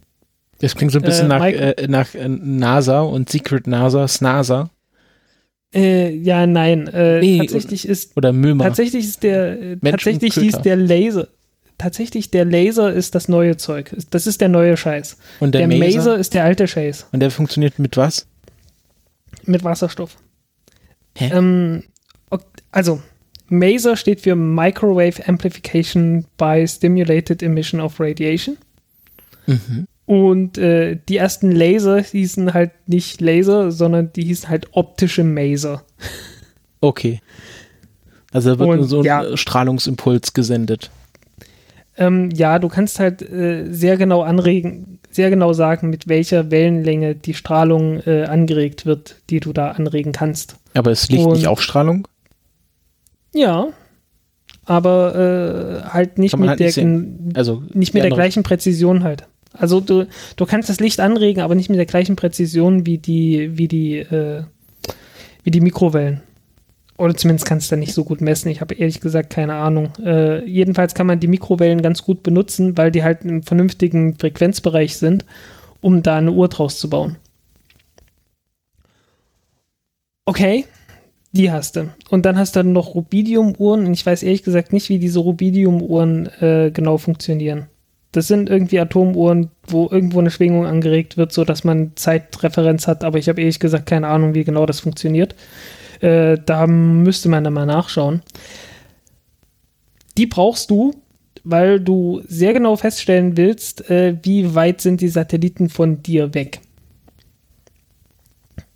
[0.61, 4.69] Das klingt so ein bisschen Äh, nach, äh, nach äh, NASA und Secret NASA, SNASA
[5.73, 6.87] Äh, ja, nein.
[6.87, 8.63] Äh, Nee, tatsächlich ist oder Mömer.
[8.65, 11.27] tatsächlich ist der tatsächlich hieß der Laser.
[11.77, 13.95] Tatsächlich der Laser ist das neue Zeug.
[14.11, 15.17] Das ist der neue Scheiß.
[15.39, 18.27] Und der, Der, Maser, Maser ist der alte Scheiß Und der funktioniert mit was?
[19.45, 20.17] mit Wasserstoff.
[21.17, 21.31] Hä?
[21.33, 21.83] Ähm,
[22.71, 23.01] also
[23.49, 28.57] Maser steht für Microwave Amplification by Stimulated Emission of Radiation.
[29.47, 29.87] Mhm.
[30.05, 35.83] Und äh, die ersten Laser hießen halt nicht Laser, sondern die hießen halt optische Maser.
[36.81, 37.21] Okay.
[38.33, 39.37] Also da wird Und, nur so ein ja.
[39.37, 40.89] Strahlungsimpuls gesendet.
[41.97, 47.15] Ähm, ja, du kannst halt äh, sehr genau anregen, sehr genau sagen, mit welcher Wellenlänge
[47.15, 50.55] die Strahlung äh, angeregt wird, die du da anregen kannst.
[50.73, 52.07] Aber ist Licht Und- nicht Aufstrahlung?
[53.33, 53.67] Ja,
[54.65, 56.73] aber äh, halt nicht mit halt der.
[57.33, 59.27] Also nicht mit der gleichen Präzision halt.
[59.53, 63.57] Also du, du kannst das Licht anregen, aber nicht mit der gleichen Präzision wie die,
[63.57, 64.43] wie die, äh,
[65.43, 66.21] wie die Mikrowellen.
[67.01, 68.49] Oder zumindest kannst du da nicht so gut messen.
[68.49, 69.91] Ich habe ehrlich gesagt keine Ahnung.
[70.03, 74.97] Äh, jedenfalls kann man die Mikrowellen ganz gut benutzen, weil die halt im vernünftigen Frequenzbereich
[74.97, 75.25] sind,
[75.81, 77.17] um da eine Uhr draus zu bauen.
[80.25, 80.65] Okay,
[81.31, 81.89] die hast du.
[82.11, 83.87] Und dann hast du noch Rubidium-Uhren.
[83.87, 87.65] Und ich weiß ehrlich gesagt nicht, wie diese Rubidium-Uhren äh, genau funktionieren.
[88.11, 93.03] Das sind irgendwie Atomuhren, wo irgendwo eine Schwingung angeregt wird, sodass man Zeitreferenz hat.
[93.03, 95.35] Aber ich habe ehrlich gesagt keine Ahnung, wie genau das funktioniert.
[96.01, 98.21] Äh, da müsste man dann mal nachschauen.
[100.17, 100.93] Die brauchst du,
[101.43, 106.59] weil du sehr genau feststellen willst, äh, wie weit sind die Satelliten von dir weg.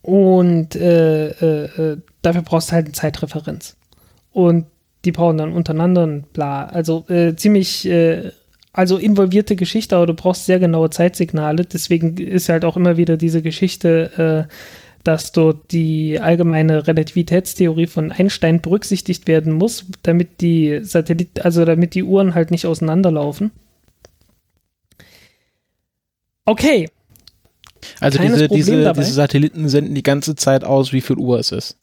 [0.01, 3.75] Und äh, äh, äh, dafür brauchst du halt eine Zeitreferenz.
[4.31, 4.67] Und
[5.03, 6.65] die brauchen dann untereinander und bla.
[6.65, 7.89] Also äh, ziemlich
[8.75, 11.63] also involvierte Geschichte, aber du brauchst sehr genaue Zeitsignale.
[11.63, 14.53] Deswegen ist halt auch immer wieder diese Geschichte, äh,
[15.05, 21.95] dass dort die allgemeine Relativitätstheorie von Einstein berücksichtigt werden muss, damit die Satellit, also damit
[21.95, 23.51] die Uhren halt nicht auseinanderlaufen.
[26.43, 26.89] Okay.
[28.01, 29.01] Also diese, Problem diese, dabei.
[29.01, 31.77] diese Satelliten senden die ganze Zeit aus, wie viel Uhr es ist.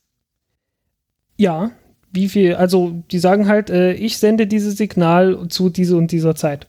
[1.39, 1.71] Ja,
[2.13, 6.35] wie viel, also die sagen halt, äh, ich sende dieses Signal zu dieser und dieser
[6.35, 6.67] Zeit.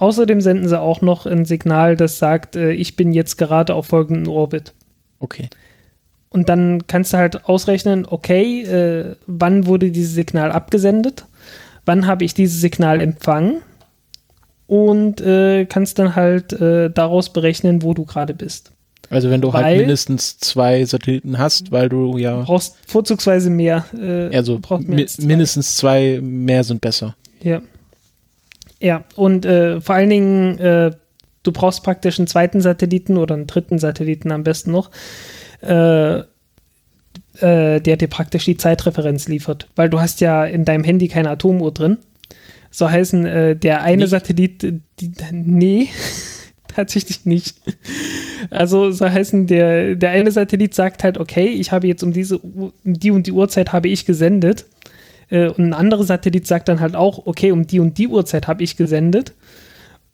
[0.00, 3.86] Außerdem senden sie auch noch ein Signal, das sagt, äh, ich bin jetzt gerade auf
[3.86, 4.72] folgendem Orbit.
[5.18, 5.50] Okay.
[6.30, 11.26] Und dann kannst du halt ausrechnen, okay, äh, wann wurde dieses Signal abgesendet,
[11.84, 13.58] wann habe ich dieses Signal empfangen
[14.66, 18.72] und äh, kannst dann halt äh, daraus berechnen, wo du gerade bist.
[19.10, 23.84] Also wenn du halt Weil- mindestens zwei Satelliten hast, weil du ja, brauchst vorzugsweise mehr.
[23.92, 27.16] Äh, also mi mindestens zwei mehr sind besser.
[27.42, 27.60] Ja.
[28.80, 30.90] Ja, und äh, vor allen Dingen, äh,
[31.42, 34.90] du brauchst praktisch einen zweiten Satelliten oder einen dritten Satelliten am besten noch,
[35.62, 36.20] äh,
[37.40, 39.68] äh, der dir praktisch die Zeitreferenz liefert.
[39.76, 41.98] Weil du hast ja in deinem Handy keine Atomuhr drin.
[42.70, 44.10] So heißen, äh, der eine Nicht?
[44.10, 45.88] Satellit, äh, die, nee,
[46.68, 47.56] tatsächlich nicht.
[48.48, 52.38] Also so heißen, der, der eine Satellit sagt halt, okay, ich habe jetzt um diese
[52.38, 54.64] um die und die Uhrzeit habe ich gesendet.
[55.30, 58.48] Äh, und ein anderer Satellit sagt dann halt auch, okay, um die und die Uhrzeit
[58.48, 59.34] habe ich gesendet.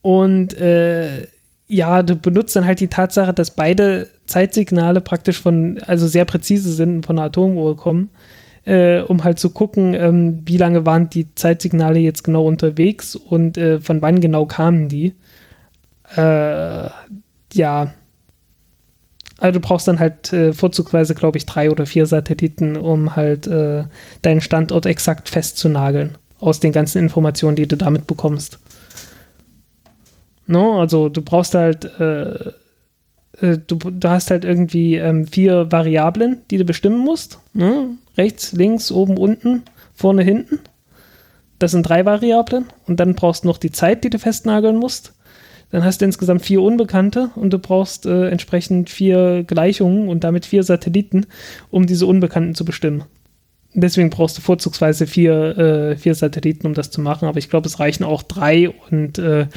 [0.02, 1.26] Und äh,
[1.68, 6.72] ja, du benutzt dann halt die Tatsache, dass beide Zeitsignale praktisch von, also sehr präzise
[6.72, 8.10] sind und von einer Atomuhr kommen,
[8.64, 13.58] äh, um halt zu gucken, ähm, wie lange waren die Zeitsignale jetzt genau unterwegs und
[13.58, 15.14] äh, von wann genau kamen die.
[16.16, 16.88] Äh,
[17.52, 17.92] ja.
[19.38, 23.46] Also du brauchst dann halt äh, vorzugsweise, glaube ich, drei oder vier Satelliten, um halt
[23.46, 23.84] äh,
[24.22, 26.16] deinen Standort exakt festzunageln.
[26.38, 28.58] Aus den ganzen Informationen, die du damit bekommst.
[30.46, 32.52] No, also du brauchst halt, äh,
[33.40, 37.38] äh, du, du hast halt irgendwie ähm, vier Variablen, die du bestimmen musst.
[37.52, 37.90] Ne?
[38.16, 39.62] Rechts, links, oben, unten,
[39.94, 40.60] vorne, hinten.
[41.58, 42.66] Das sind drei Variablen.
[42.86, 45.14] Und dann brauchst du noch die Zeit, die du festnageln musst.
[45.76, 50.46] Dann hast du insgesamt vier Unbekannte und du brauchst äh, entsprechend vier Gleichungen und damit
[50.46, 51.26] vier Satelliten,
[51.70, 53.04] um diese Unbekannten zu bestimmen.
[53.74, 57.68] Deswegen brauchst du vorzugsweise vier, äh, vier Satelliten, um das zu machen, aber ich glaube,
[57.68, 59.48] es reichen auch drei und äh,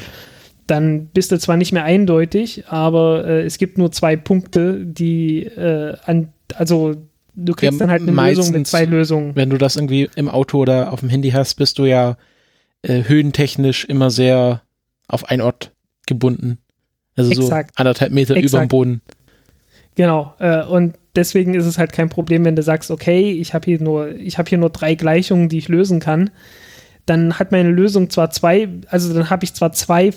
[0.66, 5.44] dann bist du zwar nicht mehr eindeutig, aber äh, es gibt nur zwei Punkte, die
[5.44, 6.96] äh, an, also
[7.34, 9.36] du kriegst Ja, dann halt eine Lösung mit meistens- zwei Lösungen.
[9.36, 12.18] Wenn du das irgendwie im Auto oder auf dem Handy hast, bist du ja
[12.82, 14.60] äh, höhentechnisch immer sehr
[15.08, 15.72] auf einen Ort
[16.10, 16.58] gebunden.
[17.16, 17.70] Also Exakt.
[17.76, 18.68] so anderthalb Meter über dem Exakt.
[18.68, 19.00] Boden.
[19.94, 23.64] Genau, äh, und deswegen ist es halt kein Problem, wenn du sagst, okay, ich habe
[23.64, 26.30] hier nur, ich habe hier nur drei Gleichungen, die ich lösen kann.
[27.06, 30.12] Dann hat meine Lösung zwar zwei, also dann habe ich zwar zwei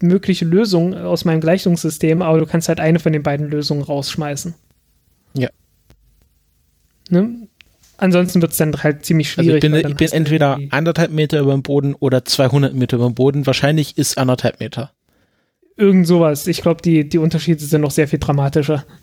[0.00, 4.54] mögliche Lösungen aus meinem Gleichungssystem, aber du kannst halt eine von den beiden Lösungen rausschmeißen.
[5.34, 5.50] Ja.
[7.10, 7.48] Ne?
[7.98, 9.64] Ansonsten wird es dann halt ziemlich Also schwierig.
[9.64, 13.06] ich bin, dann ich bin entweder anderthalb Meter über dem Boden oder 200 Meter über
[13.06, 13.44] dem Boden.
[13.46, 14.92] Wahrscheinlich ist anderthalb Meter.
[15.78, 16.46] Irgend sowas.
[16.46, 18.84] Ich glaube, die, die Unterschiede sind noch sehr viel dramatischer.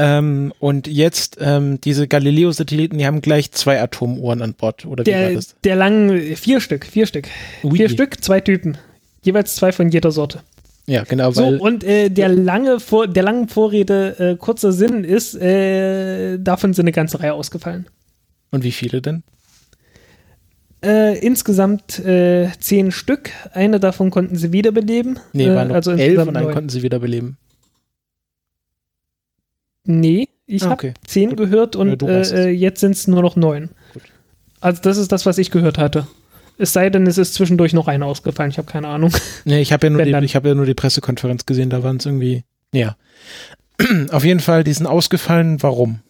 [0.00, 4.86] Ähm, und jetzt ähm, diese Galileo-Satelliten, die haben gleich zwei Atomuhren an Bord.
[4.86, 5.56] Oder wie war Der, das?
[5.64, 7.26] der langen, vier Stück, vier Stück.
[7.64, 7.76] Ui.
[7.76, 8.78] Vier Stück, zwei Typen.
[9.22, 10.40] Jeweils zwei von jeder Sorte.
[10.86, 15.34] Ja, genau, So, und äh, der lange Vor der langen Vorrede äh, kurzer Sinn ist,
[15.34, 17.86] äh, davon sind eine ganze Reihe ausgefallen.
[18.52, 19.24] und wie viele denn?
[20.82, 23.30] Äh, insgesamt äh, zehn Stück.
[23.52, 25.18] Eine davon konnten sie wiederbeleben.
[25.32, 26.52] Nee, äh, waren noch also elf und neun.
[26.52, 27.36] konnten sie wiederbeleben.
[29.84, 30.94] Nee, ich Ah, habe okay.
[31.06, 31.38] zehn Gut.
[31.38, 33.70] gehört und äh, äh, jetzt sind es nur noch neun.
[33.94, 34.02] Gut.
[34.60, 36.06] Also das ist das, was ich gehört hatte.
[36.58, 38.50] Es sei denn, es ist zwischendurch noch einer ausgefallen.
[38.50, 39.12] Ich habe keine Ahnung.
[39.44, 40.24] Nee, ich habe ja, nur Wenn die- dann.
[40.24, 42.44] ich hab ja nur die Pressekonferenz gesehen, da waren es irgendwie.
[42.72, 42.96] Ja.
[44.10, 45.62] Auf jeden Fall, die sind ausgefallen.
[45.62, 46.00] Warum?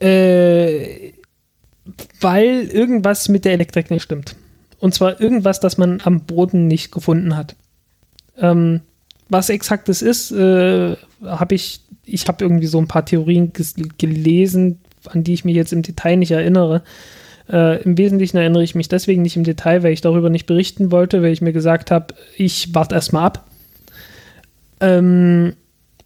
[0.00, 1.12] Äh,
[2.20, 4.36] weil irgendwas mit der Elektrik nicht stimmt.
[4.78, 7.54] Und zwar irgendwas, das man am Boden nicht gefunden hat.
[8.38, 8.80] Ähm,
[9.28, 13.52] was exakt es ist, äh, habe ich, ich habe irgendwie so ein paar Theorien
[13.98, 16.82] gelesen, an die ich mich jetzt im Detail nicht erinnere.
[17.48, 20.90] Äh, Im Wesentlichen erinnere ich mich deswegen nicht im Detail, weil ich darüber nicht berichten
[20.90, 23.46] wollte, weil ich mir gesagt habe, ich warte erstmal ab.
[24.80, 25.54] Ähm,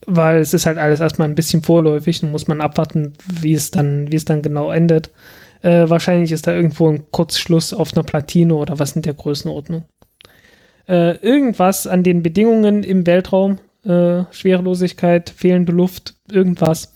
[0.06, 3.70] weil es ist halt alles erstmal ein bisschen vorläufig und muss man abwarten, wie es
[3.70, 5.10] dann, wie es dann genau endet.
[5.62, 9.84] Äh, wahrscheinlich ist da irgendwo ein Kurzschluss auf einer Platine oder was in der Größenordnung.
[10.88, 16.92] Äh, irgendwas an den Bedingungen im Weltraum, äh, Schwerelosigkeit, fehlende Luft, irgendwas,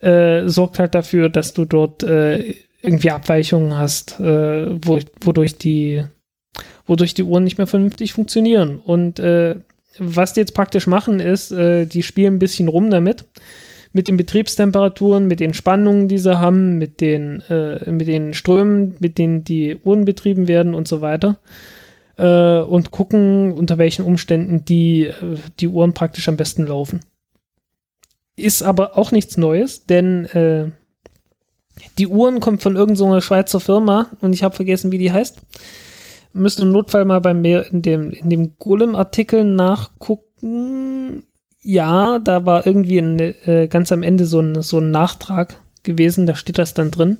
[0.00, 6.04] äh, sorgt halt dafür, dass du dort äh, irgendwie Abweichungen hast, äh, wo, wodurch die
[6.86, 8.78] wodurch die Uhren nicht mehr vernünftig funktionieren.
[8.78, 9.22] Und
[9.98, 13.24] was die jetzt praktisch machen, ist, die spielen ein bisschen rum damit,
[13.92, 18.96] mit den Betriebstemperaturen, mit den Spannungen, die sie haben, mit den, äh, mit den Strömen,
[19.00, 21.38] mit denen die Uhren betrieben werden und so weiter.
[22.16, 27.00] Äh, und gucken, unter welchen Umständen die, äh, die Uhren praktisch am besten laufen.
[28.36, 30.70] Ist aber auch nichts Neues, denn äh,
[31.98, 35.38] die Uhren kommt von irgendeiner so Schweizer Firma und ich habe vergessen, wie die heißt.
[36.34, 41.24] Müsste im Notfall mal bei mir in dem, in dem Golem-Artikel nachgucken.
[41.62, 46.26] Ja, da war irgendwie ein, äh, ganz am Ende so ein, so ein Nachtrag gewesen,
[46.26, 47.18] da steht das dann drin.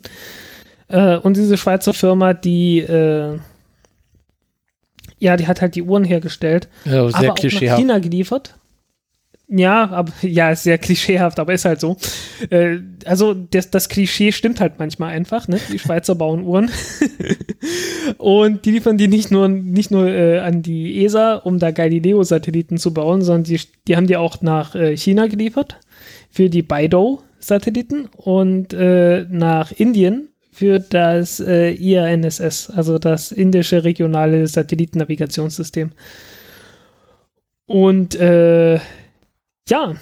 [0.88, 3.38] Äh, und diese Schweizer Firma, die, äh,
[5.18, 8.56] ja, die hat halt die Uhren hergestellt, ja, sehr aber auch nach China geliefert.
[9.54, 11.98] Ja, aber ja, ist sehr klischeehaft, aber ist halt so.
[12.48, 15.60] Äh, also das, das Klischee stimmt halt manchmal einfach, ne?
[15.70, 16.70] Die Schweizer bauen Uhren.
[18.16, 22.78] und die liefern die nicht nur, nicht nur äh, an die ESA, um da Galileo-Satelliten
[22.78, 25.78] zu bauen, sondern die, die haben die auch nach äh, China geliefert
[26.30, 34.46] für die Beidou-Satelliten und äh, nach Indien für das äh, IRNSS, also das indische regionale
[34.46, 35.90] Satellitennavigationssystem.
[37.66, 38.80] Und äh,
[39.68, 39.94] ja,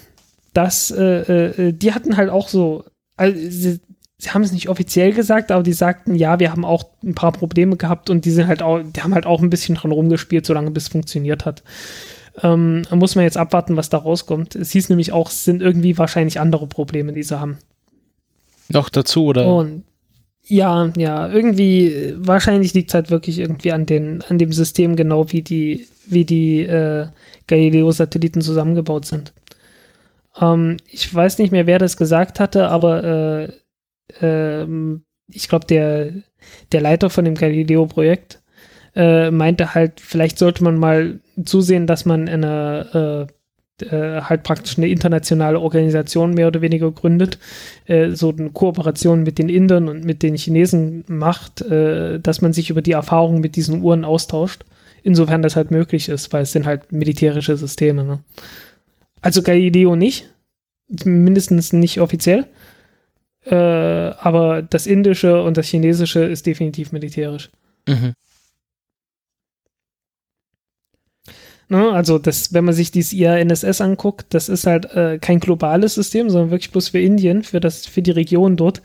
[0.53, 2.83] das, äh, äh, die hatten halt auch so,
[3.15, 3.79] also sie,
[4.17, 7.31] sie haben es nicht offiziell gesagt, aber die sagten, ja, wir haben auch ein paar
[7.31, 10.45] Probleme gehabt und die sind halt auch, die haben halt auch ein bisschen dran rumgespielt,
[10.45, 11.63] solange bis es funktioniert hat.
[12.43, 14.55] Ähm, da muss man jetzt abwarten, was da rauskommt.
[14.55, 17.57] Es hieß nämlich auch, es sind irgendwie wahrscheinlich andere Probleme, die sie haben.
[18.69, 19.53] Noch dazu, oder?
[19.53, 19.83] Und
[20.43, 25.31] ja, ja, irgendwie, wahrscheinlich liegt es halt wirklich irgendwie an, den, an dem System, genau
[25.31, 27.07] wie die, wie die äh,
[27.47, 29.33] Galileo-Satelliten zusammengebaut sind.
[30.39, 33.49] Ähm, ich weiß nicht mehr, wer das gesagt hatte, aber
[34.19, 34.67] äh, äh,
[35.33, 36.11] ich glaube, der,
[36.71, 38.41] der Leiter von dem Galileo-Projekt
[38.95, 44.77] äh, meinte halt, vielleicht sollte man mal zusehen, dass man eine äh, äh, halt praktisch
[44.77, 47.39] eine internationale Organisation mehr oder weniger gründet,
[47.85, 52.69] äh, so eine Kooperation mit den Indern und mit den Chinesen macht, dass man sich
[52.69, 54.65] über die Erfahrungen mit diesen Uhren austauscht,
[55.03, 58.03] insofern das halt möglich ist, weil es sind halt militärische Systeme.
[58.03, 58.19] Ne?
[59.21, 60.29] Also Galileo nicht,
[61.05, 62.47] mindestens nicht offiziell.
[63.45, 67.49] Äh, aber das Indische und das Chinesische ist definitiv militärisch.
[67.87, 68.13] Mhm.
[71.69, 75.93] Ne, also das, wenn man sich dieses IRNSS anguckt, das ist halt äh, kein globales
[75.95, 78.81] System, sondern wirklich bloß für Indien, für das, für die Region dort.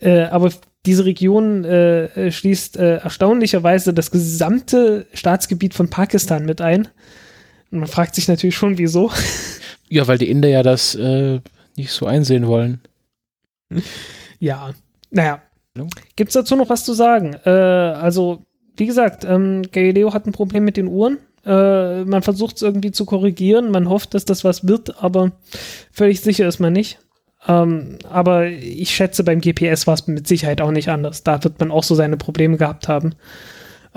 [0.00, 0.52] Äh, aber
[0.86, 6.86] diese Region äh, schließt äh, erstaunlicherweise das gesamte Staatsgebiet von Pakistan mit ein.
[7.72, 9.10] Und man fragt sich natürlich schon, wieso.
[9.88, 11.40] Ja, weil die Inder ja das äh,
[11.76, 12.80] nicht so einsehen wollen.
[14.40, 14.70] Ja,
[15.10, 15.42] naja.
[16.14, 17.34] Gibt es dazu noch was zu sagen?
[17.44, 18.44] Äh, also,
[18.76, 21.18] wie gesagt, ähm, Galileo hat ein Problem mit den Uhren.
[21.44, 23.72] Äh, man versucht es irgendwie zu korrigieren.
[23.72, 25.32] Man hofft, dass das was wird, aber
[25.90, 26.98] völlig sicher ist man nicht.
[27.46, 31.22] Ähm, aber ich schätze, beim GPS war es mit Sicherheit auch nicht anders.
[31.22, 33.14] Da wird man auch so seine Probleme gehabt haben.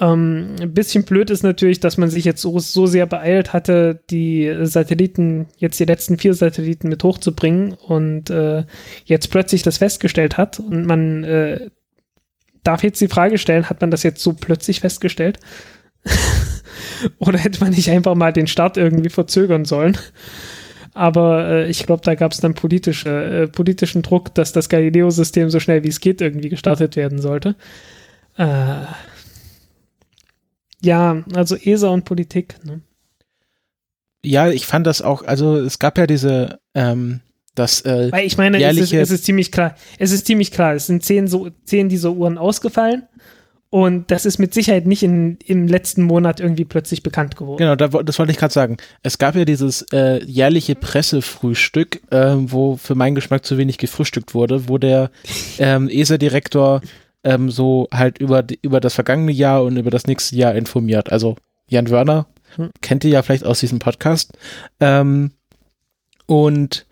[0.02, 4.02] Ähm, ein bisschen blöd ist natürlich, dass man sich jetzt so, so sehr beeilt hatte,
[4.10, 8.66] die Satelliten, jetzt die letzten vier Satelliten mit hochzubringen und äh,
[9.06, 11.70] jetzt plötzlich das festgestellt hat und man äh,
[12.64, 15.40] darf jetzt die Frage stellen, hat man das jetzt so plötzlich festgestellt?
[17.20, 19.98] Oder hätte man nicht einfach mal den Start irgendwie verzögern sollen?
[20.96, 25.52] Aber äh, ich glaube, da gab es dann politische, äh, politischen Druck, dass das Galileo-System
[25.52, 27.56] so schnell wie es geht irgendwie gestartet werden sollte.
[28.36, 28.86] Äh,
[30.82, 32.56] ja, also ESA und Politik.
[32.64, 32.82] Ne?
[34.24, 37.22] Ja, ich fand das auch, also es gab ja diese, ähm,
[37.56, 40.74] das äh, Weil ich meine, es ist, es ist ziemlich klar, es ist ziemlich klar,
[40.74, 43.04] es sind zehn, so, zehn dieser Uhren ausgefallen
[43.74, 47.58] und das ist mit Sicherheit nicht in, im letzten Monat irgendwie plötzlich bekannt geworden.
[47.58, 48.76] Genau, das wollte ich gerade sagen.
[49.02, 54.34] Es gab ja dieses äh, jährliche Pressefrühstück, äh, wo für meinen Geschmack zu wenig gefrühstückt
[54.34, 55.10] wurde, wo der
[55.58, 56.82] ähm, ESA-Direktor
[57.24, 61.12] ähm, so halt über, über das vergangene Jahr und über das nächste Jahr informiert.
[61.12, 61.36] Also
[61.68, 62.72] Jan Wörner hm.
[62.82, 64.34] kennt ihr ja vielleicht aus diesem Podcast.
[64.80, 65.32] Ähm,
[66.26, 66.86] und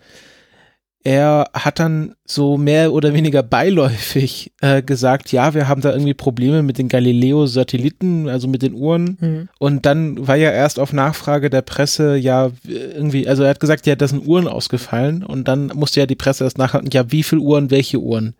[1.02, 6.12] er hat dann so mehr oder weniger beiläufig äh, gesagt, ja, wir haben da irgendwie
[6.12, 9.16] Probleme mit den Galileo-Satelliten, also mit den Uhren.
[9.18, 9.48] Mhm.
[9.58, 13.86] Und dann war ja erst auf Nachfrage der Presse ja irgendwie, also er hat gesagt,
[13.86, 15.24] ja, das sind Uhren ausgefallen.
[15.24, 18.34] Und dann musste ja die Presse erst nachhaken, ja, wie viele Uhren, welche Uhren?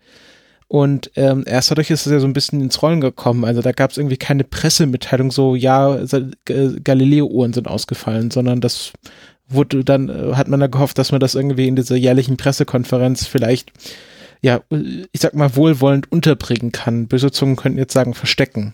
[0.72, 3.44] Und ähm, erst dadurch ist es ja so ein bisschen ins Rollen gekommen.
[3.44, 5.98] Also da gab es irgendwie keine Pressemitteilung, so ja,
[6.44, 8.92] Galileo-Uhren sind ausgefallen, sondern das
[9.48, 13.26] wurde dann, äh, hat man da gehofft, dass man das irgendwie in dieser jährlichen Pressekonferenz
[13.26, 13.72] vielleicht,
[14.42, 17.08] ja, ich sag mal, wohlwollend unterbringen kann.
[17.08, 18.72] Böse Zungen könnten jetzt sagen, verstecken.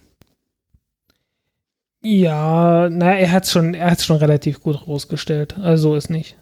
[2.02, 5.56] Ja, na, er hat schon, er hat's schon relativ gut rausgestellt.
[5.56, 6.36] Also ist nicht.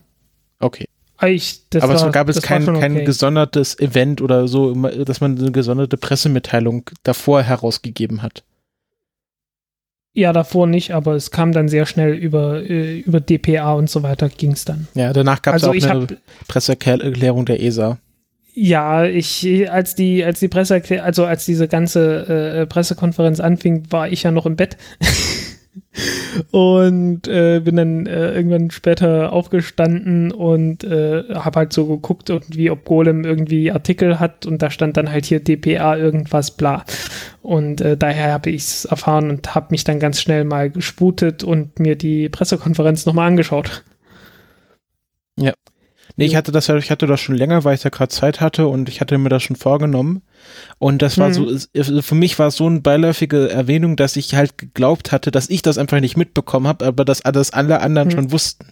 [0.58, 0.88] Okay.
[1.22, 3.04] Ich, Aber war, es gab es kein, kein okay.
[3.04, 8.42] gesondertes Event oder so, dass man eine gesonderte Pressemitteilung davor herausgegeben hat.
[10.16, 14.04] Ja, davor nicht, aber es kam dann sehr schnell über, äh, über DPA und so
[14.04, 14.86] weiter ging's dann.
[14.94, 17.98] Ja, danach gab es Also auch eine habe Presseerklärung der ESA.
[18.54, 24.08] Ja, ich, als die, als die Presse, also als diese ganze äh, Pressekonferenz anfing, war
[24.08, 24.76] ich ja noch im Bett.
[26.50, 32.70] und äh, bin dann äh, irgendwann später aufgestanden und äh, habe halt so geguckt, irgendwie,
[32.70, 36.84] ob Golem irgendwie Artikel hat und da stand dann halt hier DPA irgendwas bla.
[37.42, 41.44] Und äh, daher habe ich es erfahren und habe mich dann ganz schnell mal gesputet
[41.44, 43.84] und mir die Pressekonferenz nochmal angeschaut.
[46.16, 48.40] Nee, ich hatte das ja, ich hatte das schon länger, weil ich da gerade Zeit
[48.40, 50.22] hatte und ich hatte mir das schon vorgenommen.
[50.78, 51.32] Und das war Mhm.
[51.34, 51.68] so, es-
[52.06, 55.62] für mich war es so eine beiläufige Erwähnung, dass ich halt geglaubt hatte, dass ich
[55.62, 58.12] das einfach nicht mitbekommen habe, aber dass das alle anderen Mhm.
[58.12, 58.66] schon wussten.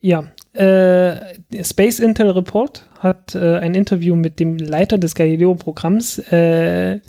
[0.00, 1.16] Ja, äh,
[1.64, 7.00] Space Intel Report hat äh, ein Interview mit dem Leiter des Galileo-Programms, äh,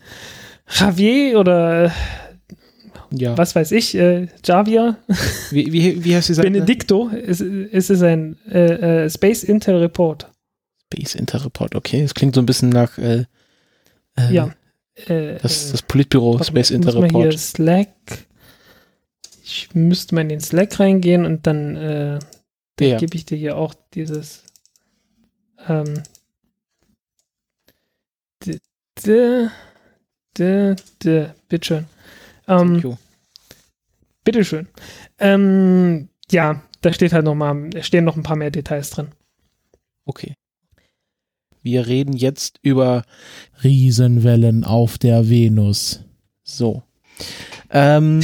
[0.69, 1.91] Javier oder
[3.11, 3.37] Ja.
[3.37, 4.97] was weiß ich, äh, Javier,
[5.51, 6.49] Wie, wie, wie heißt die Seite?
[6.51, 10.29] Benedicto, es, es ist ein äh, äh, Space Intel Report.
[10.93, 12.01] Space Inter Report, okay.
[12.01, 13.25] Das klingt so ein bisschen nach äh,
[14.17, 14.53] äh, Ja.
[15.05, 17.39] Äh, das, äh, das Politbüro Space muss mal hier Report.
[17.39, 17.87] Slack.
[19.43, 22.19] Ich müsste mal in den Slack reingehen und dann äh,
[22.79, 22.97] Ja.
[22.97, 24.43] gebe ich dir hier auch dieses
[25.67, 26.03] ähm,
[28.45, 28.59] d,
[29.05, 29.47] d,
[30.37, 31.85] d, d, bitteschön.
[32.47, 32.97] Ähm, Thank
[34.27, 34.67] bitteschön.
[35.19, 39.07] Ähm, ja, da steht halt noch mal, da stehen noch ein paar mehr Details drin.
[40.05, 40.33] Okay.
[41.63, 43.03] Wir reden jetzt über
[43.63, 46.03] Riesenwellen auf der Venus.
[46.43, 46.83] so.
[47.69, 48.19] Ähm,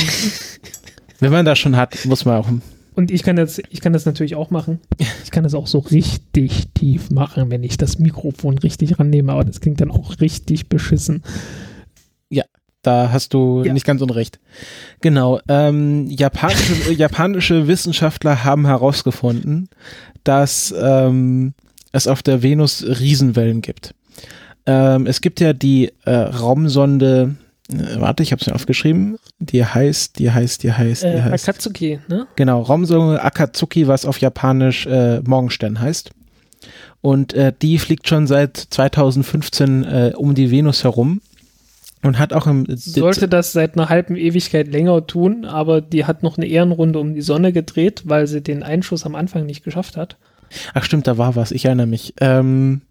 [1.20, 2.50] wenn man das schon hat, muss man auch.
[2.96, 4.82] Und ich kann das, ich kann das natürlich auch machen.
[5.24, 9.46] Ich kann das auch so richtig tief machen, wenn ich das Mikrofon richtig rannehme, aber
[9.46, 11.24] das klingt dann auch richtig beschissen.
[12.84, 13.74] Da hast du Ja.
[13.74, 14.40] nicht ganz unrecht.
[15.02, 15.40] Genau.
[15.48, 19.70] Ähm, japanische, japanische Wissenschaftler haben herausgefunden,
[20.24, 21.54] dass ähm,
[21.92, 23.96] es auf der Venus Riesenwellen gibt.
[24.66, 27.36] Ähm, es gibt ja die äh, Raumsonde,
[27.72, 29.18] äh, warte, ich habe es mir aufgeschrieben.
[29.40, 31.48] Die heißt, die heißt, die heißt, die Äh, heißt.
[31.50, 32.28] Akatsuki, ne?
[32.36, 36.12] Genau, Raumsonde Akatsuki, was auf Japanisch äh, Morgenstern heißt.
[37.02, 41.22] Und äh, die fliegt schon seit 2015 äh, um die Venus herum
[42.04, 46.22] und hat auch im Sollte das seit einer halben Ewigkeit länger tun, aber die hat
[46.22, 49.98] noch eine Ehrenrunde um die Sonne gedreht, weil sie den Einschuss am Anfang nicht geschafft
[49.98, 50.18] hat.
[50.74, 52.14] Ach stimmt, da war was, ich erinnere mich.
[52.20, 52.82] Ähm,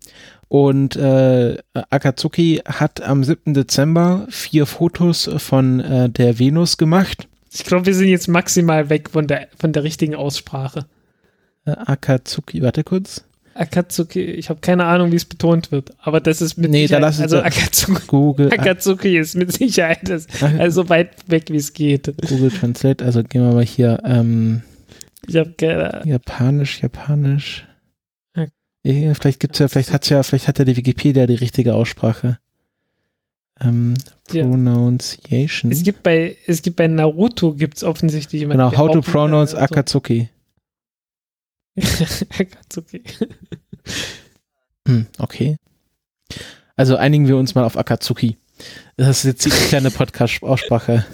[0.48, 1.58] und äh,
[1.90, 3.54] Akatsuki hat am 7.
[3.54, 7.28] Dezember vier Fotos von äh, der Venus gemacht.
[7.50, 10.86] Ich glaube, wir sind jetzt maximal weg von der, von der richtigen Aussprache.
[11.64, 13.24] Äh, Akatsuki, warte kurz.
[13.54, 17.10] Akatsuki, ich habe keine Ahnung, wie es betont wird, aber das ist mit Nee, da
[17.12, 20.26] Sicherheit, also Akatsuki, Google, Akatsuki ist mit Sicherheit das,
[20.58, 22.12] also weit weg, wie es geht.
[22.28, 24.62] Google Translate, also gehen wir mal hier, ähm,
[25.26, 27.66] Ich habe keine Japanisch, Japanisch.
[28.84, 29.14] Ja.
[29.14, 32.38] Vielleicht gibt's ja, vielleicht hat's ja, vielleicht hat ja die Wikipedia die richtige Aussprache.
[33.60, 33.94] Ähm,
[34.32, 34.44] Ja.
[34.44, 35.70] Pronunciation.
[35.70, 39.58] Es gibt bei, es gibt bei Naruto gibt's offensichtlich jemanden, genau, how to pronounce so-
[41.76, 42.26] Akatsuki.
[42.38, 43.02] Akatsuki.
[44.86, 45.56] Hm, okay.
[46.76, 48.36] Also einigen wir uns mal auf Akatsuki.
[48.96, 51.04] Das ist jetzt die kleine Podcast-Aussprache.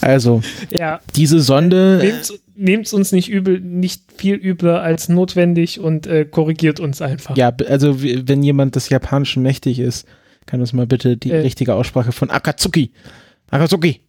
[0.00, 6.06] Also, Ja, diese Sonde, nehmt's, nehmt's uns nicht übel, nicht viel übler als notwendig und
[6.06, 7.36] äh, korrigiert uns einfach.
[7.36, 10.06] ja, also wenn jemand des Japanischen mächtig ist,
[10.46, 11.38] kann uns mal bitte die Äh.
[11.40, 12.92] richtige Aussprache von Akatsuki.
[13.50, 14.00] Akatsuki.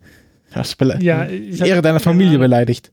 [0.77, 2.91] Bele- Ja, ich hab Ehre deiner Familie beleidigt.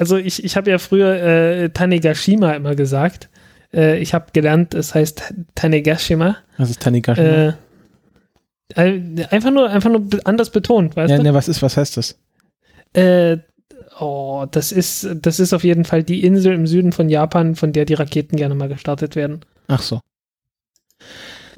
[0.00, 3.28] Also ich, ich habe ja früher äh, Tanegashima immer gesagt.
[3.72, 6.38] Äh, ich habe gelernt, es heißt Tanegashima.
[6.56, 7.54] Das ist Tanigashima.
[8.74, 9.00] Äh,
[9.30, 11.22] einfach nur, einfach nur anders betont, weißt ja, du?
[11.22, 12.18] ne, was ist, was heißt das?
[12.94, 13.38] Äh,
[13.98, 17.74] oh, das ist, das ist auf jeden Fall die Insel im Süden von Japan, von
[17.74, 19.40] der die Raketen gerne mal gestartet werden.
[19.68, 20.00] Ach so.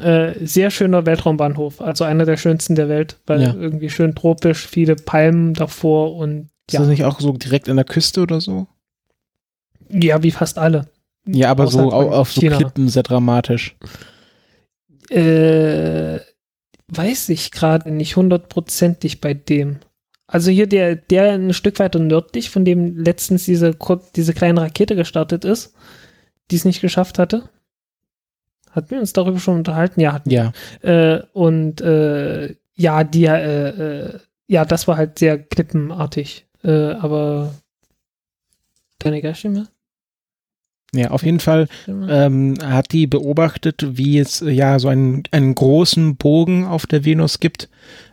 [0.01, 3.55] Äh, sehr schöner Weltraumbahnhof, also einer der schönsten der Welt, weil Ja.
[3.55, 7.77] irgendwie schön tropisch, viele Palmen davor und Ist ja, das nicht auch so direkt an
[7.77, 8.67] der Küste oder so?
[9.89, 10.89] ja, wie fast alle.
[11.27, 12.41] Ja, aber Außer so von au- auf so.
[12.41, 13.77] Klippen sehr dramatisch.
[15.11, 16.21] Äh,
[16.89, 19.79] weiß ich gerade nicht hundertprozentig bei dem.
[20.27, 23.77] Also hier der, der ein Stück weiter nördlich, von dem letztens diese,
[24.17, 25.75] diese kleine Rakete gestartet ist,
[26.51, 27.49] die es nicht geschafft hatte.
[28.71, 30.01] Hatten wir uns darüber schon unterhalten?
[30.01, 30.53] Ja, hatten Ja.
[30.81, 30.91] wir.
[30.91, 36.47] Äh, und äh, ja, die, äh, äh, ja, das war halt sehr klippenartig.
[36.65, 37.55] Äh, aber
[38.99, 39.69] Geiststimme?
[40.95, 46.17] Ja, auf jeden Fall ähm, hat die beobachtet, wie es ja so einen, einen großen
[46.17, 47.71] Bogen auf der Venus gibt,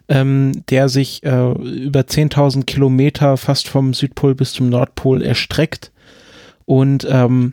[0.08, 5.92] ähm, der sich äh, über 10.000 Kilometer fast vom Südpol bis zum Nordpol erstreckt
[6.64, 7.52] und ähm,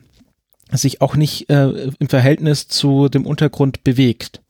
[0.70, 4.43] sich auch nicht äh, im Verhältnis zu dem Untergrund bewegt.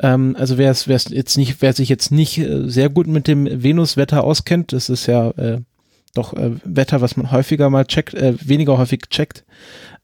[0.00, 3.62] Ähm, also wer es jetzt nicht, wer sich jetzt nicht äh, sehr gut mit dem
[3.62, 5.60] Venuswetter auskennt, das ist ja äh,
[6.18, 9.44] doch äh, Wetter, was man häufiger mal checkt, äh, weniger häufig checkt.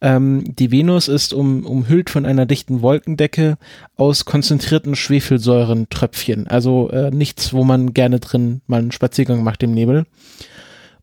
[0.00, 3.56] Ähm, die Venus ist um, umhüllt von einer dichten Wolkendecke
[3.96, 6.46] aus konzentrierten Schwefelsäurentröpfchen.
[6.48, 10.06] Also äh, nichts, wo man gerne drin mal einen Spaziergang macht im Nebel.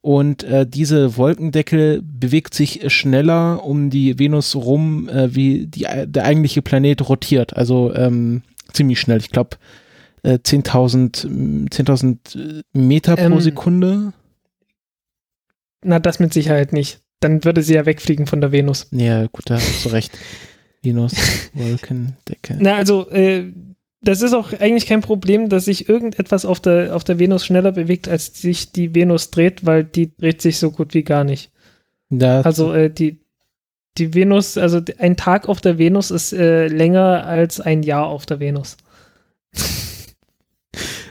[0.02, 6.26] Und äh, diese Wolkendecke bewegt sich schneller um die Venus rum, äh, wie die, der
[6.26, 7.56] eigentliche Planet rotiert.
[7.56, 8.42] Also ähm,
[8.74, 9.20] ziemlich schnell.
[9.20, 9.58] Ich glaube
[10.24, 14.14] äh, 10.000 10.000 Meter pro Ähm, Sekunde.
[15.84, 17.02] Na, das mit Sicherheit nicht.
[17.20, 18.88] Dann würde sie ja wegfliegen von der Venus.
[18.92, 20.12] Ja, gut, da hast du recht.
[20.82, 21.14] Venus,
[21.54, 22.58] Wolkendecke.
[22.60, 23.52] Na, also, äh,
[24.02, 27.72] das ist auch eigentlich kein Problem, dass sich irgendetwas auf der, auf der Venus schneller
[27.72, 31.52] bewegt, als sich die Venus dreht, weil die dreht sich so gut wie gar nicht.
[32.10, 33.20] Da, Also, äh, die,
[33.98, 38.26] die Venus, also ein Tag auf der Venus ist äh, länger als ein Jahr auf
[38.26, 38.78] der Venus.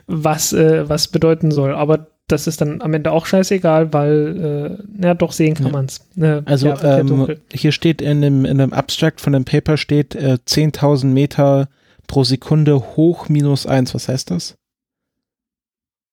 [0.06, 1.74] was, äh, was bedeuten soll.
[1.74, 5.72] Aber das ist dann am Ende auch scheißegal, weil, äh, ja, doch sehen kann Ja.
[5.72, 6.06] man's.
[6.16, 9.76] Äh, Also ja, ja ähm, hier steht in einem, in einem Abstract von dem Paper
[9.76, 11.68] steht äh, 10.000 Meter
[12.06, 13.94] pro Sekunde hoch minus eins.
[13.94, 14.56] Was heißt das?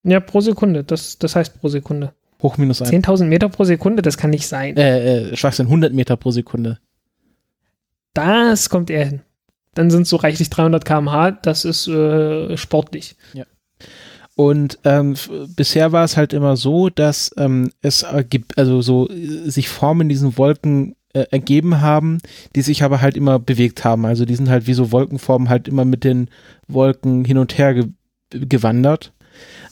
[0.03, 0.83] Ja, pro Sekunde.
[0.83, 2.13] Das, das heißt pro Sekunde.
[2.41, 2.91] Hoch minus eins.
[2.91, 4.77] 10.000 Meter pro Sekunde, das kann nicht sein.
[4.77, 6.79] Äh, äh, Schwachsinn, 100 Meter pro Sekunde.
[8.13, 9.21] Das kommt eher hin.
[9.73, 11.31] Dann sind es so reichlich 300 km/h.
[11.43, 13.15] Das ist äh, sportlich.
[14.37, 15.15] Und ähm,
[15.55, 19.67] bisher war es halt immer so, dass ähm, es äh, gibt, also so äh, sich
[19.67, 22.19] Formen in diesen Wolken äh, ergeben haben,
[22.55, 24.05] die sich aber halt immer bewegt haben.
[24.05, 26.29] Also die sind halt wie so Wolkenformen halt immer mit den
[26.67, 27.87] Wolken hin und her ge
[28.29, 29.11] gewandert.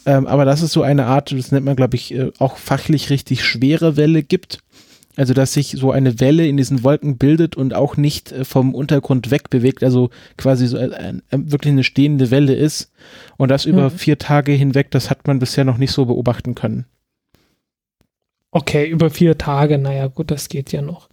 [0.08, 3.12] Ähm, aber dass es so eine Art, das nennt man, glaube ich, äh, auch fachlich
[3.12, 4.60] richtig schwere Welle gibt.
[5.18, 8.74] Also dass sich so eine Welle in diesen Wolken bildet und auch nicht äh, vom
[8.76, 12.92] Untergrund wegbewegt, also quasi so ein, ein, wirklich eine stehende Welle ist.
[13.38, 13.98] Und das über Mhm.
[13.98, 16.86] vier Tage hinweg, das hat man bisher noch nicht so beobachten können.
[18.52, 19.78] Okay, über vier Tage.
[19.78, 21.10] Naja, gut, das geht ja noch.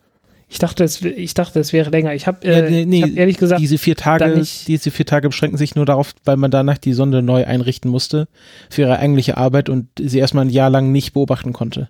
[0.49, 2.12] Ich dachte, es, ich dachte, es wäre länger.
[2.15, 5.29] Ich habe äh, Ja, nee, hab ehrlich gesagt, diese vier Tage, nicht- diese vier Tage
[5.29, 8.29] beschränken sich nur darauf, weil man danach die Sonde neu einrichten musste
[8.69, 11.89] für ihre eigentliche Arbeit und sie erstmal ein Jahr lang nicht beobachten konnte.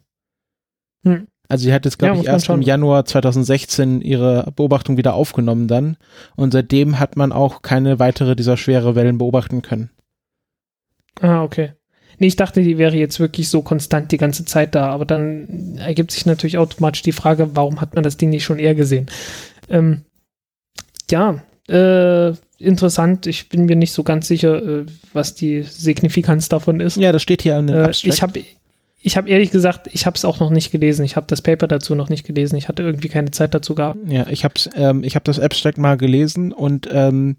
[1.05, 1.27] Hm.
[1.49, 2.63] Also sie hat jetzt, glaube Ja, ich, erst im.
[2.63, 5.97] Januar 2016 ihre Beobachtung wieder aufgenommen dann
[6.37, 9.91] und seitdem hat man auch keine weitere dieser schwere Wellen beobachten können.
[11.21, 11.73] Ah, okay.
[12.19, 15.77] Nee, ich dachte, die wäre jetzt wirklich so konstant die ganze Zeit da, aber dann
[15.79, 19.07] ergibt sich natürlich automatisch die Frage, warum hat man das Ding nicht schon eher gesehen?
[19.69, 20.03] Ähm,
[21.11, 23.27] ja, äh, interessant.
[23.27, 26.97] Ich bin mir nicht so ganz sicher, äh, was die Signifikanz davon ist.
[26.97, 28.41] Ja, das steht hier an dem äh, ich habe
[29.03, 31.05] ich hab ehrlich gesagt, ich habe es auch noch nicht gelesen.
[31.05, 32.57] Ich habe das Paper dazu noch nicht gelesen.
[32.57, 33.99] Ich hatte irgendwie keine Zeit dazu gehabt.
[34.07, 37.37] Ja, ich hab's, ähm, ich habe das Abstract mal gelesen und ähm,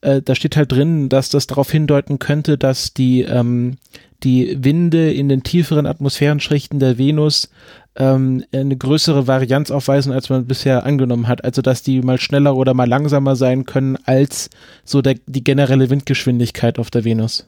[0.00, 3.76] äh, da steht halt drin, dass das darauf hindeuten könnte, dass die ähm,
[4.22, 7.50] die Winde in den tieferen Atmosphärenschichten der Venus
[7.96, 11.44] ähm, eine größere Varianz aufweisen, als man bisher angenommen hat.
[11.44, 14.48] Also dass die mal schneller oder mal langsamer sein können als
[14.84, 17.46] so der, die generelle Windgeschwindigkeit auf der Venus.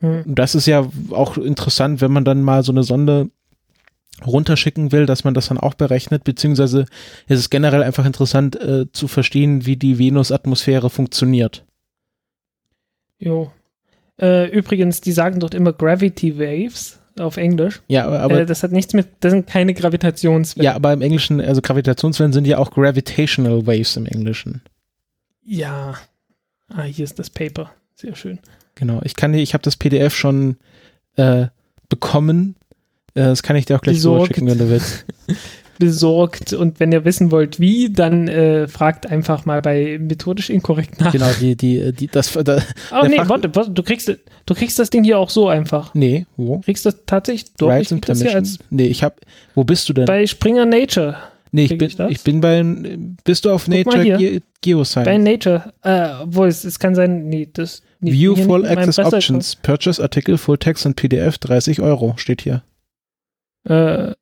[0.00, 0.22] Hm.
[0.24, 3.30] Und das ist ja auch interessant, wenn man dann mal so eine Sonde
[4.24, 6.86] runterschicken will, dass man das dann auch berechnet, beziehungsweise
[7.26, 11.64] es ist generell einfach interessant äh, zu verstehen, wie die Venus-Atmosphäre funktioniert.
[13.18, 13.50] Jo.
[14.20, 17.82] Äh, übrigens, die sagen dort immer Gravity Waves auf Englisch.
[17.88, 20.64] Ja, aber, aber äh, das hat nichts mit, das sind keine Gravitationswellen.
[20.64, 24.62] ja, aber im Englischen, also Gravitationswellen sind ja auch Gravitational Waves im Englischen.
[25.42, 25.94] Ja.
[26.68, 27.70] Ah, hier ist das Paper.
[27.94, 28.38] Sehr schön.
[28.76, 29.00] Genau.
[29.04, 30.56] Ich kann dir, ich habe das PDF schon
[31.16, 31.46] äh,
[31.88, 32.54] bekommen.
[33.14, 34.34] Äh, das kann ich dir auch gleich so Besorgt.
[34.34, 35.04] schicken, wenn du willst.
[35.78, 36.54] Besorgt.
[36.54, 41.12] Und wenn ihr wissen wollt, wie, dann äh, fragt einfach mal bei methodisch inkorrekt nach.
[41.12, 42.62] Genau, die, die, die, das, da,
[42.92, 44.08] Oh nee, Fach- warte, warte, du kriegst,
[44.46, 45.92] du kriegst das Ding hier auch so einfach.
[45.94, 46.60] nee, wo?
[46.60, 47.52] Kriegst das tatsächlich?
[47.58, 49.20] Doch, Rights ich das hier als Nee, ich hab,
[49.54, 50.06] wo bist du denn?
[50.06, 51.16] bei Springer Nature.
[51.52, 52.62] nee, ich bin, ich ich bin bei,
[53.24, 54.16] bist du auf mal Nature.
[54.16, 55.04] Ge Geoscience?
[55.04, 55.72] Bei Nature.
[55.82, 57.82] Äh, obwohl, es, es kann sein, nee, das.
[58.12, 58.98] View hier Full Access.
[58.98, 59.56] Options.
[59.56, 62.14] Purchase Artikel, Full Text und PDF 30 Euro.
[62.16, 62.62] Steht hier.
[63.64, 64.14] Äh,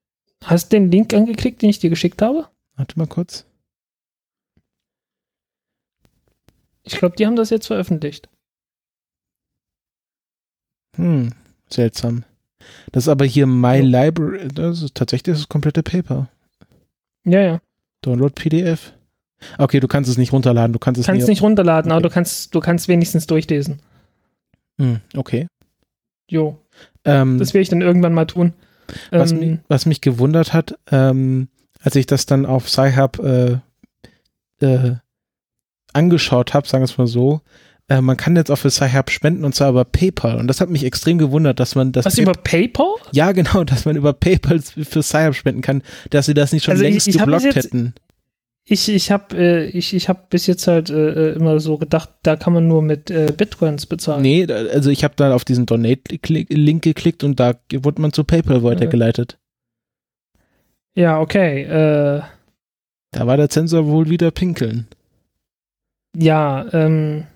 [0.44, 2.48] hast du den Link angeklickt, den ich dir geschickt habe?
[2.76, 3.46] Warte mal kurz.
[6.82, 8.28] Ich glaube, die haben das jetzt veröffentlicht.
[10.96, 11.32] Hm.
[11.68, 12.24] Seltsam.
[12.92, 16.28] Das ist aber hier My Library, das ist tatsächlich das komplette Paper.
[17.24, 17.60] Ja, ja.
[18.02, 18.92] Download PDF.
[19.58, 21.42] Okay, du kannst es nicht runterladen, du kannst es kannst nicht.
[21.42, 21.96] runterladen, Okay.
[21.98, 23.80] aber du kannst, du kannst wenigstens durchlesen.
[24.80, 25.46] Hm, okay.
[26.28, 26.58] Jo,
[27.04, 28.52] Ähm, das werde ich dann irgendwann mal tun.
[29.10, 31.48] was, Ähm, mich, was mich gewundert hat, ähm,
[31.82, 33.58] als ich das dann auf Sci-Hub äh,
[34.60, 34.96] äh,
[35.92, 37.40] angeschaut habe, sagen wir es mal so,
[37.88, 40.38] äh, man kann jetzt auch für Sci-Hub spenden und zwar über PayPal.
[40.38, 42.94] Und das hat mich extrem gewundert, dass man das was Pay- über PayPal?
[43.12, 46.72] ja genau, dass man über PayPal für Sci-Hub spenden kann, dass sie das nicht schon
[46.72, 47.94] Also ich- längst ich bis geblockt jetzt- hätten.
[48.66, 52.08] Ich, ich habe äh, ich, ich hab bis jetzt halt äh, äh, immer so gedacht,
[52.22, 54.22] da kann man nur mit äh, Bitcoins bezahlen.
[54.22, 58.24] Nee, da- also ich habe dann auf diesen Donate-Link geklickt und da wurde man zu
[58.24, 59.38] PayPal weitergeleitet.
[60.94, 61.62] Ja, okay.
[61.64, 62.22] Äh,
[63.10, 64.86] Da war der Zensor wohl wieder pinkeln.
[66.16, 67.26] ja, ähm,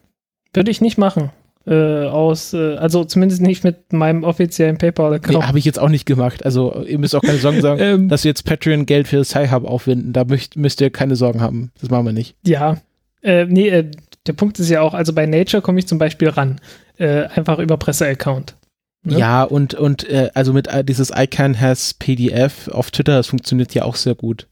[0.55, 1.30] würde ich nicht machen.
[1.68, 5.46] Äh, aus, äh, also zumindest nicht mit meinem offiziellen Nee, PayPal-Account.
[5.46, 6.42] habe ich jetzt auch nicht gemacht.
[6.46, 10.14] Also ihr müsst auch keine Sorgen sagen, ähm, dass wir jetzt Patreon-Geld für Sci-Hub aufwenden.
[10.14, 11.70] Da müsst, müsst ihr keine Sorgen haben.
[11.80, 12.36] Das machen wir nicht.
[12.46, 12.78] ja.
[13.20, 13.90] Äh, nee, äh,
[14.28, 16.60] der Punkt ist ja auch, also bei Nature komme ich zum Beispiel ran.
[16.96, 18.54] Äh, einfach über Presse-Account.
[19.02, 19.18] Ne?
[19.18, 23.74] Ja, und, und äh, also mit äh, dieses ICANN has PDF auf Twitter, das funktioniert
[23.74, 24.46] ja auch sehr gut.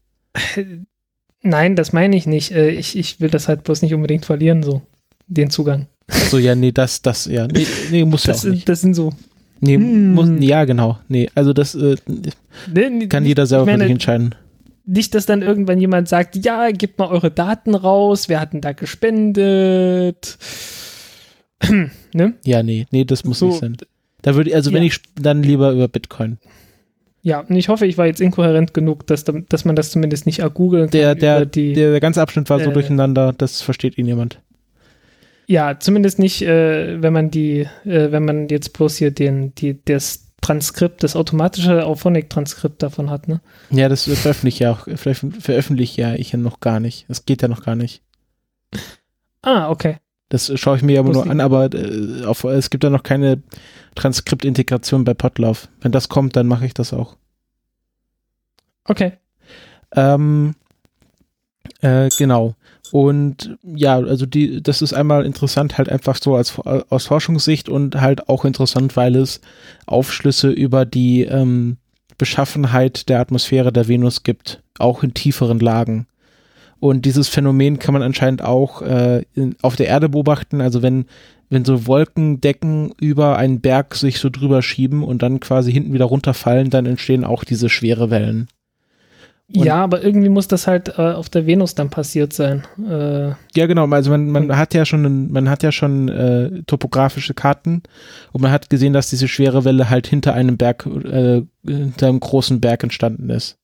[1.42, 2.50] Nein, das meine ich nicht.
[2.50, 4.82] Ich, ich will das halt bloß nicht unbedingt verlieren, so.
[5.26, 5.86] Den Zugang.
[6.08, 8.68] So, ja, nee, das, das, ja, nee, nee muss ja Das, auch sind- nicht.
[8.68, 9.12] das sind so.
[9.60, 10.12] Nee, Hm.
[10.14, 10.98] muss, ja, genau.
[11.08, 11.96] Nee, also das äh,
[12.72, 14.34] Ne, ne, kann jeder selber ich meine, für sich entscheiden.
[14.84, 18.60] Nicht, dass dann irgendwann jemand sagt, ja, gebt mal eure Daten raus, wer hat denn
[18.60, 20.38] da gespendet?
[22.14, 22.34] ne?
[22.44, 23.48] Ja, nee, nee, das muss So.
[23.48, 23.76] nicht sein.
[24.22, 24.86] Da würde also wenn Ja.
[24.88, 26.38] ich sp- dann lieber über Bitcoin.
[27.22, 30.26] Ja, und ich hoffe, ich war jetzt inkohärent genug, dass, da- dass man das zumindest
[30.26, 30.90] nicht googeln kann.
[30.92, 34.40] Der, der, die, der, ganze Abschnitt war so äh, durcheinander, das versteht ihn jemand.
[35.46, 39.82] Ja, zumindest nicht, äh, wenn man die, äh, wenn man jetzt bloß hier den, die,
[39.84, 43.40] das Transkript, das automatische Auphonic-Transkript davon hat, ne?
[43.70, 47.06] Ja, das veröffentliche ja auch, veröffent- veröffentliche ja ich ja noch gar nicht.
[47.08, 48.02] Das geht ja noch gar nicht.
[49.42, 49.96] Ah, okay.
[50.28, 53.42] Das schaue ich mir aber nur an, aber äh, auf, es gibt ja noch keine
[53.94, 55.68] Transkriptintegration bei Potlauf.
[55.80, 57.16] Wenn das kommt, dann mache ich das auch.
[58.84, 59.12] Okay.
[59.94, 60.54] Ähm,
[61.80, 62.54] äh, genau.
[62.92, 68.00] Und ja, also die, das ist einmal interessant, halt einfach so als aus Forschungssicht und
[68.00, 69.40] halt auch interessant, weil es
[69.86, 71.76] Aufschlüsse über die ähm,
[72.18, 76.06] Beschaffenheit der Atmosphäre der Venus gibt, auch in tieferen Lagen.
[76.78, 80.60] Und dieses Phänomen kann man anscheinend auch äh, in, auf der Erde beobachten.
[80.60, 81.06] Also wenn,
[81.48, 86.04] wenn so Wolkendecken über einen Berg sich so drüber schieben und dann quasi hinten wieder
[86.04, 88.48] runterfallen, dann entstehen auch diese schwere Wellen.
[89.54, 92.64] Und- ja, aber irgendwie muss das halt äh, auf der Venus dann passiert sein.
[92.78, 93.86] Äh, Ja, genau.
[93.88, 97.84] Also man, man hat ja schon, man hat ja schon äh, topografische Karten
[98.32, 102.18] und man hat gesehen, dass diese schwere Welle halt hinter einem Berg, äh, hinter einem
[102.18, 103.56] großen Berg entstanden ist.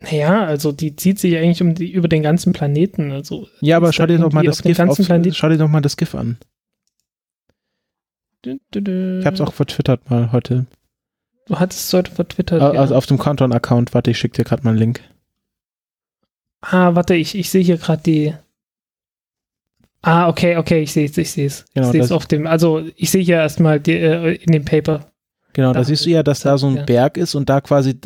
[0.00, 3.10] naja, also die zieht sich eigentlich um die, über den ganzen Planeten.
[3.10, 5.00] Also Ja, aber schau da dir doch mal das GIF auf,
[5.32, 6.38] schau dir doch mal das GIF an.
[8.46, 10.66] Ich hab's auch vertwittert mal heute.
[11.48, 12.60] Du hattest es heute vertwittert.
[12.60, 12.80] Äh, ja.
[12.80, 13.94] Also auf dem Countdown-Account.
[13.94, 15.00] Warte, ich schick dir gerade mal einen Link.
[16.60, 18.34] ah, warte, ich, ich sehe hier gerade die.
[20.02, 21.64] Ah, okay, okay, ich sehe es, ich sehe es.
[21.74, 24.64] Genau, ich sehe es auf dem, also ich sehe hier erstmal die, äh, in dem
[24.64, 25.10] Paper.
[25.54, 26.82] Genau, da Da- siehst du ja, dass da so ein ja.
[26.84, 27.98] Berg ist und da quasi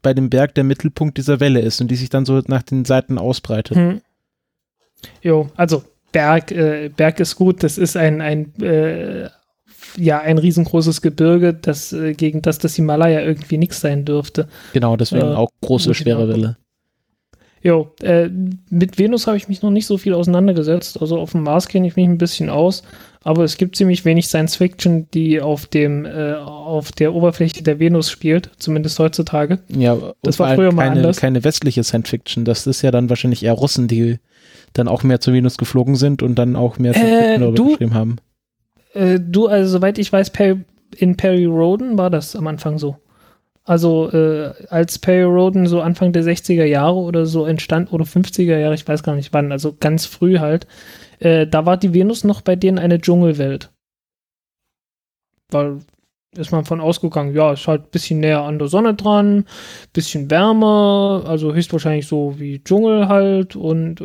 [0.00, 2.84] bei dem Berg der Mittelpunkt dieser Welle ist und die sich dann so nach den
[2.84, 3.76] Seiten ausbreitet.
[3.76, 4.00] Hm.
[5.22, 5.82] Jo, also
[6.12, 9.28] Berg, äh, Berg ist gut, das ist ein, ein äh,
[9.96, 14.48] ja, ein riesengroßes Gebirge, das äh, gegen das das Himalaya irgendwie nichts sein dürfte.
[14.72, 16.28] Genau, deswegen Äh, auch große, schwere.
[16.28, 16.56] Welle.
[17.62, 18.30] Jo, äh,
[18.70, 20.98] mit Venus habe ich mich noch nicht so viel auseinandergesetzt.
[21.00, 22.82] Also auf dem Mars kenne ich mich ein bisschen aus,
[23.22, 27.78] aber es gibt ziemlich wenig Science Fiction, die auf dem äh, auf der Oberfläche der
[27.78, 29.58] Venus spielt, zumindest heutzutage.
[29.68, 31.18] Ja, Das war früher mal keine, anders.
[31.18, 32.46] keine westliche Science Fiction.
[32.46, 34.18] Das ist ja dann wahrscheinlich eher Russen, die
[34.72, 37.56] dann auch mehr zur Venus geflogen sind und dann auch mehr Science Äh, Fiction darüber
[37.56, 38.16] du- geschrieben haben.
[38.92, 40.60] Äh, du, also soweit ich weiß, Perry,
[40.96, 42.96] in Perry Roden war das am Anfang so.
[43.64, 48.56] Also äh, als Perry Roden so Anfang der 60er Jahre oder so entstand, oder 50er
[48.56, 50.66] Jahre, ich weiß gar nicht wann, also ganz früh halt,
[51.20, 53.70] äh, da war die Venus noch bei denen eine Dschungelwelt.
[55.50, 55.80] Weil
[56.36, 59.46] ist man von ausgegangen, ja, ist halt ein bisschen näher an der Sonne dran,
[59.92, 64.04] bisschen wärmer, also höchstwahrscheinlich so wie Dschungel halt und äh,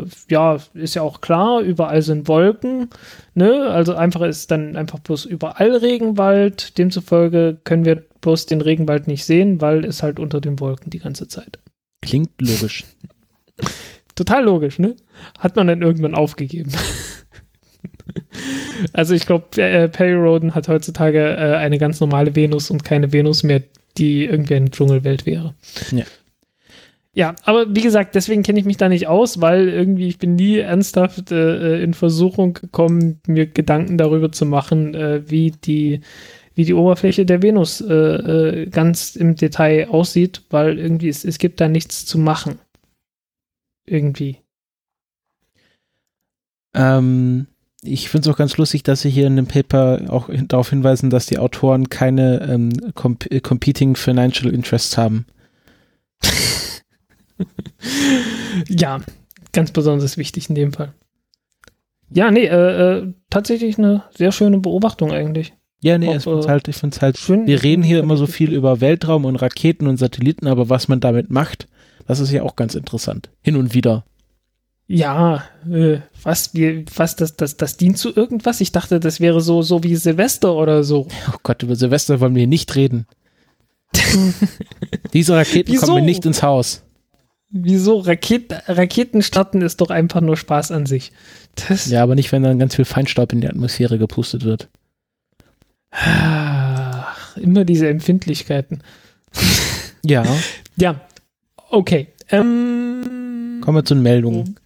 [0.00, 2.90] äh, ja, ist ja auch klar, überall sind Wolken,
[3.34, 9.06] ne, also einfach ist dann einfach bloß überall Regenwald, demzufolge können wir bloß den Regenwald
[9.06, 11.58] nicht sehen, weil es halt unter den Wolken die ganze Zeit.
[12.02, 12.84] Klingt logisch.
[14.14, 14.96] Total logisch, ne?
[15.38, 16.72] Hat man dann irgendwann aufgegeben.
[18.92, 23.12] Also ich glaube, äh, Perry Roden hat heutzutage äh, eine ganz normale Venus und keine
[23.12, 23.62] Venus mehr,
[23.98, 25.54] die irgendwie eine Dschungelwelt wäre.
[25.92, 26.04] Ja.
[27.14, 30.34] Ja, aber wie gesagt, deswegen kenne ich mich da nicht aus, weil irgendwie ich bin
[30.34, 36.02] nie ernsthaft äh, in Versuchung gekommen, mir Gedanken darüber zu machen, äh, wie die
[36.54, 41.38] wie die Oberfläche der Venus äh, äh, ganz im Detail aussieht, weil irgendwie es, es
[41.38, 42.58] gibt da nichts zu machen.
[43.86, 44.38] Irgendwie.
[46.74, 47.46] Ähm,
[47.82, 51.10] ich finde es auch ganz lustig, dass sie hier in dem Paper auch darauf hinweisen,
[51.10, 55.26] dass die Autoren keine ähm, comp äh, competing financial interests haben.
[58.68, 59.00] Ja,
[59.52, 60.92] ganz besonders wichtig in dem Fall.
[62.10, 65.52] Ja, nee, äh, äh, tatsächlich eine sehr schöne Beobachtung eigentlich.
[65.82, 68.00] Ja, nee, Ob, ich finde es äh, halt, ich find's halt schön- wir reden hier
[68.00, 71.68] immer so viel über Weltraum und Raketen und Satelliten, aber was man damit macht,
[72.06, 73.30] das ist ja auch ganz interessant.
[73.42, 74.04] Hin und wieder.
[74.88, 78.60] Ja, äh, was, wir, was, das, das, das dient zu irgendwas?
[78.60, 81.08] Ich dachte, das wäre so, so wie Silvester oder so.
[81.32, 83.06] Oh Gott, über Silvester wollen wir nicht reden.
[85.12, 85.86] Diese Raketen Wieso?
[85.86, 86.82] kommen mir nicht ins Haus.
[87.50, 87.98] Wieso?
[87.98, 91.12] Raket, Raketen starten ist doch einfach nur Spaß an sich.
[91.68, 94.68] Das, Ja, aber nicht, wenn dann ganz viel Feinstaub in die Atmosphäre gepustet wird.
[95.90, 98.82] Ach, immer diese Empfindlichkeiten.
[100.04, 100.24] Ja,
[100.76, 101.00] Ja,
[101.70, 102.08] okay.
[102.28, 104.56] Ähm, kommen wir zu den Meldungen.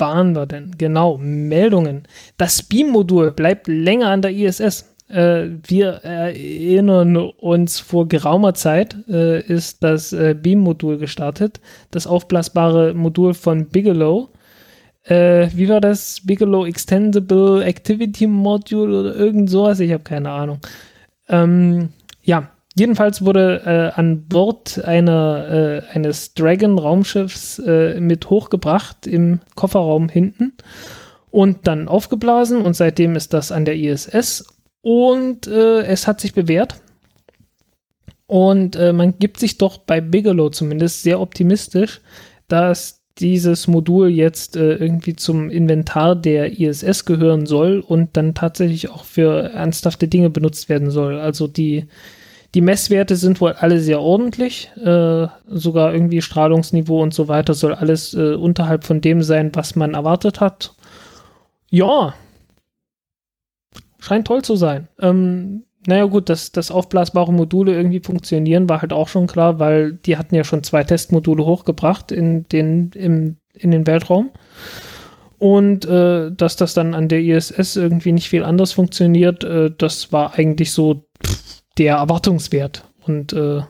[0.00, 0.72] Waren wir denn?
[0.78, 2.04] Genau, Meldungen.
[2.36, 4.94] Das Beam-Modul bleibt länger an der ISS.
[5.08, 11.60] Äh, wir erinnern uns, vor geraumer Zeit äh, ist das äh, Beam-Modul gestartet,
[11.90, 14.28] das aufblasbare Modul von Bigelow.
[15.04, 16.20] Äh, wie war das?
[16.24, 19.80] Bigelow Extendable Activity Module oder irgend sowas?
[19.80, 20.58] Ich habe keine Ahnung.
[21.28, 21.88] Ähm,
[22.22, 30.08] ja, jedenfalls wurde äh, an Bord einer, äh, eines Dragon-Raumschiffs äh, mit hochgebracht im Kofferraum
[30.08, 30.52] hinten
[31.30, 34.46] und dann aufgeblasen und seitdem ist das an der ISS
[34.82, 36.80] und äh, es hat sich bewährt.
[38.26, 42.02] Und äh, man gibt sich doch bei Bigelow zumindest sehr optimistisch,
[42.46, 48.90] dass dieses Modul jetzt äh, irgendwie zum Inventar der ISS gehören soll und dann tatsächlich
[48.90, 51.18] auch für ernsthafte Dinge benutzt werden soll.
[51.18, 51.86] Also die,
[52.54, 57.74] die Messwerte sind wohl alle sehr ordentlich, äh, sogar irgendwie Strahlungsniveau und so weiter soll
[57.74, 60.74] alles äh, unterhalb von dem sein, was man erwartet hat.
[61.70, 62.14] Ja,
[63.98, 64.88] scheint toll zu sein.
[64.98, 69.92] Ähm, naja gut, dass, dass aufblasbare Module irgendwie funktionieren, war halt auch schon klar, weil
[69.92, 74.30] die hatten ja schon zwei Testmodule hochgebracht in den, im, in den Weltraum.
[75.38, 80.12] Und äh, dass das dann an der ISS irgendwie nicht viel anders funktioniert, äh, das
[80.12, 82.84] war eigentlich so pff, der Erwartungswert.
[83.06, 83.62] Und äh,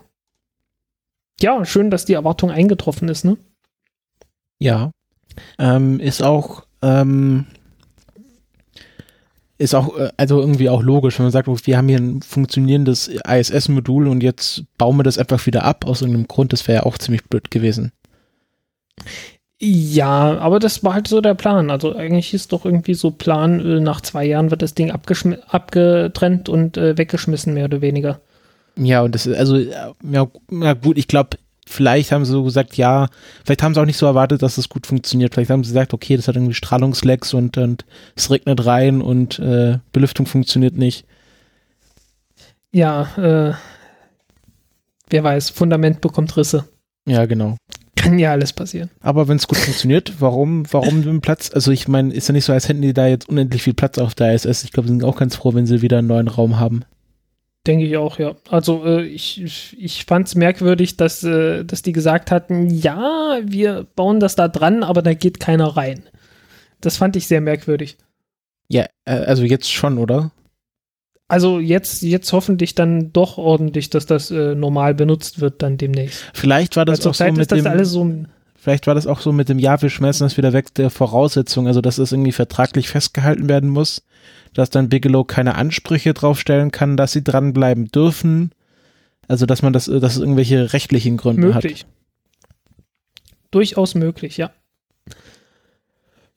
[1.41, 3.37] ja, schön, dass die Erwartung eingetroffen ist, ne?
[4.59, 4.91] Ja.
[5.59, 7.47] Ähm, ist auch, ähm,
[9.57, 13.09] ist auch, äh, also irgendwie auch logisch, wenn man sagt, wir haben hier ein funktionierendes
[13.09, 16.87] ISS-Modul und jetzt bauen wir das einfach wieder ab aus irgendeinem Grund, das wäre ja
[16.87, 17.93] auch ziemlich blöd gewesen.
[19.61, 21.71] Ja, aber das war halt so der Plan.
[21.71, 26.49] Also eigentlich ist doch irgendwie so Plan, äh, nach zwei Jahren wird das Ding abgetrennt
[26.49, 28.21] und äh, weggeschmissen, mehr oder weniger.
[28.77, 32.77] Ja, und das ist, also, ja, ja gut, ich glaube, vielleicht haben sie so gesagt,
[32.77, 33.09] ja,
[33.45, 35.35] vielleicht haben sie auch nicht so erwartet, dass das gut funktioniert.
[35.35, 39.41] Vielleicht haben sie gesagt, okay, das hat irgendwie Strahlungslecks und, und es regnet rein und
[39.41, 41.05] äh, Belüftung funktioniert nicht.
[42.71, 43.55] Ja, äh,
[45.11, 46.69] wer weiß, Fundament bekommt Risse.
[47.07, 47.57] Ja, genau.
[47.99, 48.91] Kann ja alles passieren.
[49.01, 51.51] Aber wenn es gut funktioniert, warum, warum den Platz?
[51.53, 53.99] Also ich meine, ist ja nicht so, als hätten die da jetzt unendlich viel Platz
[53.99, 54.65] auf der ISS.
[54.65, 56.85] Ich glaube, sie sind auch ganz froh, wenn sie wieder einen neuen Raum haben.
[57.67, 58.35] Denke ich auch, ja.
[58.49, 59.43] Also äh, ich,
[59.77, 64.49] ich- fand es merkwürdig, dass, äh, dass die gesagt hatten, ja, wir bauen das da
[64.49, 66.03] dran, aber da geht keiner rein.
[66.81, 67.99] Das fand ich sehr merkwürdig.
[68.69, 70.31] Ja, äh, also jetzt schon, oder?
[71.29, 76.25] Also jetzt, jetzt hoffentlich dann doch ordentlich, dass das äh, normal benutzt wird dann demnächst.
[76.33, 78.25] Vielleicht war das Also doch so mit das dem, alles so
[78.59, 81.67] vielleicht war das auch so mit dem Ja, wir schmeißen das wieder weg der Voraussetzung,
[81.67, 84.03] also dass es irgendwie vertraglich festgehalten werden muss,
[84.55, 88.53] dass dann Bigelow keine Ansprüche draufstellen kann, dass sie dranbleiben dürfen.
[89.27, 91.85] Also dass man das, äh, dass es irgendwelche rechtlichen Gründe möglich.
[93.51, 94.51] Durchaus möglich, ja.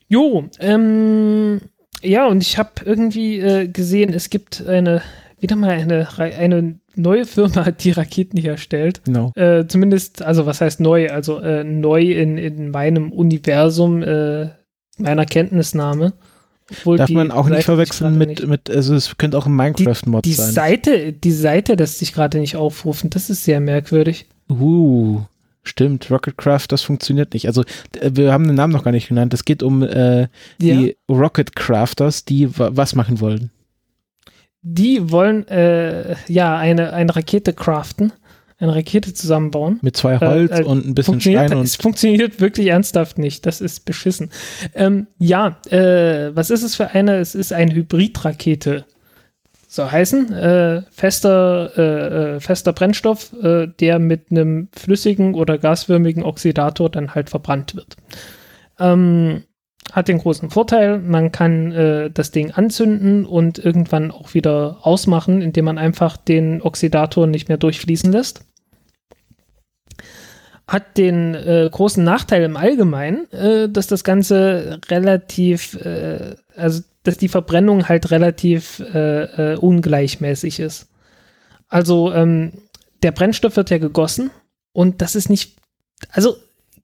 [0.09, 1.61] Jo, ähm,
[2.01, 5.01] ja, und ich habe irgendwie äh, gesehen, es gibt eine,
[5.39, 9.01] wieder mal eine, eine neue Firma, die Raketen herstellt.
[9.05, 9.31] Genau.
[9.35, 11.09] Äh, zumindest, also was heißt neu?
[11.09, 14.49] Also äh, neu in, in meinem Universum, äh,
[14.97, 16.13] meiner Kenntnisnahme.
[16.69, 19.45] Obwohl Darf die man auch Seite nicht verwechseln mit, nicht- mit, also es könnte auch
[19.45, 20.51] ein Minecraft-Mod die sein.
[20.51, 23.09] Seite, die Seite lässt sich gerade nicht aufrufen.
[23.09, 24.27] Das ist sehr merkwürdig.
[24.49, 25.21] Uh,
[25.63, 27.45] Stimmt, Rocketcraft, das funktioniert nicht.
[27.47, 27.63] Also
[27.93, 29.33] d- wir haben den Namen noch gar nicht genannt.
[29.33, 30.27] Es geht um äh,
[30.59, 33.51] die Rocket Crafters, die wa- was machen wollen.
[34.63, 38.11] Die wollen äh, ja eine, eine Rakete craften,
[38.59, 39.79] eine Rakete zusammenbauen.
[39.81, 43.45] Mit zwei Holz äh, und ein bisschen Stein es und funktioniert wirklich ernsthaft nicht.
[43.47, 44.29] Das ist beschissen.
[44.75, 47.17] Ähm, ja, äh, was ist es für eine?
[47.17, 48.85] Es ist eine Hybridrakete.
[49.73, 56.23] So heißen, äh, fester, äh, äh, fester Brennstoff, äh, der mit einem flüssigen oder gasförmigen
[56.23, 57.95] Oxidator dann halt verbrannt wird.
[58.81, 59.43] Ähm,
[59.89, 65.41] hat den großen Vorteil, man kann äh, das Ding anzünden und irgendwann auch wieder ausmachen,
[65.41, 68.43] indem man einfach den Oxidator nicht mehr durchfließen lässt
[70.68, 77.17] hat den äh, großen Nachteil im Allgemeinen, äh, dass das Ganze relativ, äh, also dass
[77.17, 80.89] die Verbrennung halt relativ äh, äh, ungleichmäßig ist.
[81.67, 82.53] Also ähm,
[83.03, 84.31] der Brennstoff wird ja gegossen
[84.73, 85.57] und das ist nicht,
[86.11, 86.35] also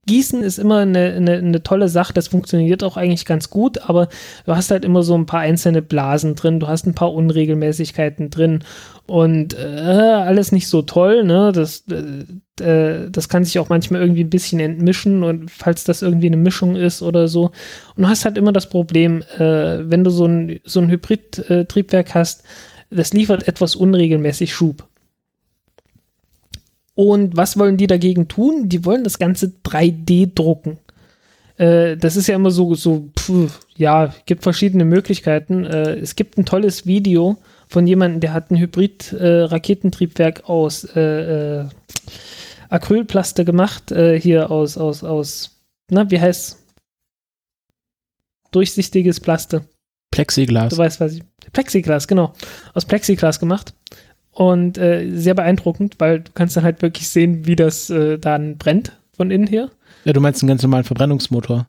[0.07, 4.07] Gießen ist immer eine, eine, eine tolle Sache, das funktioniert auch eigentlich ganz gut, aber
[4.45, 8.29] du hast halt immer so ein paar einzelne Blasen drin, du hast ein paar Unregelmäßigkeiten
[8.29, 8.63] drin
[9.05, 11.51] und äh, alles nicht so toll, ne?
[11.51, 11.83] Das,
[12.61, 16.27] äh, äh, das kann sich auch manchmal irgendwie ein bisschen entmischen und falls das irgendwie
[16.27, 17.51] eine Mischung ist oder so.
[17.95, 22.13] Und du hast halt immer das Problem, äh, wenn du so ein, so ein Hybrid-Triebwerk
[22.13, 22.43] hast,
[22.89, 24.87] das liefert etwas unregelmäßig Schub.
[26.95, 28.69] Und was wollen die dagegen tun?
[28.69, 30.79] Die wollen das Ganze 3D drucken.
[31.57, 35.65] Äh, das ist ja immer so, so pf, ja, gibt verschiedene Möglichkeiten.
[35.65, 41.65] Äh, es gibt ein tolles Video von jemandem, der hat ein Hybrid-Raketentriebwerk aus äh, äh,
[42.69, 46.63] Acrylplaste gemacht, äh, hier aus, aus, aus, na, wie heißt
[48.51, 49.61] Durchsichtiges Plaste.
[50.11, 50.73] Plexiglas.
[50.73, 51.23] Du weißt, was ich.
[51.51, 52.33] Plexiglas, genau.
[52.73, 53.73] Aus Plexiglas gemacht.
[54.31, 58.57] Und äh, sehr beeindruckend, weil du kannst dann halt wirklich sehen, wie das äh, dann
[58.57, 59.69] brennt von innen her.
[60.05, 61.67] Ja, du meinst einen ganz normalen Verbrennungsmotor.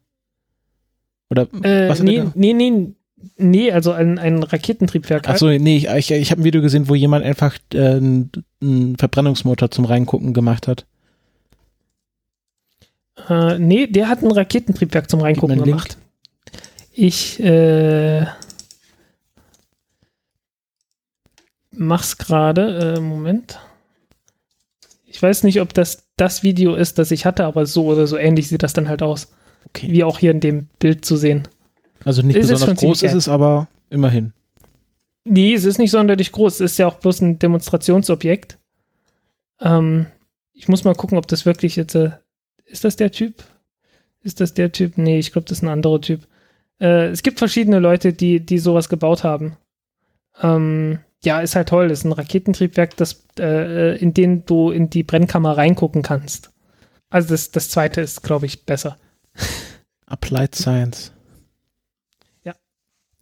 [1.30, 2.94] Oder Äh, was nee, nee, nee,
[3.36, 5.28] nee, also ein, ein Raketentriebwerk.
[5.28, 9.70] Achso, nee, ich, ich, ich habe ein Video gesehen, wo jemand einfach äh, einen, Verbrennungsmotor
[9.70, 10.86] zum Reingucken gemacht hat.
[13.28, 15.98] Äh, nee, der hat ein Raketentriebwerk zum Reingucken gemacht.
[16.92, 18.26] Ich äh,
[21.70, 22.96] mach's gerade.
[22.96, 23.60] Äh, Moment.
[25.06, 28.16] Ich weiß nicht, ob das das Video ist, das ich hatte, aber so oder so
[28.16, 29.28] ähnlich sieht das dann halt aus.
[29.68, 29.90] Okay.
[29.90, 31.48] Wie auch hier in dem Bild zu sehen.
[32.08, 34.32] Also nicht Es besonders groß ist es, aber immerhin.
[35.24, 36.54] Nee, es ist nicht sonderlich groß.
[36.54, 38.56] Es ist ja auch bloß ein Demonstrationsobjekt.
[39.60, 40.06] Ähm,
[40.54, 41.94] ich muss mal gucken, ob das wirklich jetzt.
[41.94, 42.12] Äh,
[42.64, 43.44] ist das der Typ?
[44.22, 44.96] Ist das der Typ?
[44.96, 46.26] Nee, ich glaube, das ist ein anderer Typ.
[46.80, 49.58] Äh, es gibt verschiedene Leute, die, die sowas gebaut haben.
[50.40, 51.88] Ähm, ja, ist halt toll.
[51.88, 56.52] Das ist ein Raketentriebwerk, das, äh, in den du in die Brennkammer reingucken kannst.
[57.10, 58.96] Also das, das zweite ist, glaube ich, besser.
[60.06, 61.12] Applied Science.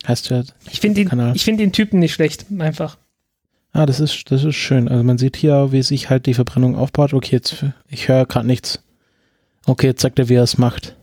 [0.07, 0.43] Heißt ja.
[0.71, 2.97] Ich finde den, ich find den Typen nicht schlecht, einfach.
[3.73, 4.89] Ah, das ist, das ist schön.
[4.89, 7.13] Also man sieht hier, wie sich halt die Verbrennung aufbaut.
[7.13, 8.83] Okay, jetzt, ich höre gerade nichts.
[9.67, 10.97] Okay, jetzt sagt er, wie er es macht.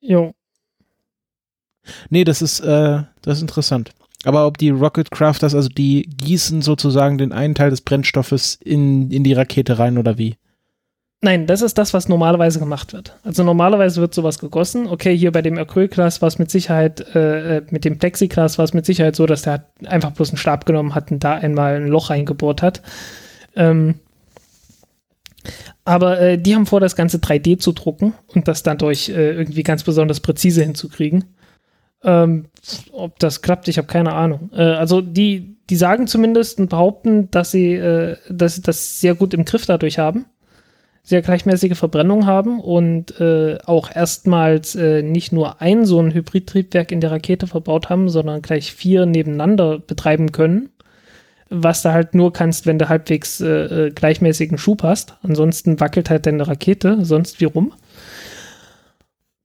[0.00, 0.34] Jo.
[2.10, 3.92] Nee, das ist, äh, das ist interessant.
[4.24, 9.10] Aber ob die Rocket Crafters, also die gießen sozusagen den einen Teil des Brennstoffes in,
[9.10, 10.36] in die Rakete rein oder wie?
[11.22, 13.16] Nein, das ist das, was normalerweise gemacht wird.
[13.24, 14.86] Also normalerweise wird sowas gegossen.
[14.86, 18.64] Okay, hier bei dem Acrylglas war es mit Sicherheit, äh, äh, mit dem Plexiglas war
[18.66, 21.76] es mit Sicherheit so, dass der einfach bloß einen Stab genommen hat und da einmal
[21.76, 22.82] ein Loch reingebohrt hat.
[23.54, 23.94] Ähm,
[25.84, 29.62] aber äh, die haben vor, das Ganze 3D zu drucken und das dadurch äh, irgendwie
[29.62, 31.24] ganz besonders präzise hinzukriegen.
[32.02, 32.46] Ähm,
[32.92, 34.50] ob das klappt, ich habe keine Ahnung.
[34.52, 39.14] Äh, also die, die sagen zumindest und behaupten, dass sie äh, dass sie das sehr
[39.14, 40.26] gut im Griff dadurch haben
[41.06, 46.90] sehr gleichmäßige Verbrennung haben und äh, auch erstmals äh, nicht nur ein so ein Hybridtriebwerk
[46.90, 50.70] in der Rakete verbaut haben, sondern gleich vier nebeneinander betreiben können.
[51.48, 55.14] Was du halt nur kannst, wenn du halbwegs äh, äh, gleichmäßigen Schub hast.
[55.22, 57.72] Ansonsten wackelt halt deine Rakete sonst wie rum.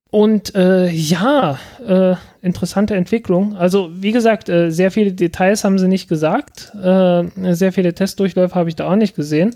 [0.09, 3.55] Und äh, ja, äh, interessante Entwicklung.
[3.55, 6.73] Also wie gesagt, äh, sehr viele Details haben sie nicht gesagt.
[6.73, 9.53] Äh, sehr viele Testdurchläufe habe ich da auch nicht gesehen.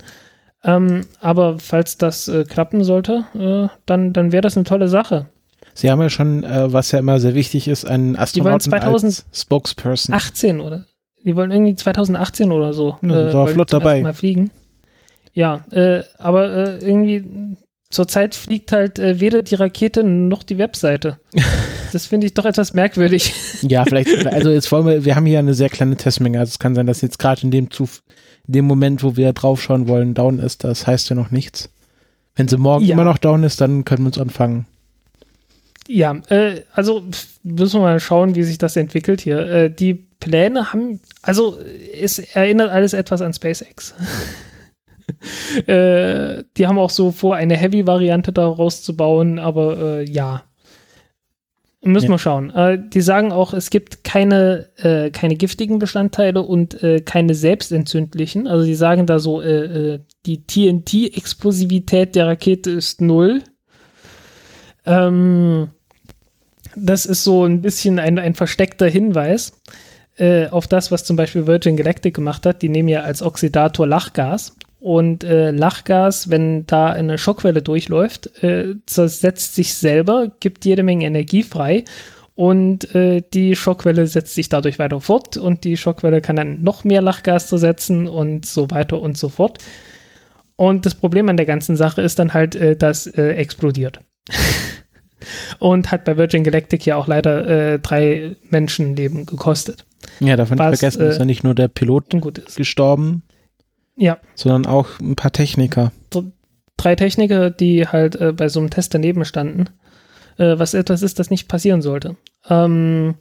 [0.65, 5.27] Ähm, aber falls das äh, klappen sollte, äh, dann, dann wäre das eine tolle Sache.
[5.75, 9.25] Sie haben ja schon, äh, was ja immer sehr wichtig ist, einen Astronauten 2000 als
[9.31, 10.15] Spokesperson.
[10.15, 10.85] 18 oder?
[11.23, 12.97] Die wollen irgendwie 2018 oder so.
[13.01, 14.01] Ja, war wollen flott dabei.
[14.01, 14.51] Mal fliegen.
[15.33, 17.57] Ja, äh, aber äh, irgendwie
[17.89, 21.19] zurzeit fliegt halt äh, weder die Rakete noch die Webseite.
[21.91, 23.33] das finde ich doch etwas merkwürdig.
[23.61, 26.59] Ja, vielleicht, also jetzt wollen wir, wir haben hier eine sehr kleine Testmenge, also es
[26.59, 28.01] kann sein, dass jetzt gerade in dem Zuf
[28.47, 31.69] in dem Moment, wo wir draufschauen wollen, down ist, das heißt ja noch nichts.
[32.35, 32.93] Wenn sie morgen Ja.
[32.93, 34.65] immer noch down ist, dann können wir uns anfangen.
[35.87, 37.03] Ja, äh, also
[37.43, 39.39] müssen wir mal schauen, wie sich das entwickelt hier.
[39.39, 41.59] Äh, die Pläne haben, also
[42.01, 43.93] es erinnert alles etwas an SpaceX.
[45.67, 50.43] äh, die haben auch so vor, eine Heavy-Variante daraus zu bauen, aber äh, ja.
[51.85, 52.11] Müssen Ja.
[52.13, 52.49] wir schauen.
[52.49, 58.47] Äh, die sagen auch, es gibt keine, äh, keine giftigen Bestandteile und äh, keine selbstentzündlichen.
[58.47, 63.43] Also die sagen da so, äh, äh, die TNT-Explosivität der Rakete ist null.
[64.85, 65.69] Ähm,
[66.75, 69.53] das ist so ein bisschen ein, ein versteckter Hinweis
[70.17, 72.61] äh, auf das, was zum Beispiel Virgin Galactic gemacht hat.
[72.63, 74.55] Die nehmen ja als Oxidator Lachgas.
[74.85, 81.07] Und äh, Lachgas, wenn da eine Schockwelle durchläuft, äh, zersetzt sich selber, gibt jede Menge
[81.07, 81.85] Energie frei
[82.35, 86.83] und äh, die Schockwelle setzt sich dadurch weiter fort und die Schockwelle kann dann noch
[86.83, 89.57] mehr Lachgas zersetzen und so weiter und so fort.
[90.55, 94.01] Und das Problem an der ganzen Sache ist dann halt, äh, dass äh, explodiert.
[95.57, 99.83] und hat bei Virgin Galactic ja auch leider äh, drei Menschenleben gekostet.
[100.19, 102.55] Ja, davon Was, nicht vergessen, äh, ist ja nicht nur der Pilot Und gut ist.
[102.55, 103.23] gestorben,
[103.97, 105.91] Ja, sondern auch ein paar Techniker.
[106.77, 109.69] drei Techniker, die halt äh, bei so einem Test daneben standen,
[110.37, 112.17] äh, was etwas ist, das nicht passieren sollte.
[112.49, 113.15] Ähm,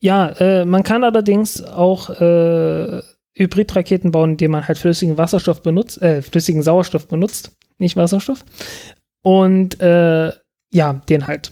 [0.00, 3.02] ja, äh, man kann allerdings auch äh,
[3.34, 8.44] Hybridraketen bauen, indem man halt flüssigen Wasserstoff benutzt, äh, flüssigen Sauerstoff benutzt, nicht Wasserstoff.
[9.22, 10.32] Und äh,
[10.72, 11.50] ja, den halt,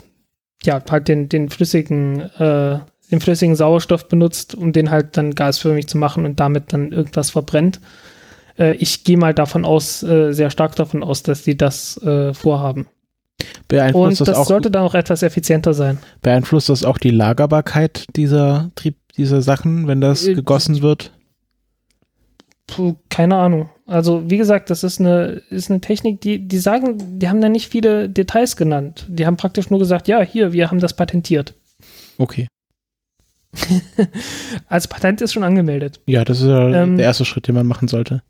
[0.64, 5.88] ja, halt den, den flüssigen, äh, den flüssigen Sauerstoff benutzt, um den halt dann gasförmig
[5.88, 7.80] zu machen und damit dann irgendwas verbrennt.
[8.58, 12.34] Äh, ich gehe mal davon aus, äh, sehr stark davon aus, dass die das äh,
[12.34, 12.86] vorhaben.
[13.68, 15.98] Beeinflusst, Und das das auch, sollte dann auch etwas effizienter sein.
[16.20, 21.12] beeinflusst das auch die Lagerbarkeit dieser Trieb, dieser Sachen, wenn das Äh, gegossen wird?
[22.68, 23.68] Puh, keine Ahnung.
[23.86, 27.48] Also, wie gesagt, das ist eine, ist eine Technik, die, die sagen, die haben da
[27.48, 29.06] nicht viele Details genannt.
[29.08, 31.54] Die haben praktisch nur gesagt, ja, hier, wir haben das patentiert.
[32.18, 32.46] Okay.
[34.68, 36.00] Als Patent ist schon angemeldet.
[36.06, 38.22] Ja, das ist ja Ähm, der erste Schritt, den man machen sollte.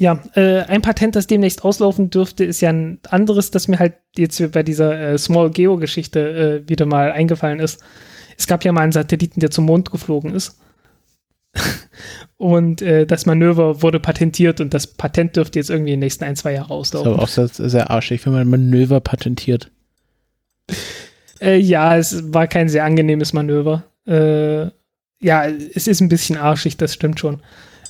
[0.00, 3.96] Ja, äh, ein Patent, das demnächst auslaufen dürfte, ist ja ein anderes, das mir halt
[4.16, 7.84] jetzt bei dieser äh, Small Geo-Geschichte äh, wieder mal eingefallen ist.
[8.38, 10.58] Es gab ja mal einen Satelliten, der zum Mond geflogen ist.
[12.38, 16.24] und äh, das Manöver wurde patentiert und das Patent dürfte jetzt irgendwie in den nächsten
[16.24, 17.20] ein, zwei Jahre Das ist auslaufen.
[17.20, 19.70] auch sehr, sehr arschig, wenn man Manöver patentiert.
[21.42, 23.84] Äh, ja, es war kein sehr angenehmes Manöver.
[24.06, 24.70] Äh,
[25.22, 27.42] ja, es ist ein bisschen arschig, das stimmt schon.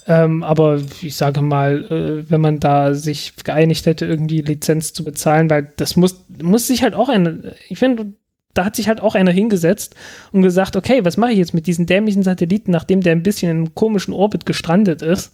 [0.07, 5.05] Ähm, aber ich sage mal, äh, wenn man da sich geeinigt hätte, irgendwie Lizenz zu
[5.05, 8.15] bezahlen, weil das muss, muss sich halt auch eine, ich finde,
[8.55, 9.95] da hat sich halt auch einer hingesetzt
[10.33, 13.51] und gesagt, okay, was mache ich jetzt mit diesem dämlichen Satelliten, nachdem der ein bisschen
[13.51, 15.33] in einem komischen Orbit gestrandet ist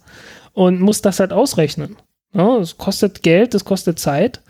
[0.53, 1.95] und muss das halt ausrechnen.
[2.33, 4.41] Ja, es kostet Geld, es kostet Zeit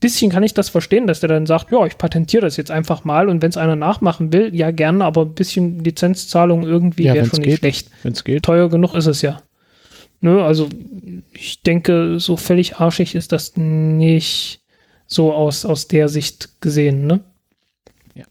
[0.00, 3.04] bisschen kann ich das verstehen, dass der dann sagt, ja, ich patentiere das jetzt einfach
[3.04, 7.14] mal und wenn es einer nachmachen will, ja gerne, aber ein bisschen Lizenzzahlung irgendwie Ja,
[7.14, 7.46] wäre schon geht.
[7.46, 7.90] nicht schlecht.
[8.02, 8.42] Wenn es geht.
[8.42, 9.42] Teuer genug ist es ja.
[10.20, 10.68] Nö, also
[11.32, 14.60] ich denke, so völlig arschig ist das nicht
[15.06, 17.20] so aus, aus der Sicht gesehen, ne?
[18.14, 18.24] Ja.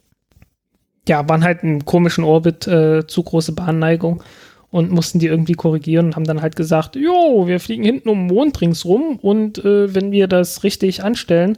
[1.07, 4.23] Ja, waren halt im komischen Orbit äh, zu große Bahnneigung
[4.71, 8.27] und mussten die irgendwie korrigieren und haben dann halt gesagt, jo, wir fliegen hinten um
[8.27, 11.57] den Mond ringsrum und äh, wenn wir das richtig anstellen,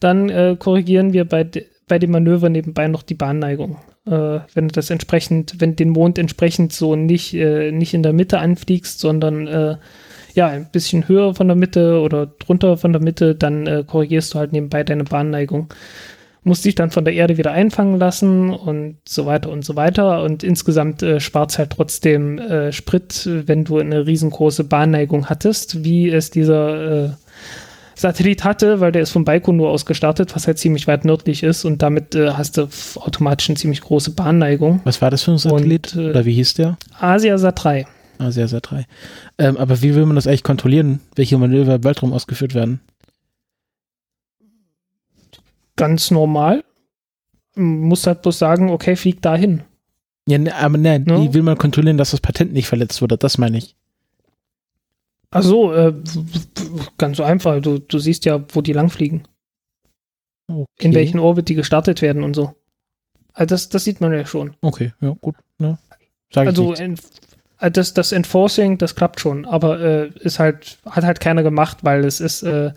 [0.00, 3.76] dann äh, korrigieren wir bei, de bei dem Manöver nebenbei noch die Bahnneigung.
[4.06, 8.12] Äh, wenn du das entsprechend, wenn den Mond entsprechend so nicht, äh, nicht in der
[8.12, 9.76] Mitte anfliegst, sondern äh,
[10.34, 14.32] ja, ein bisschen höher von der Mitte oder drunter von der Mitte, dann äh, korrigierst
[14.32, 15.68] du halt nebenbei deine Bahnneigung
[16.44, 20.22] musst dich dann von der Erde wieder einfangen lassen und so weiter und so weiter.
[20.22, 26.10] Und insgesamt äh, spart halt trotzdem äh, Sprit, wenn du eine riesengroße Bahnneigung hattest, wie
[26.10, 27.10] es dieser äh,
[27.94, 31.64] Satellit hatte, weil der ist von Baikonur aus gestartet, was halt ziemlich weit nördlich ist
[31.64, 34.80] und damit äh, hast du automatisch eine ziemlich große Bahnneigung.
[34.84, 35.94] Was war das für ein Satellit?
[35.94, 36.78] Und, äh, Oder wie hieß der?
[36.98, 37.86] Asiasat 3.
[38.22, 38.86] Ah, sehr, sehr drei.
[39.38, 42.80] Ähm, aber wie will man das eigentlich kontrollieren, welche Manöver im Weltraum ausgeführt werden?
[45.76, 46.64] Ganz normal.
[47.54, 49.62] Muss halt bloß sagen, okay, flieg dahin.
[50.28, 51.22] Ja, ne, aber nein, No?
[51.22, 53.18] wie will man kontrollieren, dass das Patent nicht verletzt wurde?
[53.18, 53.76] Das meine ich.
[55.30, 55.94] Also, äh,
[56.98, 57.60] ganz so einfach.
[57.60, 59.26] Du, du siehst ja, wo die langfliegen.
[60.48, 60.66] Okay.
[60.80, 62.54] in welchen Orbit die gestartet werden und so.
[63.32, 64.54] Also das, das sieht man ja schon.
[64.60, 65.36] Okay, ja, gut.
[65.58, 65.78] Ne?
[66.32, 71.04] Sag ich Also äh, das, das Enforcing, das klappt schon, aber äh, ist halt, hat
[71.04, 72.72] halt keiner gemacht, weil es ist, äh,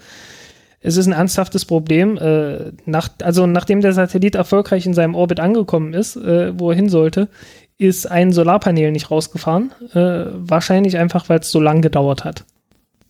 [0.81, 2.17] es ist ein ernsthaftes Problem.
[2.17, 6.75] Äh, nach, also nachdem der Satellit erfolgreich in seinem Orbit angekommen ist, äh, wo er
[6.75, 7.29] hin sollte,
[7.77, 9.71] ist ein Solarpanel nicht rausgefahren.
[9.93, 12.45] Äh, wahrscheinlich einfach, weil es so lang gedauert hat.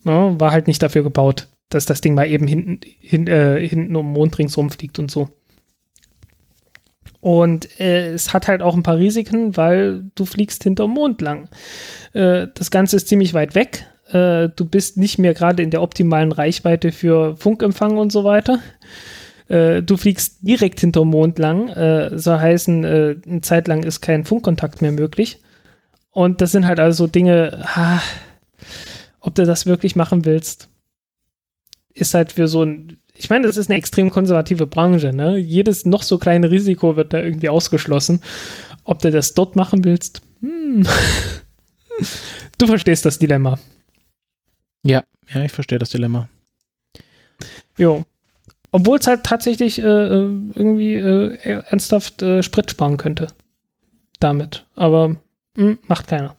[0.04, 1.48] Ja, war halt nicht dafür gebaut.
[1.68, 5.10] dass das Ding mal eben hinten, hin, äh, hinten um den Mond ringsrum fliegt und
[5.10, 5.28] so.
[7.20, 11.48] Und äh, es hat halt auch ein paar Risiken, weil du fliegst hinterm Mond lang.
[12.12, 13.84] Äh, das Ganze ist ziemlich weit weg.
[14.08, 18.60] Äh, du bist nicht mehr gerade in der optimalen Reichweite für Funkempfang und so weiter.
[19.48, 21.68] Äh, du fliegst direkt hinterm Mond lang.
[21.68, 25.40] Äh, soll heißen, äh, eine Zeit lang ist kein Funkkontakt mehr möglich.
[26.10, 28.00] Und das sind halt also Dinge, ah,
[29.20, 30.68] ob du das wirklich machen willst,
[31.94, 35.12] ist halt für so ein ich meine, das ist eine extrem konservative Branche.
[35.12, 35.38] Ne?
[35.38, 38.20] Jedes noch so kleine Risiko wird da irgendwie ausgeschlossen.
[38.84, 40.86] Ob du das dort machen willst, hm.
[42.58, 43.58] du verstehst das Dilemma.
[44.86, 46.28] Ja, ja, ich verstehe das Dilemma.
[47.76, 48.04] Jo.
[48.72, 51.36] Obwohl es halt tatsächlich äh, äh, irgendwie äh,
[51.68, 53.28] ernsthaft äh, Sprit sparen könnte.
[54.20, 54.66] Damit.
[54.74, 55.18] Aber mh,
[55.56, 56.36] hm, macht keiner.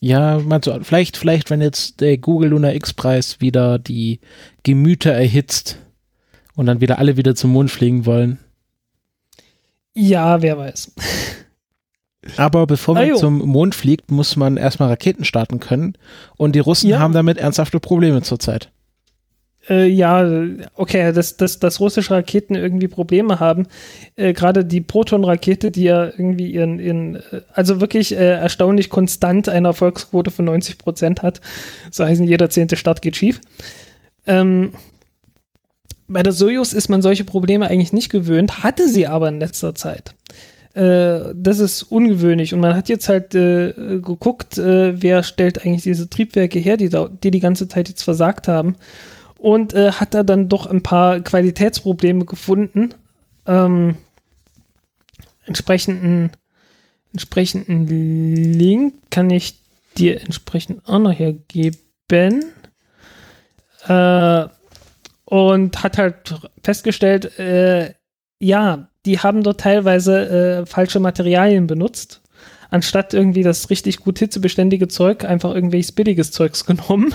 [0.00, 4.20] Ja, meinst du, vielleicht, vielleicht, wenn jetzt der Google Lunar X-Preis wieder die
[4.62, 5.78] Gemüter erhitzt
[6.54, 8.38] und dann wieder alle wieder zum Mond fliegen wollen.
[9.94, 10.92] Ja, wer weiß.
[12.36, 15.94] Aber bevor man ah, zum Mond fliegt, muss man erstmal Raketen starten können.
[16.36, 16.98] Und die Russen ja.
[16.98, 18.70] haben damit ernsthafte Probleme zurzeit.
[19.68, 20.26] Äh, ja,
[20.74, 23.66] okay, dass, dass, dass russische Raketen irgendwie Probleme haben.
[24.16, 29.48] Äh, Gerade die Proton-Rakete, die ja irgendwie ihren, ihren äh, also wirklich äh, erstaunlich konstant
[29.48, 31.40] eine Erfolgsquote von 90 Prozent hat.
[31.90, 33.40] So heißen, jeder zehnte Start geht schief.
[34.26, 34.72] Ähm,
[36.08, 39.74] bei der Soyuz ist man solche Probleme eigentlich nicht gewöhnt, hatte sie aber in letzter
[39.74, 40.14] Zeit.
[40.78, 45.82] Äh, das ist ungewöhnlich und man hat jetzt halt äh, geguckt, äh, wer stellt eigentlich
[45.82, 48.76] diese Triebwerke her, die, da, die die ganze Zeit jetzt versagt haben
[49.38, 52.94] und äh, hat da dann doch ein paar Qualitätsprobleme gefunden.
[53.44, 53.96] Ähm,
[55.46, 56.30] entsprechenden,
[57.12, 59.58] entsprechenden Link kann ich
[59.96, 62.44] dir entsprechend auch noch hier geben.
[63.88, 64.46] Äh,
[65.24, 67.94] und hat halt festgestellt, äh,
[68.38, 72.20] ja, die haben dort teilweise äh, falsche Materialien benutzt.
[72.70, 77.14] Anstatt irgendwie das richtig gut hitzebeständige Zeug, einfach irgendwelches billiges Zeugs genommen.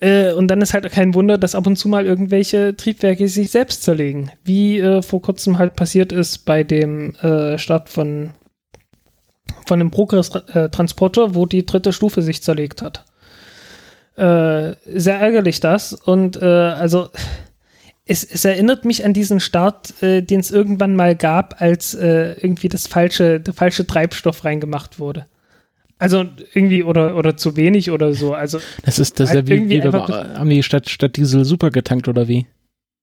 [0.00, 3.52] Äh, und dann ist halt kein Wunder, dass ab und zu mal irgendwelche Triebwerke sich
[3.52, 4.32] selbst zerlegen.
[4.42, 8.30] Wie äh, vor kurzem halt passiert ist bei dem äh, Start von,
[9.66, 13.04] von dem Progress-Transporter, wo die dritte Stufe sich zerlegt hat.
[14.16, 15.92] Äh, sehr ärgerlich das.
[15.92, 17.10] Und äh, also
[18.08, 22.68] es, es, erinnert mich an diesen Start, äh, den es irgendwann mal gab, als irgendwie
[22.68, 25.26] das falsche, der falsche Treibstoff reingemacht wurde.
[25.98, 26.24] Also
[26.54, 28.32] irgendwie oder oder zu wenig oder so.
[28.32, 32.06] Also das ist das halt ja wie, wie haben die statt statt Diesel super getankt
[32.06, 32.46] oder wie?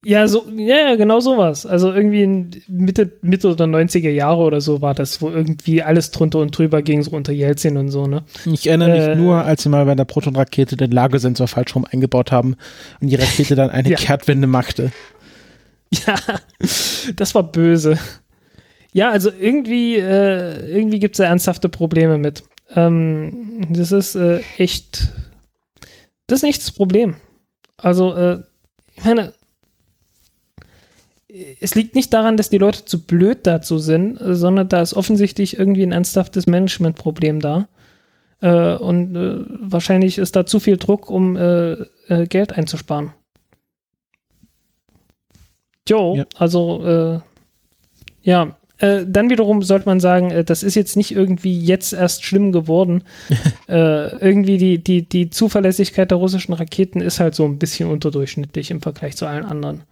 [0.07, 1.65] Ja, so ja, genau sowas.
[1.65, 6.11] Also irgendwie in Mitte Mitte oder 90er Jahre oder so war das, wo irgendwie alles
[6.11, 8.23] drunter und drüber ging so unter Jelzin und so, ne?
[8.45, 11.87] Ich erinnere mich äh, nur, als sie mal bei der Proton-Rakete den Lagesensor falsch rum
[11.89, 12.55] eingebaut haben
[13.01, 13.97] und die Rakete dann eine ja.
[13.97, 14.91] Kehrtwende machte.
[15.91, 16.15] Ja,
[17.15, 17.97] das war böse.
[18.93, 22.43] Ja, also irgendwie, äh, irgendwie gibt es da ernsthafte Probleme mit.
[22.75, 25.07] Ähm, das ist äh, echt,
[26.27, 27.15] das ist nicht das Problem.
[27.77, 28.43] Also, äh,
[28.95, 29.33] ich meine,
[31.59, 35.57] es liegt nicht daran, dass die Leute zu blöd dazu sind, sondern da ist offensichtlich
[35.57, 37.67] irgendwie ein ernsthaftes Managementproblem da.
[38.41, 41.73] Äh, und äh, wahrscheinlich ist da zu viel Druck, um äh,
[42.07, 43.11] äh Geld einzusparen.
[45.87, 46.25] Jo, ja.
[46.35, 47.19] also äh,
[48.23, 52.51] ja, äh, dann wiederum sollte man sagen, das ist jetzt nicht irgendwie jetzt erst schlimm
[52.51, 53.03] geworden.
[53.67, 58.81] irgendwie die, die, die Zuverlässigkeit der russischen Raketen ist halt so ein bisschen unterdurchschnittlich im
[58.81, 59.83] Vergleich zu allen anderen.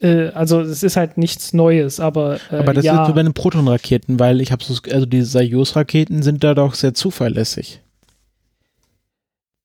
[0.00, 3.02] Äh, also es ist halt nichts Neues, aber äh, Aber das ja.
[3.02, 6.74] ist so bei den Proton-Raketen, weil ich habe so, also die Soyuz-Raketen sind da doch
[6.74, 7.80] sehr zuverlässig.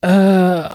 [0.02, 0.08] Äh,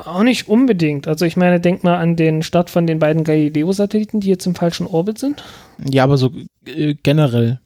[0.05, 1.07] auch nicht unbedingt.
[1.07, 4.55] Also ich meine, denk mal an den Start von den beiden Galileo-Satelliten, die jetzt im
[4.55, 5.45] falschen Orbit sind.
[5.85, 6.33] Ja, aber so
[6.67, 7.61] äh, generell.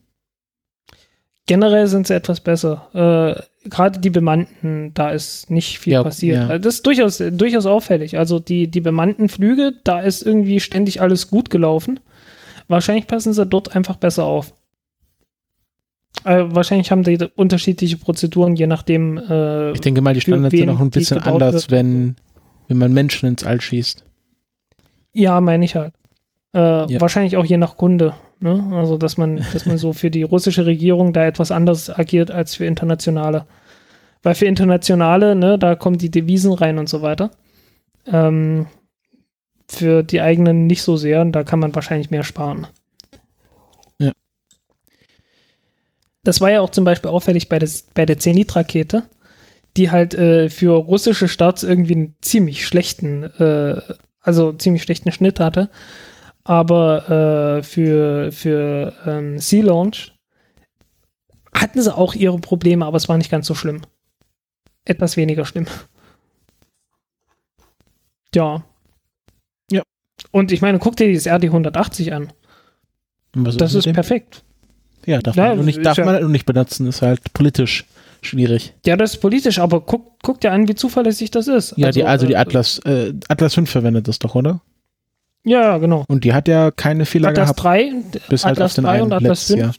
[1.47, 3.47] Generell sind sie etwas besser.
[3.65, 6.37] Gerade die bemannten, da ist nicht viel ja, passiert.
[6.37, 6.47] Ja.
[6.49, 8.19] Also das ist durchaus, durchaus auffällig.
[8.19, 12.01] Also die, die bemannten Flüge, da ist irgendwie ständig alles gut gelaufen.
[12.69, 14.53] Wahrscheinlich passen sie dort einfach besser auf.
[16.25, 19.19] Äh, wahrscheinlich haben die unterschiedliche Prozeduren, je nachdem.
[19.19, 22.17] Äh, ich denke mal, die Standards sind auch ein bisschen anders, wenn,
[22.69, 24.05] wenn man Menschen ins All schießt.
[25.13, 25.95] Ja, meine ich halt.
[26.55, 26.59] Äh,
[26.93, 27.01] ja.
[27.01, 28.15] Wahrscheinlich auch je nach Kunde.
[28.43, 28.71] Ne?
[28.75, 32.57] Also, dass man, dass man so für die russische Regierung da etwas anders agiert als
[32.57, 33.47] für internationale.
[34.23, 37.31] Weil für internationale, ne, da kommen die Devisen rein und so weiter.
[38.07, 38.67] Ähm,
[39.69, 42.67] für die eigenen nicht so sehr und da kann man wahrscheinlich mehr sparen.
[46.25, 49.03] Das war ja auch zum Beispiel auffällig bei, des, bei der Zenit-Rakete.
[49.77, 53.81] die halt äh, für russische Starts irgendwie einen ziemlich schlechten, äh,
[54.21, 55.71] also ziemlich schlechten Schnitt hatte.
[56.45, 60.13] Aber äh, für, für ähm, Sea Launch
[61.55, 63.83] hatten sie auch ihre Probleme, aber es war nicht ganz so schlimm.
[64.85, 65.67] Etwas weniger schlimm.
[68.35, 68.65] Ja.
[69.71, 69.83] Ja.
[70.31, 72.33] Und ich meine, guck dir dieses RD 180 an.
[73.35, 73.95] Was Das ist dem?
[73.95, 74.43] perfekt.
[75.07, 77.03] Ja, darf, Ja, man, nur nicht, ist darf ja- man halt nur nicht benutzen, ist
[77.03, 77.85] halt politisch
[78.21, 78.75] schwierig.
[78.87, 81.75] Ja, das ist politisch, aber guck, guck dir an, wie zuverlässig das ist.
[81.77, 84.61] Ja, die, also die äh, Atlas, äh, Atlas 5 verwendet das doch, oder?
[85.45, 86.05] Ja, ja, genau.
[86.09, 87.65] Und die hat ja keine Fehler Atlas gehabt.
[87.65, 87.93] 3,
[88.29, 89.79] bis halt Atlas auf den 3 einen und Atlas letztes 5.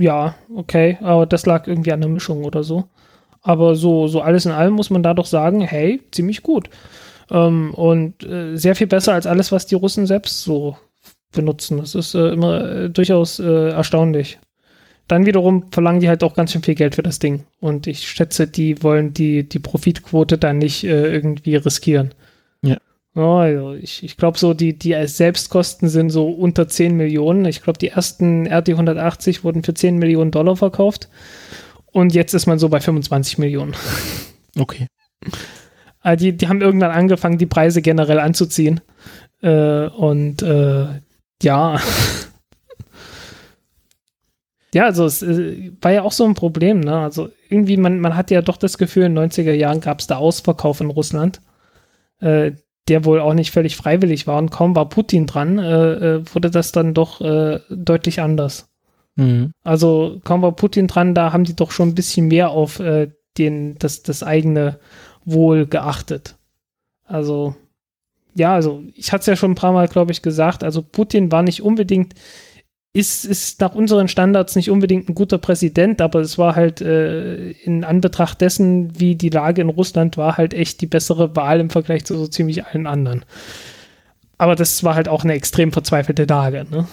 [0.00, 2.84] Ja, okay, aber das lag irgendwie an der Mischung oder so.
[3.42, 6.70] Aber so, so alles in allem muss man da doch sagen, hey, ziemlich gut.
[7.30, 10.76] Ähm, und äh, sehr viel besser als alles, was die Russen selbst so
[11.32, 11.78] benutzen.
[11.78, 14.38] Das ist äh, immer äh, durchaus äh, erstaunlich.
[15.08, 17.44] Dann wiederum verlangen die halt auch ganz schön viel Geld für das Ding.
[17.60, 22.12] Und ich schätze, die wollen die, die Profitquote dann nicht äh, irgendwie riskieren.
[23.14, 23.36] Ja.
[23.38, 27.44] Also ich, ich glaube so, die, die Selbstkosten sind so unter 10 Millionen.
[27.44, 31.08] Ich glaube, die ersten RD 180 wurden für 10 Millionen Dollar verkauft.
[31.92, 33.74] Und jetzt ist man so bei 25 Millionen.
[34.58, 34.86] Okay.
[36.00, 38.80] Ah, die, die haben irgendwann angefangen, die Preise generell anzuziehen.
[39.42, 40.86] Äh, und äh,
[41.42, 41.80] ja.
[44.74, 46.96] ja, also es äh, war ja auch so ein Problem, ne?
[46.96, 50.06] Also irgendwie, man, man hat ja doch das Gefühl, in den 90er Jahren gab es
[50.06, 51.40] da Ausverkauf in Russland,
[52.20, 52.52] äh,
[52.88, 56.50] der wohl auch nicht völlig freiwillig war und kaum war Putin dran, äh, äh, wurde
[56.50, 58.68] das dann doch äh, deutlich anders.
[59.16, 59.52] Mhm.
[59.62, 63.10] Also kaum war Putin dran, da haben die doch schon ein bisschen mehr auf äh,
[63.38, 64.78] den, das, das eigene
[65.24, 66.36] Wohl geachtet.
[67.04, 67.54] Also,
[68.34, 71.30] ja, also ich hatte es ja schon ein paar Mal, glaube ich, gesagt, also Putin
[71.30, 72.14] war nicht unbedingt,
[72.94, 77.50] ist, ist nach unseren Standards nicht unbedingt ein guter Präsident, aber es war halt äh,
[77.50, 81.70] in Anbetracht dessen, wie die Lage in Russland war, halt echt die bessere Wahl im
[81.70, 83.24] Vergleich zu so ziemlich allen anderen.
[84.36, 86.86] Aber das war halt auch eine extrem verzweifelte Lage, ne?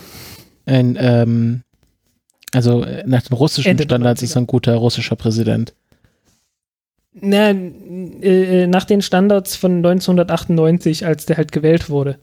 [0.65, 1.63] Ein, ähm,
[2.53, 5.73] also äh, nach den russischen Ende Standards ist er ein guter russischer Präsident.
[7.11, 12.19] Na, äh, nach den Standards von 1998, als der halt gewählt wurde.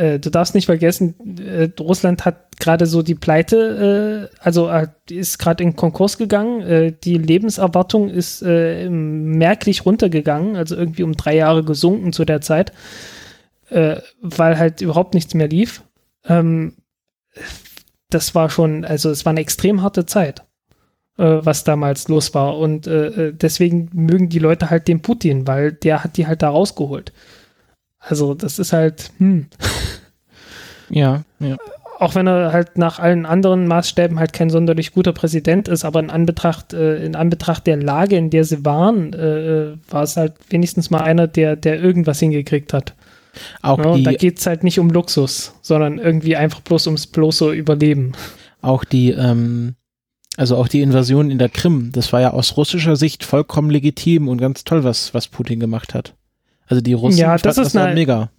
[0.00, 4.88] Äh, du darfst nicht vergessen, äh, Russland hat gerade so die Pleite, äh, also äh,
[5.10, 6.62] ist gerade in Konkurs gegangen.
[6.62, 12.72] Äh, die Lebenserwartung ist merklich runtergegangen, also irgendwie um drei Jahre gesunken zu der Zeit,
[13.70, 15.82] weil halt überhaupt nichts mehr lief.
[16.24, 16.74] Ähm,
[18.08, 20.44] das war schon, also es war eine extrem harte Zeit
[21.16, 22.56] was damals los war.
[22.56, 27.12] Und deswegen mögen die Leute halt den Putin, weil der hat die halt da rausgeholt.
[28.00, 29.46] Also das ist halt, hm,
[30.88, 31.56] Ja, ja.
[31.98, 36.00] auch wenn er halt nach allen anderen Maßstäben halt kein sonderlich guter Präsident ist, aber
[36.00, 40.34] in Anbetracht, äh, in Anbetracht der Lage, in der sie waren, äh, war es halt
[40.48, 42.94] wenigstens mal einer, der, der irgendwas hingekriegt hat.
[43.62, 46.86] Auch Ja, und da die, geht es halt nicht um Luxus, sondern irgendwie einfach bloß
[46.88, 48.12] ums bloße Überleben.
[48.60, 49.76] auch die, ähm,
[50.36, 54.28] also auch die Invasion in der Krim, das war ja aus russischer Sicht vollkommen legitim
[54.28, 56.14] und ganz toll, was, was Putin gemacht hat.
[56.70, 58.30] Also die Russen Ja, das ist ja eine- mega.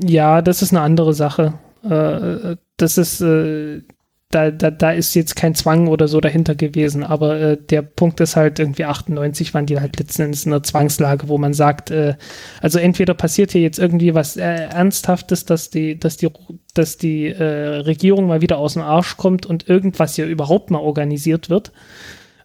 [0.00, 1.54] Ja, das ist eine andere Sache.
[1.84, 3.82] Äh, das ist, äh,
[4.30, 8.18] da, da, da ist jetzt kein Zwang oder so dahinter gewesen, aber äh, der Punkt
[8.20, 11.90] ist halt irgendwie 98 waren die halt letzten Endes in einer Zwangslage, wo man sagt,
[11.90, 12.14] äh,
[12.62, 16.30] also entweder passiert hier jetzt irgendwie was äh, Ernsthaftes, dass die, dass die,
[16.72, 17.44] dass die äh,
[17.80, 21.70] Regierung mal wieder aus dem Arsch kommt und irgendwas hier überhaupt mal organisiert wird,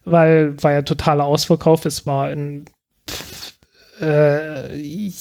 [0.04, 2.66] weil war ja totaler Ausverkauf, es war ein
[4.00, 4.76] äh,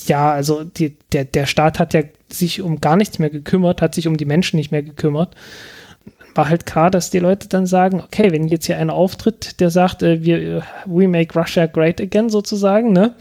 [0.05, 3.95] ja, also die, der, der Staat hat ja sich um gar nichts mehr gekümmert, hat
[3.95, 5.35] sich um die Menschen nicht mehr gekümmert.
[6.35, 9.69] War halt klar, dass die Leute dann sagen, okay, wenn jetzt hier einer auftritt, der
[9.69, 13.15] sagt, äh, wir, we make Russia great again sozusagen, ne,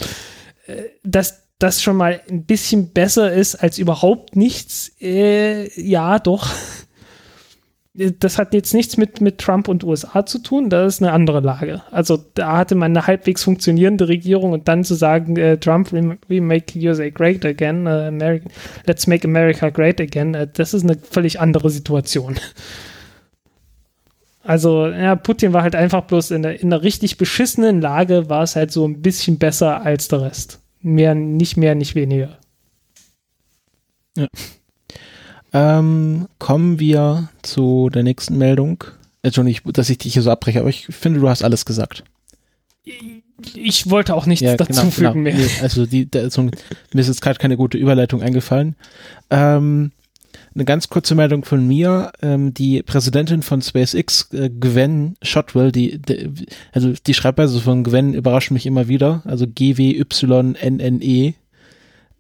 [0.67, 6.51] äh, dass das schon mal ein bisschen besser ist als überhaupt nichts, äh, ja, doch.
[8.19, 11.41] Das hat jetzt nichts mit, mit Trump und USA zu tun, das ist eine andere
[11.41, 11.83] Lage.
[11.91, 16.19] Also da hatte man eine halbwegs funktionierende Regierung und dann zu sagen, äh, Trump, we,
[16.29, 18.49] we make USA great again, äh, America,
[18.85, 22.39] let's make America great again, äh, das ist eine völlig andere Situation.
[24.43, 28.45] Also, ja, Putin war halt einfach bloß in der, in einer richtig beschissenen Lage, war
[28.45, 30.61] es halt so ein bisschen besser als der Rest.
[30.83, 32.39] Mehr, nicht mehr, nicht weniger.
[35.57, 38.85] Ähm, kommen wir zu der nächsten Meldung.
[39.23, 42.05] Entschuldigung, dass ich dich hier so abbreche, aber ich finde, du hast alles gesagt.
[43.55, 45.39] Ich wollte auch nichts Ja, dazu genau, fügen genau.
[45.39, 45.49] mehr.
[45.63, 46.51] Also die, da ist mir
[46.93, 48.77] ist jetzt gerade keine gute Überleitung eingefallen.
[49.31, 49.93] Ähm,
[50.55, 52.13] eine ganz kurze Meldung von mir.
[52.23, 58.13] Ähm, die Präsidentin von SpaceX, äh, Gwen Shotwell, die, die, also die Schreibweise von Gwen
[58.13, 59.23] überrascht mich immer wieder.
[59.25, 61.35] Also G-W-Y-N-N-E.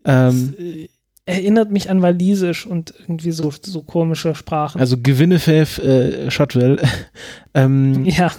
[0.05, 0.89] Ähm, äh,
[1.27, 4.81] erinnert mich an Walisisch und irgendwie so, so komische Sprachen.
[4.81, 6.79] also Gwynethef äh, Shotwell.
[7.55, 8.33] ähm, ja,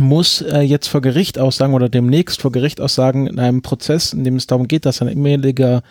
[0.00, 4.24] muss äh, jetzt vor Gericht aussagen oder demnächst vor Gericht aussagen in einem Prozess, in
[4.24, 5.82] dem es darum geht, dass ein ehemaliger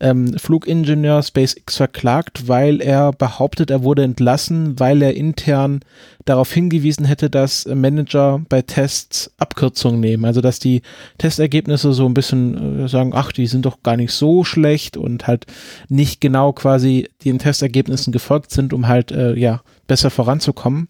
[0.00, 5.80] ähm, Flugingenieur SpaceX verklagt, weil er behauptet, er wurde entlassen, weil er intern
[6.24, 10.24] darauf hingewiesen hätte, dass Manager bei Tests Abkürzungen nehmen.
[10.24, 10.80] Also dass die
[11.18, 15.26] Testergebnisse so ein bisschen äh, sagen, ach, die sind doch gar nicht so schlecht und
[15.26, 15.46] halt
[15.88, 20.88] nicht genau quasi den Testergebnissen gefolgt sind, um halt äh, ja besser voranzukommen.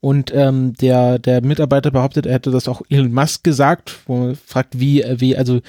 [0.00, 4.36] Und ähm, der, der Mitarbeiter behauptet, er hätte das auch Elon Musk gesagt, wo man
[4.36, 5.60] fragt, wie, wie, also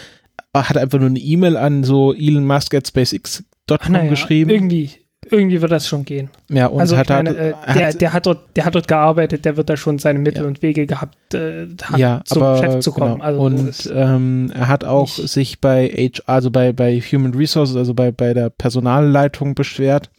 [0.55, 4.49] hat einfach nur eine E-Mail an so Elon Musk at SpaceX.com naja, geschrieben.
[4.49, 4.91] Irgendwie,
[5.29, 6.29] irgendwie wird das schon gehen.
[6.49, 9.45] Ja, und also hat, hat, äh, hat, der, der, hat dort, der hat dort gearbeitet,
[9.45, 10.47] der wird da schon seine Mittel Ja.
[10.47, 13.15] und Wege gehabt, äh, ja, zum aber, Chef zu kommen.
[13.15, 13.23] Genau.
[13.23, 17.93] Also und ähm, er hat auch sich bei HR, also bei, bei Human Resources, also
[17.93, 20.09] bei, bei der Personalleitung beschwert.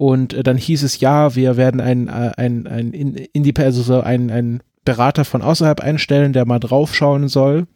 [0.00, 4.00] Und äh, dann hieß es, ja, wir werden ein, äh, ein, ein, Indep- also so
[4.00, 7.66] ein, ein Berater von außerhalb einstellen, der mal draufschauen soll.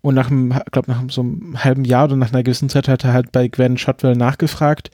[0.00, 3.04] Und nach einem, glaube nach so einem halben Jahr oder nach einer gewissen Zeit hat
[3.04, 4.90] er halt bei Gwen Shotwell nachgefragt,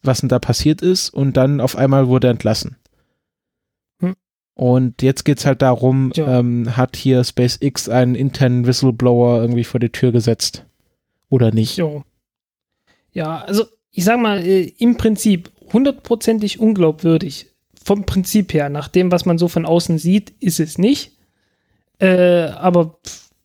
[0.00, 1.10] was denn da passiert ist.
[1.10, 2.76] Und dann auf einmal wurde er entlassen.
[4.00, 4.14] Hm.
[4.54, 6.38] Und jetzt geht's halt darum, Ja.
[6.38, 10.66] ähm, hat hier SpaceX einen internen Whistleblower irgendwie vor die Tür gesetzt?
[11.30, 11.76] Oder nicht?
[11.78, 12.04] Jo.
[13.10, 17.46] Ja, also ich sag mal, äh, im Prinzip hundertprozentig unglaubwürdig.
[17.82, 21.12] Vom Prinzip her, nach dem, was man so von außen sieht, ist es nicht.
[21.98, 22.98] Äh, aber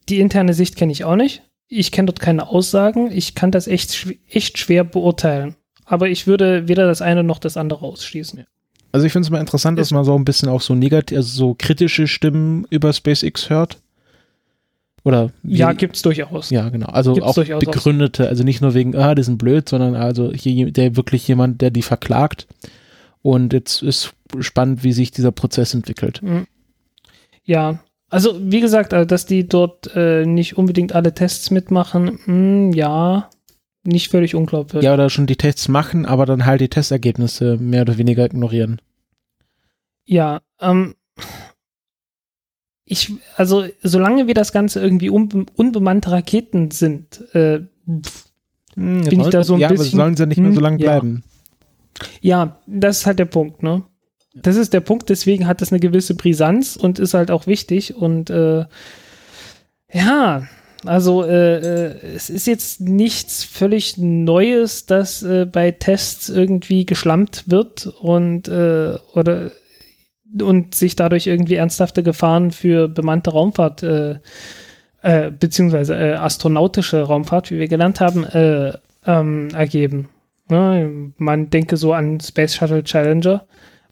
[0.09, 1.43] die interne Sicht kenne ich auch nicht.
[1.67, 3.11] Ich kenne dort keine Aussagen.
[3.11, 5.55] Ich kann das echt, echt schwer beurteilen.
[5.85, 8.45] Aber ich würde weder das eine noch das andere ausschließen.
[8.91, 11.29] Also ich finde es mal interessant, dass man so ein bisschen auch so negativ, also
[11.29, 13.77] so kritische Stimmen über SpaceX hört.
[15.03, 16.49] Oder wie, Ja, gibt's durchaus.
[16.51, 16.87] ja, genau.
[16.87, 20.71] Also Gibt's auch begründete, also nicht nur wegen, ah, die sind blöd, sondern also hier
[20.71, 22.47] der wirklich jemand, der die verklagt.
[23.23, 26.21] Und jetzt ist spannend, wie sich dieser Prozess entwickelt.
[26.21, 26.45] Mhm.
[27.43, 27.79] Ja,
[28.09, 33.29] also wie gesagt, äh, dass die dort äh, nicht unbedingt alle Tests mitmachen, mh, ja,
[33.83, 34.85] nicht völlig unglaubwürdig.
[34.85, 38.79] Ja, oder schon die Tests machen, aber dann halt die Testergebnisse mehr oder weniger ignorieren.
[40.05, 40.95] Ja, ähm,
[42.91, 47.61] ich, also solange wir das Ganze irgendwie unbe unbemannte Raketen sind, äh,
[48.03, 48.25] pf,
[48.75, 50.63] Hm, Bin ich da so ein ja, aber bisschen- sollen sie nicht mehr so hm,
[50.63, 50.91] lange ja.
[50.91, 51.23] bleiben.
[52.21, 53.83] ja, das ist halt der Punkt, ne?
[54.33, 57.95] Das ist der Punkt, deswegen hat das eine gewisse Brisanz und ist halt auch wichtig
[57.97, 58.63] und äh,
[59.91, 60.47] ja,
[60.85, 67.43] also äh, äh, es ist jetzt nichts völlig Neues, dass äh, bei Tests irgendwie geschlampt
[67.47, 69.51] wird und äh, oder
[70.41, 74.19] und sich dadurch irgendwie ernsthafte Gefahren für bemannte Raumfahrt äh,
[75.01, 78.73] äh, beziehungsweise äh, astronautische Raumfahrt, wie wir gelernt haben, äh,
[79.05, 80.09] ähm, ergeben.
[80.49, 81.11] Ne?
[81.17, 83.45] Man denke so an Space Shuttle Challenger,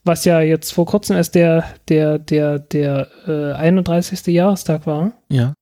[0.04, 4.28] was ja jetzt vor kurzem erst der der der der äh, 31.
[4.28, 5.54] Jahrestag war, Ja.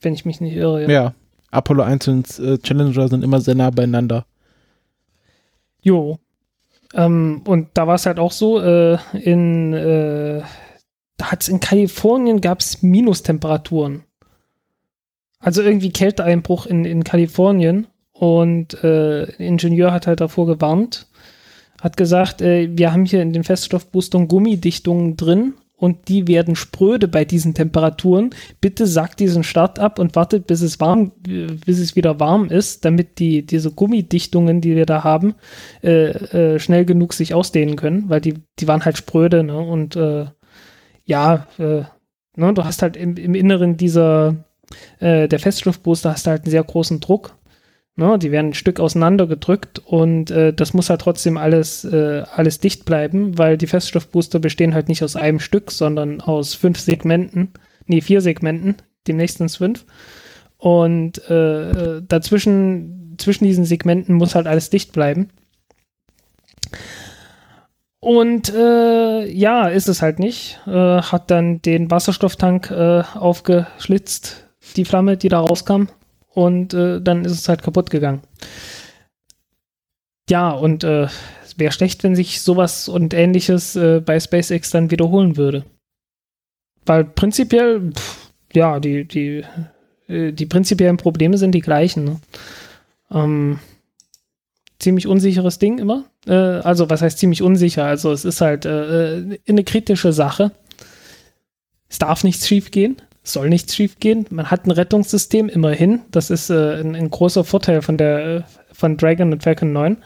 [0.00, 0.90] wenn ich mich nicht irre.
[0.90, 1.14] Ja.
[1.50, 4.24] Apollo 1 und äh, Challenger sind immer sehr nah beieinander.
[5.82, 6.18] Jo.
[6.94, 10.42] Ähm, und da war es halt auch so, äh, in, äh,
[11.16, 14.04] da hat's in Kalifornien gab's Minustemperaturen.
[15.40, 17.86] Also irgendwie Kälteeinbruch in, in Kalifornien.
[18.12, 21.06] Und äh, ein Ingenieur hat halt davor gewarnt,
[21.80, 27.06] hat gesagt, äh, wir haben hier in den Feststoffboostern Gummidichtungen drin und die werden spröde
[27.06, 28.30] bei diesen Temperaturen.
[28.60, 32.50] Bitte sagt diesen Start ab und wartet, bis es warm, äh, bis es wieder warm
[32.50, 35.36] ist, damit die diese Gummidichtungen, die wir da haben,
[35.82, 39.56] äh, äh, schnell genug sich ausdehnen können, weil die die waren halt spröde, ne?
[39.56, 40.26] Und äh,
[41.04, 41.82] ja, äh,
[42.36, 44.44] ne, du hast halt im, im Inneren dieser
[44.98, 47.37] äh, der Feststoffbooster hast halt einen sehr großen Druck.
[47.98, 52.22] Ne, die werden ein Stück auseinander gedrückt und äh, das muss halt trotzdem alles, äh,
[52.32, 56.78] alles dicht bleiben, weil die Feststoffbooster bestehen halt nicht aus einem Stück, sondern aus fünf
[56.78, 57.50] Segmenten,
[57.86, 58.76] nee, vier Segmenten,
[59.08, 59.84] demnächst sind fünf.
[60.58, 65.30] Und äh, dazwischen, zwischen diesen Segmenten muss halt alles dicht bleiben.
[67.98, 70.60] Und äh, ja, ist es halt nicht.
[70.68, 75.88] Äh, hat dann den Wasserstofftank äh, aufgeschlitzt, die Flamme, die da rauskam.
[76.38, 78.22] Und äh, dann ist es halt kaputt gegangen.
[80.30, 81.08] Ja, und äh,
[81.44, 85.64] es wäre schlecht, wenn sich sowas und ähnliches äh, bei SpaceX dann wiederholen würde.
[86.86, 89.44] Weil prinzipiell, pff, ja, die, die,
[90.06, 92.04] äh, die prinzipiellen Probleme sind die gleichen.
[92.04, 92.20] Ne?
[93.10, 93.58] Ähm,
[94.78, 96.04] ziemlich unsicheres Ding immer.
[96.24, 97.84] Äh, also, was heißt ziemlich unsicher?
[97.84, 100.52] Also, es ist halt äh, eine kritische Sache.
[101.88, 104.26] Es darf nichts schief gehen, es soll nichts schief gehen.
[104.30, 106.02] Man hat ein Rettungssystem immerhin.
[106.10, 108.42] Das ist äh, ein, ein, großer Vorteil von der äh,
[108.72, 109.96] von Dragon und Falcon 9,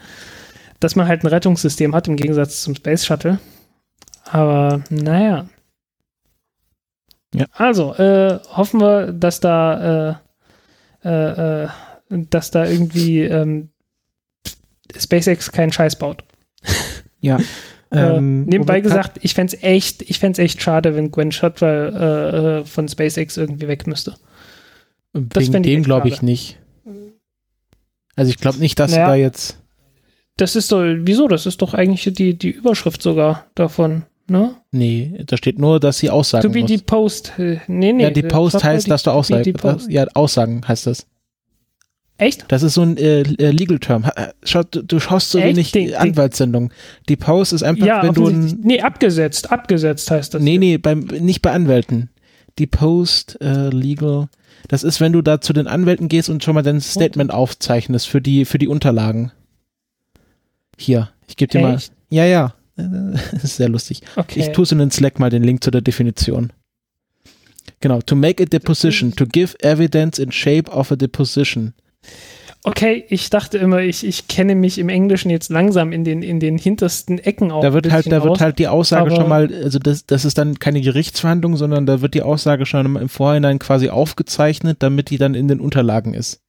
[0.79, 3.39] dass man halt ein Rettungssystem hat im Gegensatz zum Space Shuttle.
[4.25, 5.47] Aber naja.
[7.35, 7.45] Ja.
[7.51, 10.19] Also, äh, hoffen wir, dass da
[11.03, 11.67] äh, äh,
[12.09, 13.69] dass da irgendwie ähm,
[14.95, 16.23] SpaceX keinen Scheiß baut.
[17.19, 17.39] Ja.
[17.93, 22.59] Äh, ähm, nebenbei gesagt, ich fände es echt, ich echt schade, wenn Gwen Shotwell äh,
[22.59, 24.15] äh, von SpaceX irgendwie weg müsste.
[25.13, 26.57] Das Wegen dem glaube ich nicht.
[28.15, 29.59] Also ich glaube nicht, dass naja, da jetzt.
[30.37, 31.27] Das ist doch, wieso?
[31.27, 34.55] Das ist doch eigentlich die, die Überschrift sogar davon, ne?
[34.71, 36.71] Nee, da steht nur, dass sie Aussagen To be muss.
[36.71, 37.33] die Post.
[37.37, 38.03] Äh, nee, nee.
[38.03, 39.53] Ja, die Post heißt, dass du Aussagen.
[39.89, 41.05] Ja, Aussagen heißt das.
[42.17, 42.45] Echt?
[42.47, 44.05] Das ist so ein äh, äh Legal Term.
[44.43, 45.47] Schau, du, du schaust so Echt?
[45.47, 46.71] wenig Ding, Anwaltssendungen.
[47.09, 50.41] Die Post ist einfach, ja, wenn du ein, Nee, abgesetzt, abgesetzt heißt das.
[50.41, 52.09] Nee, nee, beim, nicht bei Anwälten.
[52.59, 54.29] Die Post äh, Legal,
[54.67, 57.35] das ist, wenn du da zu den Anwälten gehst und schon mal dein Statement und?
[57.35, 59.31] aufzeichnest für die, für die Unterlagen.
[60.77, 61.79] Hier, ich gebe dir mal.
[62.09, 62.53] Ja, ja.
[62.75, 64.01] Das ist sehr lustig.
[64.15, 64.39] Okay.
[64.39, 66.53] Ich tue es in den Slack mal den Link zu der Definition.
[67.81, 71.73] Genau, to make a deposition, to give evidence in shape of a deposition.
[72.65, 76.39] Okay, ich dachte immer, ich, ich kenne mich im Englischen jetzt langsam in den, in
[76.39, 77.61] den hintersten Ecken auch.
[77.61, 80.59] Da wird halt, da wird halt die Aussage schon mal, also das, das ist dann
[80.59, 85.35] keine Gerichtsverhandlung, sondern da wird die Aussage schon im Vorhinein quasi aufgezeichnet, damit die dann
[85.35, 86.41] in den Unterlagen ist.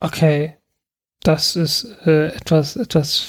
[0.00, 0.56] Okay.
[1.22, 3.26] Das ist äh, etwas, etwas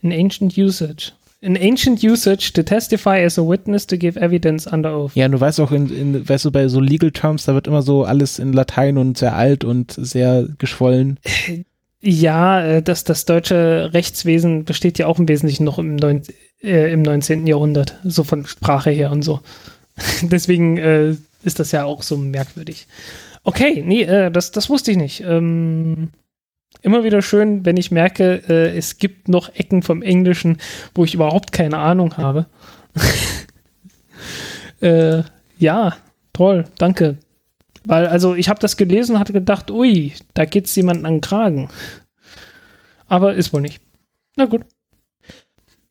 [0.00, 4.94] in Ancient Usage an ancient usage to testify as a witness to give evidence under
[4.94, 5.14] oath.
[5.14, 7.82] Ja, du weißt auch, in, in, weißt du, bei so Legal Terms, da wird immer
[7.82, 11.18] so alles in Latein und sehr alt und sehr geschwollen.
[12.02, 16.22] Ja, äh, das, das deutsche Rechtswesen besteht ja auch im Wesentlichen noch im, neun,
[16.62, 17.46] äh, im 19.
[17.46, 19.40] Jahrhundert, so von Sprache her und so.
[20.22, 22.86] Deswegen äh, ist das ja auch so merkwürdig.
[23.44, 25.22] Okay, nee, äh, das, das wusste ich nicht.
[25.26, 26.10] Ähm,
[26.82, 30.58] immer wieder schön, wenn ich merke, äh, es gibt noch Ecken vom Englischen,
[30.94, 32.46] wo ich überhaupt keine Ahnung habe.
[34.80, 35.22] äh,
[35.58, 35.96] ja,
[36.32, 37.18] toll, danke.
[37.84, 41.14] Weil, also ich habe das gelesen und hatte gedacht, ui, da geht es jemanden an
[41.14, 41.68] den Kragen.
[43.08, 43.80] Aber ist wohl nicht.
[44.36, 44.64] Na gut.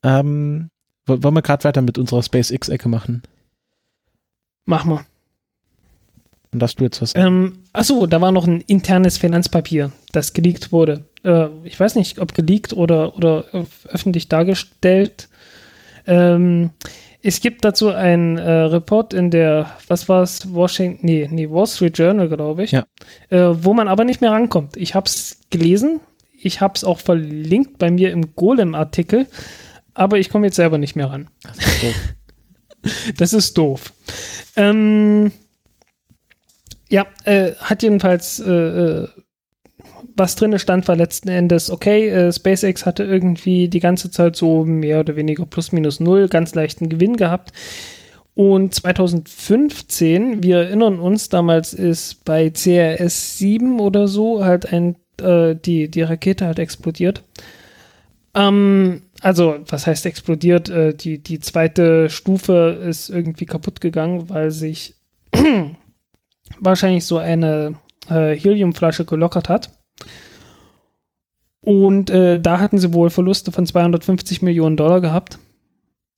[0.02, 0.70] Ähm,
[1.06, 3.22] wollen wir gerade weiter mit unserer SpaceX-Ecke machen?
[4.64, 5.04] Mach mal.
[6.52, 7.14] Und hast du jetzt was?
[7.14, 11.04] Ähm, achso, da war noch ein internes Finanzpapier, das geleakt wurde.
[11.22, 13.44] Äh, ich weiß nicht, ob geleakt oder, oder
[13.88, 15.28] öffentlich dargestellt.
[16.06, 16.70] Ähm,
[17.22, 21.66] es gibt dazu einen äh, Report in der, was war es, Washington, nee, nee, Wall
[21.66, 22.86] Street Journal, glaube ich, ja.
[23.28, 24.76] äh, wo man aber nicht mehr rankommt.
[24.76, 26.00] Ich habe es gelesen,
[26.32, 29.26] ich habe es auch verlinkt bei mir im Golem-Artikel,
[29.92, 31.28] aber ich komme jetzt selber nicht mehr ran.
[31.42, 32.14] Das ist doof.
[33.18, 33.92] das ist doof.
[34.56, 35.32] Ähm,
[36.90, 39.08] ja, äh, hat jedenfalls äh, äh,
[40.16, 44.64] was drin stand, war letzten Endes, okay, äh, SpaceX hatte irgendwie die ganze Zeit so
[44.64, 47.52] mehr oder weniger plus minus null ganz leichten Gewinn gehabt.
[48.34, 55.54] Und 2015, wir erinnern uns, damals ist bei CRS 7 oder so halt ein, äh,
[55.56, 57.22] die, die Rakete halt explodiert.
[58.34, 60.70] Ähm, also, was heißt explodiert?
[60.70, 64.94] Äh, die, die zweite Stufe ist irgendwie kaputt gegangen, weil sich
[66.58, 67.74] wahrscheinlich so eine
[68.08, 69.70] äh, Heliumflasche gelockert hat.
[71.62, 75.38] Und äh, da hatten sie wohl Verluste von 250 Millionen Dollar gehabt.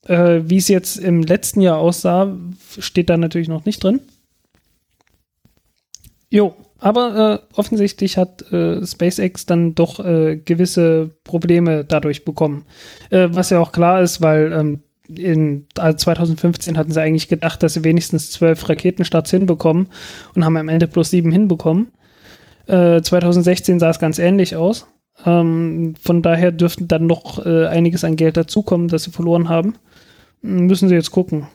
[0.07, 2.37] Äh, Wie es jetzt im letzten Jahr aussah,
[2.79, 4.01] steht da natürlich noch nicht drin.
[6.31, 12.65] Jo, aber äh, offensichtlich hat äh, SpaceX dann doch äh, gewisse Probleme dadurch bekommen.
[13.11, 17.63] Äh, was ja auch klar ist, weil ähm, in also 2015 hatten sie eigentlich gedacht,
[17.63, 19.89] dass sie wenigstens zwölf Raketenstarts hinbekommen
[20.35, 21.89] und haben am Ende plus sieben hinbekommen.
[22.67, 24.87] Äh, 2016 sah es ganz ähnlich aus.
[25.27, 29.75] Ähm, von daher dürften dann noch äh, einiges an Geld dazukommen, das sie verloren haben.
[30.41, 31.47] Müssen sie jetzt gucken.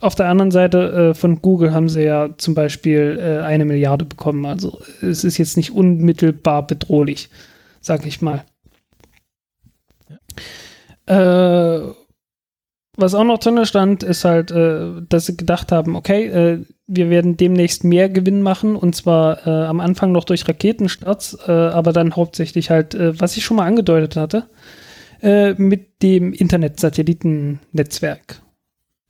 [0.00, 4.04] Auf der anderen Seite äh, von Google haben sie ja zum Beispiel äh, eine Milliarde
[4.04, 4.46] bekommen.
[4.46, 7.28] Also es ist jetzt nicht unmittelbar bedrohlich,
[7.80, 8.44] sag ich mal.
[11.08, 11.78] Ja.
[11.86, 11.92] Äh,
[12.96, 17.08] was auch noch drin stand, ist halt, äh, dass sie gedacht haben, okay, äh, wir
[17.08, 21.92] werden demnächst mehr Gewinn machen und zwar äh, am Anfang noch durch Raketenstarts, äh, aber
[21.92, 24.46] dann hauptsächlich halt, äh, was ich schon mal angedeutet hatte,
[25.22, 28.42] äh, mit dem Internet-Satellitennetzwerk.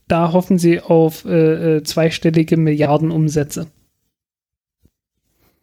[0.09, 3.67] da hoffen sie auf zweistellige Milliardenumsätze.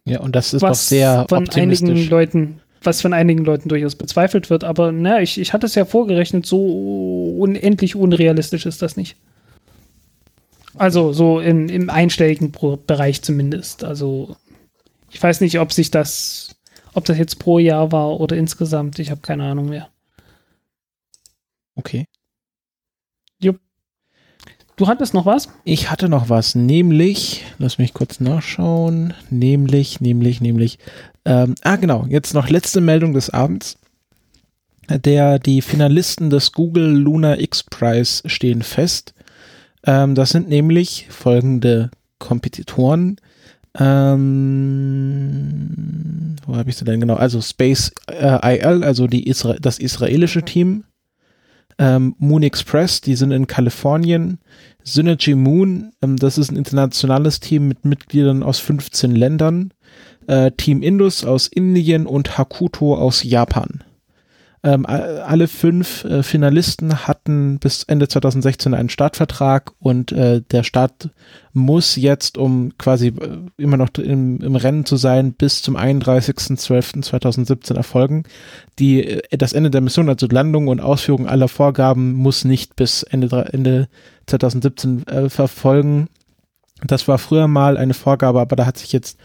[0.04, 1.88] Ja, und das ist was doch sehr von optimistisch.
[1.88, 5.74] einigen Leuten, was von einigen Leuten durchaus bezweifelt wird, aber na, ich, ich hatte es
[5.74, 9.16] ja vorgerechnet, so unendlich unrealistisch ist das nicht.
[10.74, 12.52] Also so im, im einstelligen
[12.86, 13.84] Bereich zumindest.
[13.84, 14.36] Also
[15.10, 16.56] ich weiß nicht, ob sich das,
[16.94, 19.88] ob das jetzt pro Jahr war oder insgesamt, ich habe keine Ahnung mehr.
[21.74, 22.06] Okay.
[24.80, 25.50] Du hattest noch was?
[25.64, 30.78] Ich hatte noch was, nämlich, lass mich kurz nachschauen, nämlich, nämlich, nämlich,
[31.30, 33.78] ähm, ah genau, jetzt noch letzte Meldung des Abends.
[34.88, 39.14] Der, die Finalisten des Google Lunar X Prize stehen fest.
[39.86, 43.18] Ähm, das sind nämlich folgende Kompetitoren.
[43.78, 44.26] Ähm,
[46.44, 47.14] wo habe ich sie denn genau?
[47.14, 50.82] Also Space äh, IL, also Isra das israelische Team.
[51.78, 54.40] Ähm, Moon Express, die sind in Kalifornien.
[54.82, 59.72] Synergy Moon, ähm, das ist ein internationales Team mit Mitgliedern aus 15 Ländern.
[60.30, 63.82] Äh, Team Indus aus Indien und Hakuto aus Japan.
[64.62, 71.08] Ähm, alle fünf äh, Finalisten hatten bis Ende 2016 einen Startvertrag und äh, der Start
[71.52, 77.74] muss jetzt, um quasi äh, immer noch im, im Rennen zu sein, bis zum 31.12.2017
[77.74, 78.22] erfolgen.
[78.78, 83.02] Die, äh, das Ende der Mission, also Landung und Ausführung aller Vorgaben, muss nicht bis
[83.02, 83.88] Ende, Ende
[84.26, 86.06] 2017 äh, verfolgen.
[86.86, 89.18] Das war früher mal eine Vorgabe, aber da hat sich jetzt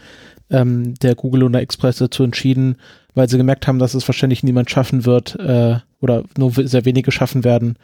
[0.50, 2.76] ähm, der Google Lunar Express dazu entschieden,
[3.14, 7.10] weil sie gemerkt haben, dass es wahrscheinlich niemand schaffen wird äh, oder nur sehr wenige
[7.10, 7.76] schaffen werden,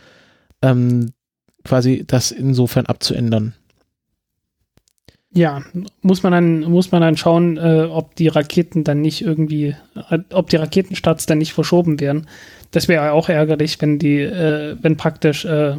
[0.60, 1.12] ähm,
[1.64, 3.54] quasi das insofern abzuändern.
[5.34, 5.62] Ja,
[6.02, 9.74] muss man dann, muss man dann schauen, äh, ob die Raketen dann nicht irgendwie,
[10.30, 12.26] ob die Raketenstarts dann nicht verschoben werden.
[12.70, 15.76] Das wäre auch ärgerlich, wenn die, äh, wenn praktisch äh,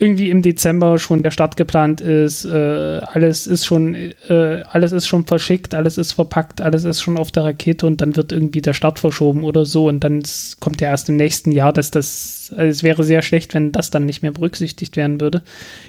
[0.00, 5.08] irgendwie im Dezember schon der Start geplant ist, äh, alles ist schon, äh, alles ist
[5.08, 8.62] schon verschickt, alles ist verpackt, alles ist schon auf der Rakete und dann wird irgendwie
[8.62, 10.22] der Start verschoben oder so und dann
[10.60, 13.90] kommt ja erst im nächsten Jahr, dass das, also es wäre sehr schlecht, wenn das
[13.90, 15.42] dann nicht mehr berücksichtigt werden würde.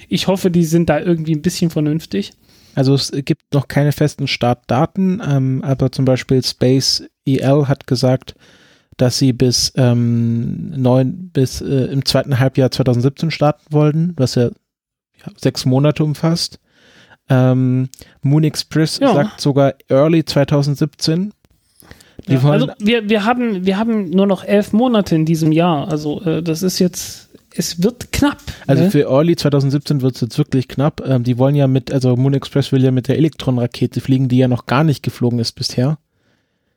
[0.10, 2.34] Ich hoffe, die sind da irgendwie ein bisschen vernünftig.
[2.74, 8.34] Also es gibt noch keine festen Startdaten, ähm, aber zum Beispiel Space EL hat gesagt,
[9.00, 14.46] dass sie bis ähm, neun bis äh, im zweiten Halbjahr 2017 starten wollten, was ja,
[14.46, 16.60] ja sechs Monate umfasst.
[17.30, 17.90] Ähm,
[18.22, 19.14] Moon Express Ja.
[19.14, 21.32] sagt sogar Early 2017.
[22.28, 25.90] Die Ja, also wir, wir, haben, wir haben nur noch elf Monate in diesem Jahr.
[25.90, 28.42] Also äh, das ist jetzt, es wird knapp.
[28.68, 28.92] also ne?
[28.92, 31.02] für Early 2017 wird es jetzt wirklich knapp.
[31.08, 34.40] Ähm, die wollen ja mit, also Moon Express will ja mit der Elektron-Rakete fliegen, die
[34.40, 36.00] ja noch gar nicht geflogen ist bisher.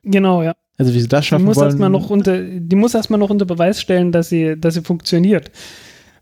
[0.03, 0.53] Genau, ja.
[0.77, 1.67] Also wie sie das Die schaffen muss wollen.
[1.67, 5.51] erstmal noch unter, die muss erstmal noch unter Beweis stellen, dass sie, dass sie funktioniert.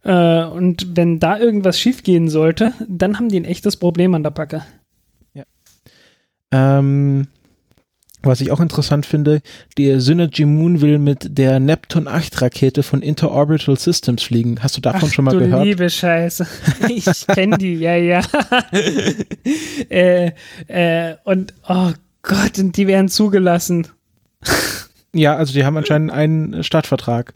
[0.04, 4.32] Äh, und wenn da irgendwas schiefgehen sollte, dann haben die ein echtes Problem an der
[4.32, 4.64] Backe.
[6.52, 7.28] Ähm,
[8.24, 9.42] was ich auch interessant finde,
[9.78, 14.62] die Synergy Moon will mit der Neptun 8 Rakete von Interorbital Systems fliegen.
[14.62, 15.66] Hast du davon Ach, schon mal du gehört?
[15.66, 16.46] liebe Scheiße.
[16.90, 18.22] Ich kenne die, ja, ja.
[19.90, 20.32] äh,
[20.68, 21.92] äh, und, oh
[22.22, 23.88] Gott, und die werden zugelassen.
[25.14, 27.34] Ja, also die haben anscheinend einen Startvertrag.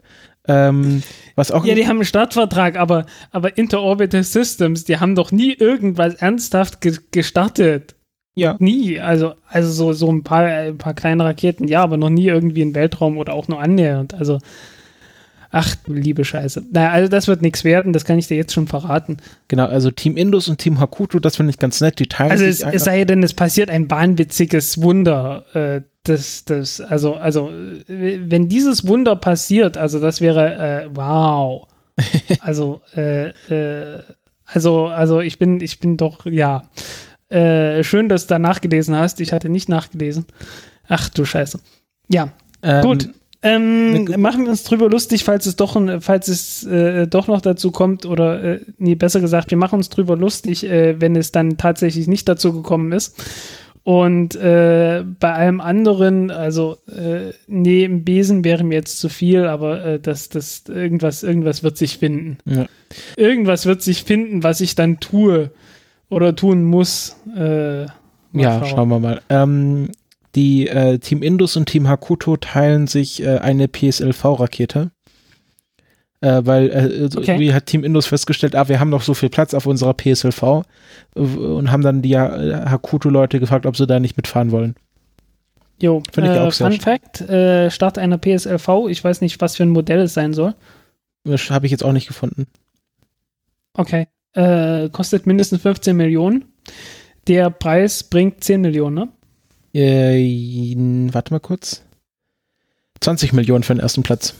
[0.48, 1.02] Ähm,
[1.34, 5.52] was auch Ja, die haben einen Startvertrag, aber, aber Interorbital Systems, die haben doch nie
[5.52, 7.96] irgendwas ernsthaft ge gestartet.
[8.34, 9.00] ja, Nie.
[9.00, 12.62] Also, also so, so ein paar, ein paar kleine Raketen, ja, aber noch nie irgendwie
[12.62, 14.14] in Weltraum oder auch nur annähernd.
[14.14, 14.38] Also,
[15.50, 16.64] ach du liebe Scheiße.
[16.70, 19.16] Naja, also das wird nichts werden, das kann ich dir jetzt schon verraten.
[19.48, 21.98] genau, also Team Indus und Team Hakuto, das finde ich ganz nett.
[21.98, 25.44] Die teilen Also sich es, es sei denn, es passiert ein wahnwitziges Wunder.
[25.54, 27.50] Äh, das, das, also, also,
[27.86, 31.66] wenn dieses Wunder passiert, also das wäre, äh, wow.
[32.40, 34.02] Also, äh, äh,
[34.44, 36.64] also, also ich bin, ich bin doch, ja.
[37.28, 39.20] Äh, schön, dass du da nachgelesen hast.
[39.20, 40.26] Ich hatte nicht nachgelesen.
[40.88, 41.58] Ach du Scheiße.
[42.08, 42.28] Ja,
[42.62, 43.08] ähm, gut.
[43.42, 47.70] Ähm, machen wir uns drüber lustig, falls es doch, falls es äh, doch noch dazu
[47.70, 51.56] kommt oder äh, nee, besser gesagt, wir machen uns drüber lustig, äh, wenn es dann
[51.56, 53.16] tatsächlich nicht dazu gekommen ist.
[53.86, 59.46] Und äh, bei allem anderen, also äh, nee, im Besen wäre mir jetzt zu viel,
[59.46, 62.38] aber äh, das, das irgendwas, irgendwas wird sich finden.
[62.46, 62.66] Ja.
[63.16, 65.52] Irgendwas wird sich finden, was ich dann tue
[66.08, 67.16] oder tun muss.
[67.36, 67.82] Äh,
[68.32, 69.20] ja, schauen wir mal.
[69.28, 69.92] Ähm,
[70.34, 74.90] die äh, Team Indus und Team Hakuto teilen sich äh, eine PSLV-Rakete.
[76.20, 77.30] Äh, weil äh, Okay.
[77.32, 80.42] irgendwie hat Team Indus festgestellt, ah, wir haben noch so viel Platz auf unserer PSLV
[81.14, 84.76] äh, und haben dann die äh, Hakuto-Leute gefragt, ob sie da nicht mitfahren wollen.
[85.80, 89.40] Jo, Finde ich äh, auch sehr Fun Fact, äh, Start einer PSLV, ich weiß nicht,
[89.42, 90.54] was für ein Modell es sein soll.
[91.24, 92.46] Das habe ich jetzt auch nicht gefunden.
[93.74, 94.06] Okay.
[94.32, 96.46] Äh, kostet mindestens 15 Millionen.
[97.26, 99.08] Der Preis bringt 10 Millionen, ne?
[99.74, 101.82] Äh, warte mal kurz.
[103.00, 104.34] 20 Millionen für den ersten Platz.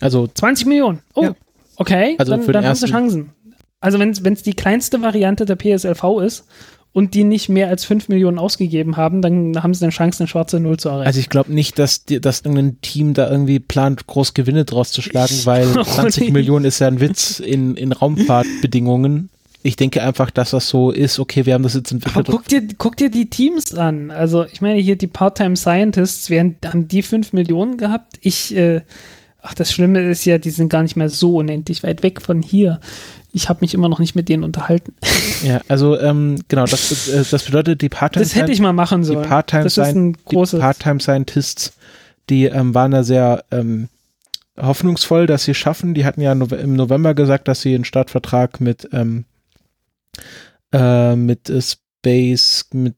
[0.00, 1.00] Also 20 Millionen.
[1.14, 1.34] Oh, Ja.
[1.76, 2.14] okay.
[2.18, 3.30] Also dann für dann haben sie Chancen.
[3.80, 6.44] Also wenn es die kleinste Variante der PSLV ist
[6.92, 10.28] und die nicht mehr als 5 Millionen ausgegeben haben, dann haben sie eine Chance, eine
[10.28, 11.06] schwarze Null zu erreichen.
[11.06, 14.92] Also ich glaube nicht, dass, die, dass irgendein Team da irgendwie plant, groß Gewinne draus
[14.92, 16.32] zu schlagen, weil glaub 20 nicht.
[16.32, 19.28] Millionen ist ja ein Witz in, in Raumfahrtbedingungen.
[19.62, 22.26] Ich denke einfach, dass das so ist, okay, wir haben das jetzt Aber entwickelt.
[22.30, 24.10] guck dir, guck dir die Teams an.
[24.12, 28.14] Also, ich meine, hier die Part-Time Scientists, wären, haben die 5 Millionen gehabt?
[28.20, 28.82] Ich, äh,
[29.46, 32.42] ach, das Schlimme ist ja, die sind gar nicht mehr so unendlich weit weg von
[32.42, 32.80] hier.
[33.32, 34.94] Ich habe mich immer noch nicht mit denen unterhalten.
[35.42, 39.02] Ja, also ähm, genau, das, äh, das bedeutet, die Part-Time Das hätte ich mal machen
[39.02, 40.12] die sollen.
[40.14, 40.60] Die großes.
[40.60, 41.74] Part-Time Scientists,
[42.30, 43.88] die ähm, waren da sehr ähm,
[44.60, 45.94] hoffnungsvoll, dass sie es schaffen.
[45.94, 49.26] Die hatten ja im November gesagt, dass sie einen Startvertrag mit ähm,
[50.72, 52.94] äh, mit Space mit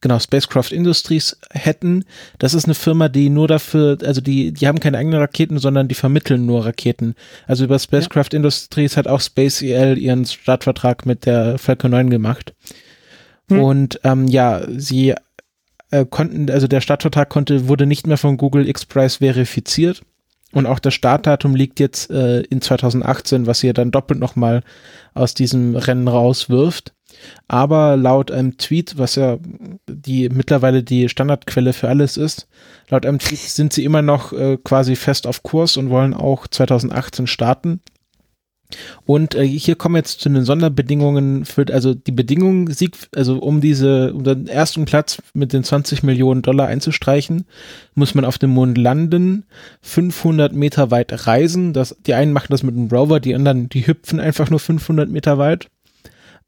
[0.00, 2.04] genau Spacecraft Industries hätten.
[2.38, 5.88] Das ist eine Firma, die nur dafür, also die die haben keine eigenen Raketen, sondern
[5.88, 7.14] die vermitteln nur Raketen.
[7.46, 12.54] Also über Spacecraft Industries hat auch Space EL ihren Startvertrag mit der Falcon 9 gemacht.
[13.48, 13.60] Hm.
[13.60, 15.14] Und ähm, ja, sie
[15.90, 20.02] äh, konnten, also der Startvertrag konnte, wurde nicht mehr von Google X-Prize verifiziert.
[20.52, 24.62] Und auch das Startdatum liegt jetzt äh, in 2018, was sie dann doppelt nochmal
[25.12, 26.92] aus diesem Rennen rauswirft.
[27.48, 29.38] Aber laut einem Tweet, was ja
[29.88, 32.48] die mittlerweile die Standardquelle für alles ist,
[32.88, 36.46] laut einem Tweet sind sie immer noch äh, quasi fest auf Kurs und wollen auch
[36.46, 37.80] 2018 starten.
[39.04, 43.60] Und äh, hier kommen jetzt zu den Sonderbedingungen für, also die Bedingungen, Sieg, also um
[43.60, 47.44] diese, um den ersten Platz mit den 20 Millionen Dollar einzustreichen,
[47.94, 49.44] muss man auf dem Mond landen,
[49.82, 51.72] 500 Meter weit reisen.
[51.72, 55.08] Das, die einen machen das mit einem Rover, die anderen, die hüpfen einfach nur 500
[55.08, 55.68] Meter weit.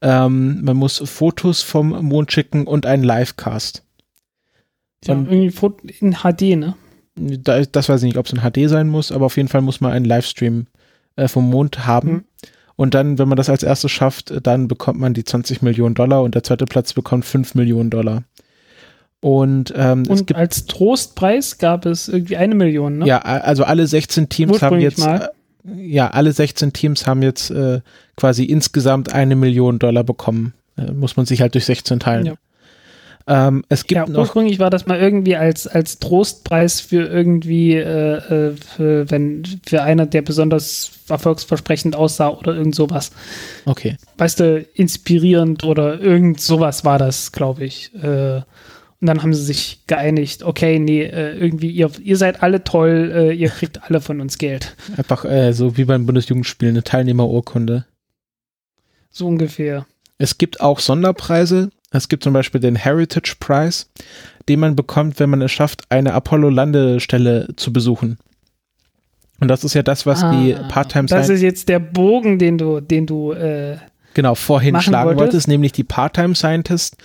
[0.09, 3.83] Ähm, man muss Fotos vom Mond schicken und einen Livecast.
[5.05, 6.77] ja, und- irgendwie in HD, ne?
[7.17, 9.63] Da, das weiß ich nicht, ob es in HD sein muss, aber auf jeden Fall
[9.63, 10.67] muss man einen Livestream
[11.17, 12.11] äh, vom Mond haben.
[12.13, 12.25] Mhm.
[12.77, 15.95] Und dann, wenn man das als erstes schafft, äh, dann bekommt man die 20 Millionen
[15.97, 18.23] Dollar und der zweite Platz bekommt 5 Millionen Dollar.
[19.21, 23.07] Und, ähm, Und als Trostpreis gab es irgendwie eine Million, ne?
[23.07, 25.31] ja, also alle 16 Teams haben jetzt, mal.
[25.75, 27.81] Ja, alle 16 Teams haben jetzt äh,
[28.17, 30.55] quasi insgesamt eine Million Dollar bekommen.
[30.77, 32.27] Äh, muss man sich halt durch 16 teilen.
[32.27, 32.35] Ja.
[33.29, 37.75] Ähm, es gibt ja, noch, ursprünglich war das mal irgendwie als, als Trostpreis für irgendwie,
[37.75, 43.11] äh, äh, für, wenn, für einer, der besonders erfolgsversprechend aussah oder irgend sowas.
[43.65, 43.97] okay.
[44.19, 47.93] Weißt du, inspirierend oder irgend sowas war das, glaube ich.
[48.01, 48.43] Äh,
[49.01, 53.13] und dann haben sie sich geeinigt, okay, nee, äh, irgendwie, ihr, ihr seid alle toll,
[53.15, 54.75] äh, ihr kriegt alle von uns Geld.
[54.97, 57.85] Einfach äh, so wie beim Bundesjugendspiel eine Teilnehmerurkunde.
[59.11, 59.87] So ungefähr.
[60.19, 61.71] Es gibt auch Sonderpreise.
[61.91, 63.87] Es gibt zum Beispiel den Heritage Prize,
[64.49, 68.19] den man bekommt, wenn man es schafft, eine Apollo-Landestelle zu besuchen.
[69.41, 72.57] Und das ist ja das, was die Ah, Part-Time Das ist jetzt der Bogen, den
[72.57, 73.77] du, den du, äh,
[74.17, 75.21] genau vorhin schlagen wolltest.
[75.21, 76.97] wolltest, nämlich die Part-Time Scientists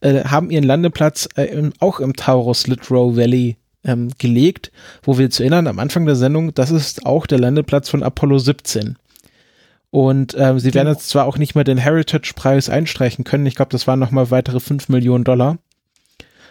[0.00, 4.70] äh, haben ihren Landeplatz äh, im, auch im Taurus Littrow Valley ähm, gelegt,
[5.02, 8.38] wo wir zu erinnern, am Anfang der Sendung, das ist auch der Landeplatz von Apollo
[8.38, 8.96] 17.
[9.90, 10.96] Und ähm, sie werden Genau.
[10.98, 14.60] jetzt zwar auch nicht mehr den Heritage-Preis einstreichen können, ich glaube, das waren nochmal weitere
[14.60, 15.58] 5 Millionen Dollar.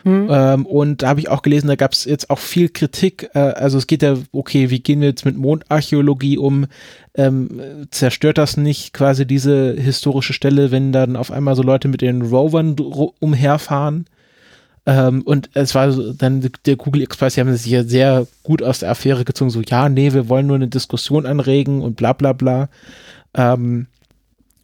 [0.03, 3.29] Hm, Ähm, und da habe ich auch gelesen, da gab es jetzt auch viel Kritik.
[3.33, 6.67] Äh, also es geht ja, okay, wie gehen wir jetzt mit Mondarchäologie um?
[7.15, 11.87] Ähm, äh, zerstört das nicht quasi diese historische Stelle, wenn dann auf einmal so Leute
[11.87, 12.75] mit ihren Rovern
[13.19, 14.05] umherfahren?
[14.85, 18.79] Ähm, und es war dann der Google Express, die haben sich ja sehr gut aus
[18.79, 22.33] der Affäre gezogen, so ja, nee, wir wollen nur eine Diskussion anregen und bla bla
[22.33, 22.69] bla.
[23.33, 23.87] Ähm,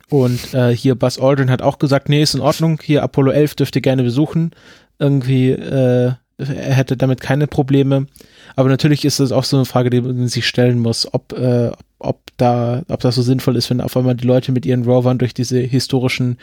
[0.09, 3.55] und äh, hier Buzz Aldrin hat auch gesagt, nee, ist in Ordnung, hier Apollo 11
[3.55, 4.51] dürft ihr gerne besuchen.
[4.99, 8.07] Irgendwie, äh, er hätte damit keine Probleme.
[8.55, 11.71] Aber natürlich ist das auch so eine Frage, die man sich stellen muss, ob, äh,
[11.99, 15.17] ob da, ob das so sinnvoll ist, wenn auf einmal die Leute mit ihren Rovern
[15.17, 16.37] durch diese historischen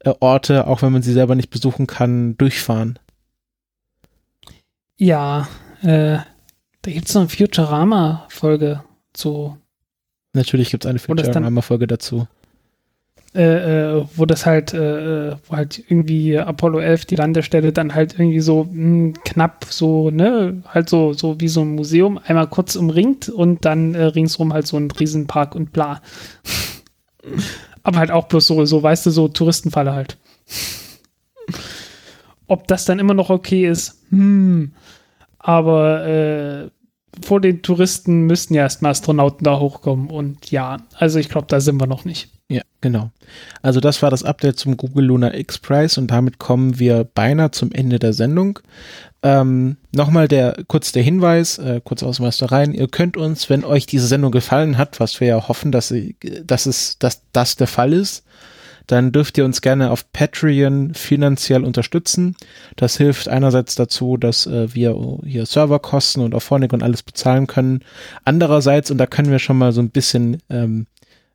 [0.00, 2.98] äh, Orte, auch wenn man sie selber nicht besuchen kann, durchfahren.
[4.96, 5.48] ja,
[5.82, 6.18] äh,
[6.82, 9.56] da gibt es eine Futurama-Folge zu,
[10.32, 12.28] Natürlich gibt es eine Futurama-Folge dazu.
[13.34, 17.94] Äh, äh, wo das halt, äh, äh, wo halt irgendwie Apollo 11 die Landestelle dann
[17.94, 22.46] halt irgendwie so mh, knapp so, ne, halt so, so wie so ein Museum einmal
[22.46, 26.00] kurz umringt und dann äh, ringsrum halt so ein Riesenpark und bla.
[27.82, 30.16] Aber halt auch bloß so, so, weißt du, so Touristenfalle halt.
[32.46, 34.72] Ob das dann immer noch okay ist, hm.
[35.38, 36.70] Aber äh,
[37.22, 41.60] vor den Touristen müssten ja erstmal Astronauten da hochkommen und ja, also ich glaube, da
[41.60, 42.30] sind wir noch nicht.
[42.50, 43.10] Ja, genau.
[43.60, 47.50] Also das war das Update zum Google Lunar X Prize und damit kommen wir beinahe
[47.50, 48.60] zum Ende der Sendung.
[49.22, 52.72] Ähm, Nochmal der kurz der Hinweis, äh, kurz aus rein.
[52.72, 56.16] Ihr könnt uns, wenn euch diese Sendung gefallen hat, was wir ja hoffen, dass, sie,
[56.42, 58.24] dass es, dass das der Fall ist,
[58.86, 62.34] dann dürft ihr uns gerne auf Patreon finanziell unterstützen.
[62.76, 67.84] Das hilft einerseits dazu, dass äh, wir hier Serverkosten und Auphonic und alles bezahlen können.
[68.24, 70.86] Andererseits, und da können wir schon mal so ein bisschen ähm,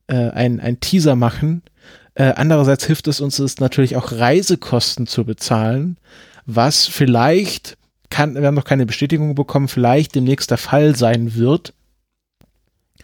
[0.07, 1.61] äh, ein, ein Teaser machen,
[2.15, 5.97] äh, andererseits hilft es uns es natürlich auch Reisekosten zu bezahlen,
[6.45, 7.77] was vielleicht
[8.09, 11.73] kann, wir haben noch keine Bestätigung bekommen, vielleicht demnächst der Fall sein wird.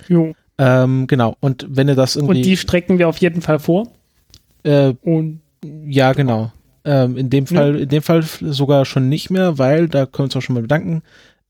[0.07, 0.35] Jo.
[0.59, 1.35] Ähm, genau.
[1.39, 2.37] Und wenn ihr das irgendwie.
[2.37, 3.87] Und die strecken wir auf jeden Fall vor.
[4.63, 5.41] Äh, und
[5.85, 6.51] ja, genau.
[6.85, 7.81] Ähm, in dem Fall, ja.
[7.81, 10.61] in dem Fall sogar schon nicht mehr, weil da können wir uns auch schon mal
[10.61, 11.01] bedanken.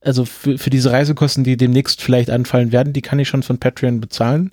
[0.02, 3.58] Also für, für diese Reisekosten, die demnächst vielleicht anfallen werden, die kann ich schon von
[3.58, 4.52] Patreon bezahlen.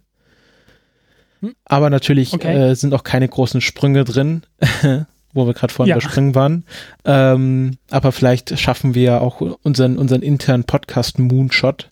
[1.46, 1.54] Hm?
[1.64, 2.70] Aber natürlich okay.
[2.70, 4.42] äh, sind auch keine großen Sprünge drin,
[5.32, 5.96] wo wir gerade vorhin ja.
[5.96, 6.64] überspringen waren.
[7.04, 11.88] Ähm, aber vielleicht schaffen wir auch unseren, unseren internen Podcast Moonshot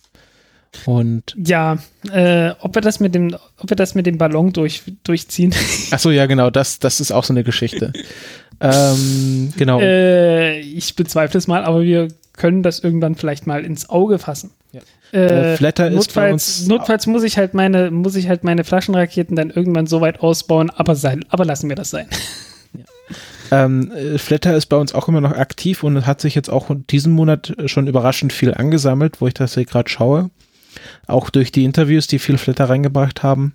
[0.85, 1.77] und ja,
[2.11, 5.53] äh, ob wir das mit dem, ob wir das mit dem Ballon durch, durchziehen.
[5.91, 7.93] Ach so, ja, genau, das, das ist auch so eine Geschichte.
[8.59, 9.79] ähm, genau.
[9.79, 14.51] Äh, ich bezweifle es mal, aber wir können das irgendwann vielleicht mal ins Auge fassen.
[14.73, 14.81] Ja.
[15.15, 18.63] Äh, Flatter notfalls, ist bei uns notfalls muss ich halt meine, muss ich halt meine
[18.63, 22.07] Flaschenraketen dann irgendwann so weit ausbauen, aber sein, aber lassen wir das sein.
[23.51, 26.71] Ähm, äh, Flatter ist bei uns auch immer noch aktiv und hat sich jetzt auch
[26.89, 30.31] diesen Monat schon überraschend viel angesammelt, wo ich das hier gerade schaue.
[31.05, 33.53] Auch durch die Interviews, die viel Flatter reingebracht haben.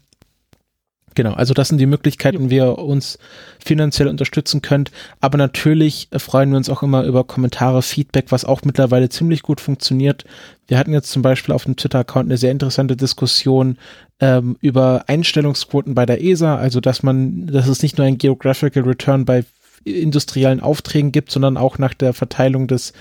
[1.15, 3.19] Genau, also das sind die Möglichkeiten, wie ihr uns
[3.59, 4.93] finanziell unterstützen könnt.
[5.21, 9.61] Aber natürlich freuen wir uns auch immer über Kommentare, Feedback, was auch mittlerweile ziemlich gut
[9.61, 10.25] funktioniert.
[10.69, 13.77] Wir hatten jetzt zum Beispiel auf dem Twitter-Account eine sehr interessante Diskussion
[14.21, 18.85] ähm, über Einstellungsquoten bei der ESA, also dass man, dass es nicht nur ein Geographical
[18.85, 19.45] Return bei
[19.85, 22.93] industriellen Aufträgen gibt, sondern auch nach der Verteilung des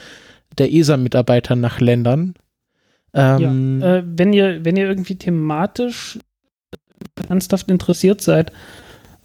[0.58, 2.34] der ESA-Mitarbeiter nach Ländern.
[3.14, 6.20] Ähm, ja, äh, wenn ihr, wenn ihr irgendwie thematisch
[7.28, 8.52] ernsthaft interessiert seid,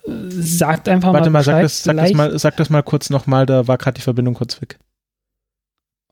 [0.07, 1.47] äh, sagt einfach warte mal.
[1.47, 3.97] Warte mal, sag das, sag, das mal, sag das mal kurz nochmal, da war gerade
[3.97, 4.79] die Verbindung kurz weg.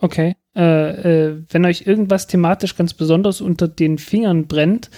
[0.03, 0.35] Okay.
[0.55, 4.91] Äh, äh, wenn euch irgendwas thematisch ganz besonders unter den Fingern brennt,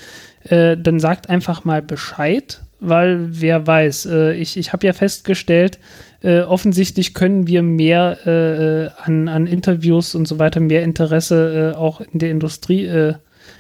[0.45, 5.79] äh, dann sagt einfach mal Bescheid, weil wer weiß, äh, ich, ich habe ja festgestellt,
[6.23, 12.19] äh, offensichtlich können wir mehr an, an Interviews und so weiter, mehr Interesse auch in
[12.19, 13.15] der Industrie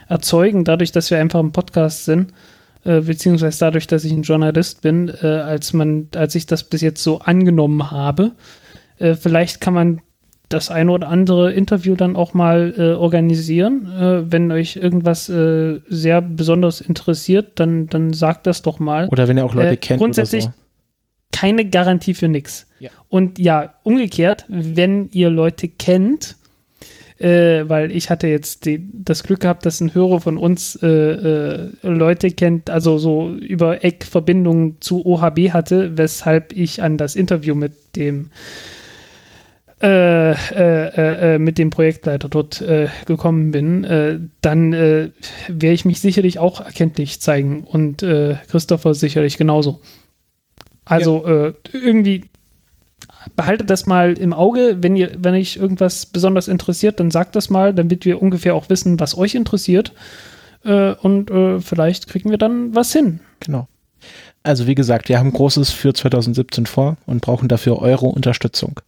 [0.08, 2.32] erzeugen, dadurch, dass wir einfach im Podcast sind,
[2.84, 7.02] äh, beziehungsweise dadurch, dass ich ein Journalist bin, als man, als ich das bis jetzt
[7.02, 8.32] so angenommen habe.
[8.98, 10.00] vielleicht kann man
[10.48, 13.90] das eine oder andere Interview dann auch mal äh, organisieren.
[13.92, 19.08] Äh, wenn euch irgendwas äh, sehr besonders interessiert, dann, dann sagt das doch mal.
[19.08, 20.00] Oder wenn ihr auch Leute kennt.
[20.00, 20.64] Grundsätzlich, oder so
[21.32, 22.68] keine Garantie für nichts.
[22.78, 22.90] Ja.
[23.08, 26.36] Und ja, umgekehrt, wenn ihr Leute kennt,
[27.24, 30.86] äh, weil ich hatte jetzt die, das Glück gehabt, dass ein Hörer von uns äh,
[30.86, 37.54] äh, Leute kennt, also so über Eckverbindungen zu OHB hatte, weshalb ich an das Interview
[37.54, 38.30] mit dem
[39.82, 42.62] äh, äh, äh, mit dem Projektleiter dort
[43.06, 45.12] gekommen bin, dann werde
[45.74, 48.04] ich mich sicherlich auch erkenntlich zeigen und
[48.48, 49.80] Christopher sicherlich genauso.
[50.84, 51.52] Also ja.
[51.72, 52.24] irgendwie
[53.36, 57.50] behaltet das mal im Auge, wenn ihr, wenn euch irgendwas besonders interessiert, dann sagt das
[57.50, 59.92] mal, damit wir ungefähr auch wissen, was euch interessiert.
[60.64, 63.20] Äh, und äh, vielleicht kriegen wir dann was hin.
[63.40, 63.68] Genau.
[64.42, 68.80] Also wie gesagt, wir haben Großes für 2017 vor und brauchen dafür eure Unterstützung.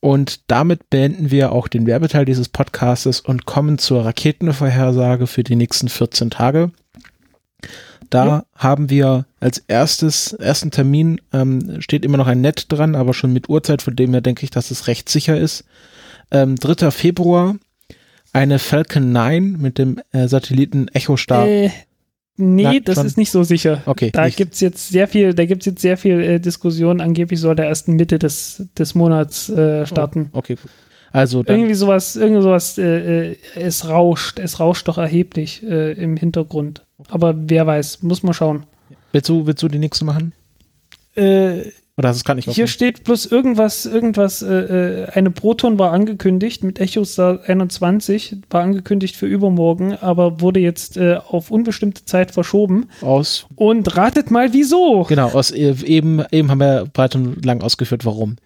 [0.00, 5.56] Und damit beenden wir auch den Werbeteil dieses Podcastes und kommen zur Raketenvorhersage für die
[5.56, 6.70] nächsten 14 Tage.
[8.14, 8.44] Da ja.
[8.54, 13.32] haben wir als erstes, ersten Termin, ähm, steht immer noch ein Net dran, aber schon
[13.32, 15.64] mit Uhrzeit, von dem her denke ich, dass es recht sicher ist.
[16.30, 16.92] Ähm, 3.
[16.92, 17.56] Februar
[18.32, 21.48] eine Falcon 9 mit dem äh, Satelliten Echostar.
[21.48, 21.70] Äh,
[22.36, 23.06] nee, Na, das schon?
[23.06, 23.82] ist nicht so sicher.
[23.84, 24.12] Okay.
[24.12, 27.00] Da gibt es jetzt sehr viel, da gibt jetzt sehr viel äh, Diskussion.
[27.00, 30.30] Angeblich soll der erst Mitte des, des Monats äh, starten.
[30.32, 30.70] Oh, okay, gut.
[31.10, 36.16] Also irgendwie sowas, irgendwie sowas, äh, äh, es rauscht, es rauscht doch erheblich äh, im
[36.16, 36.83] Hintergrund.
[37.08, 38.64] Aber wer weiß, muss man schauen.
[39.12, 40.32] Willst du, willst du die nächste machen?
[41.14, 45.92] Äh, Oder es gar nicht Hier steht bloß irgendwas, irgendwas, äh, äh, eine Proton war
[45.92, 52.32] angekündigt mit Echos 21, war angekündigt für übermorgen, aber wurde jetzt äh, auf unbestimmte Zeit
[52.32, 52.88] verschoben.
[53.00, 53.46] Aus.
[53.54, 55.04] Und ratet mal wieso.
[55.04, 58.36] Genau, aus eben, eben haben wir breit und lang ausgeführt, warum.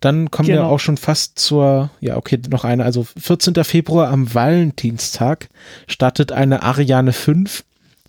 [0.00, 0.62] Dann kommen genau.
[0.62, 3.54] wir auch schon fast zur, ja, okay, noch eine, also 14.
[3.64, 5.48] Februar am Valentinstag
[5.86, 7.64] startet eine Ariane 5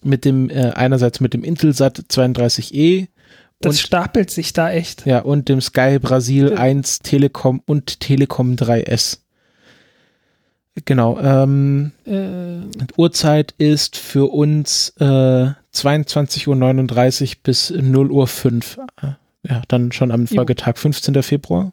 [0.06, 3.08] mit dem, äh, einerseits mit dem Intelsat 32E
[3.62, 5.06] Das und, stapelt sich da echt.
[5.06, 6.58] ja, und dem Sky Brasil Ja.
[6.58, 9.20] 1 Telekom und Telekom 3S.
[10.84, 12.60] Genau, ähm, Äh,
[12.98, 15.04] Uhrzeit ist für uns äh,
[15.74, 18.80] 22.39 Uhr bis 0 Uhr 5.
[19.48, 20.28] Ja, dann schon am.
[20.28, 21.22] Folgetag, 15.
[21.24, 21.72] Februar.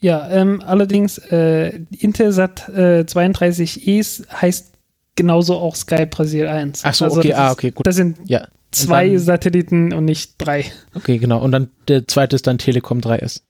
[0.00, 4.72] ja, ähm, allerdings äh, Intelsat äh, 32E heißt
[5.18, 6.84] genauso auch Sky Brasil 1.
[6.84, 7.86] Ach so, Also okay, ah, okay, gut.
[7.86, 10.64] Das sind Ja, zwei dann- Satelliten und nicht drei.
[10.94, 11.42] okay, genau.
[11.42, 13.42] Und dann der zweite ist dann Telekom 3S.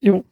[0.00, 0.24] Jo.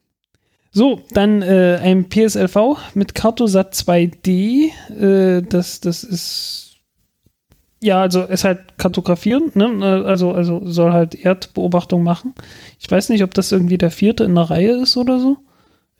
[0.70, 4.70] So, dann äh, ein PSLV mit Cartosat 2D.
[4.90, 6.65] Äh, das, das ist
[7.81, 10.05] ja, also ist halt kartografieren, ne?
[10.05, 12.34] Also, also soll halt Erdbeobachtung machen.
[12.81, 15.36] Ich weiß nicht, ob das irgendwie der vierte in der Reihe ist oder so.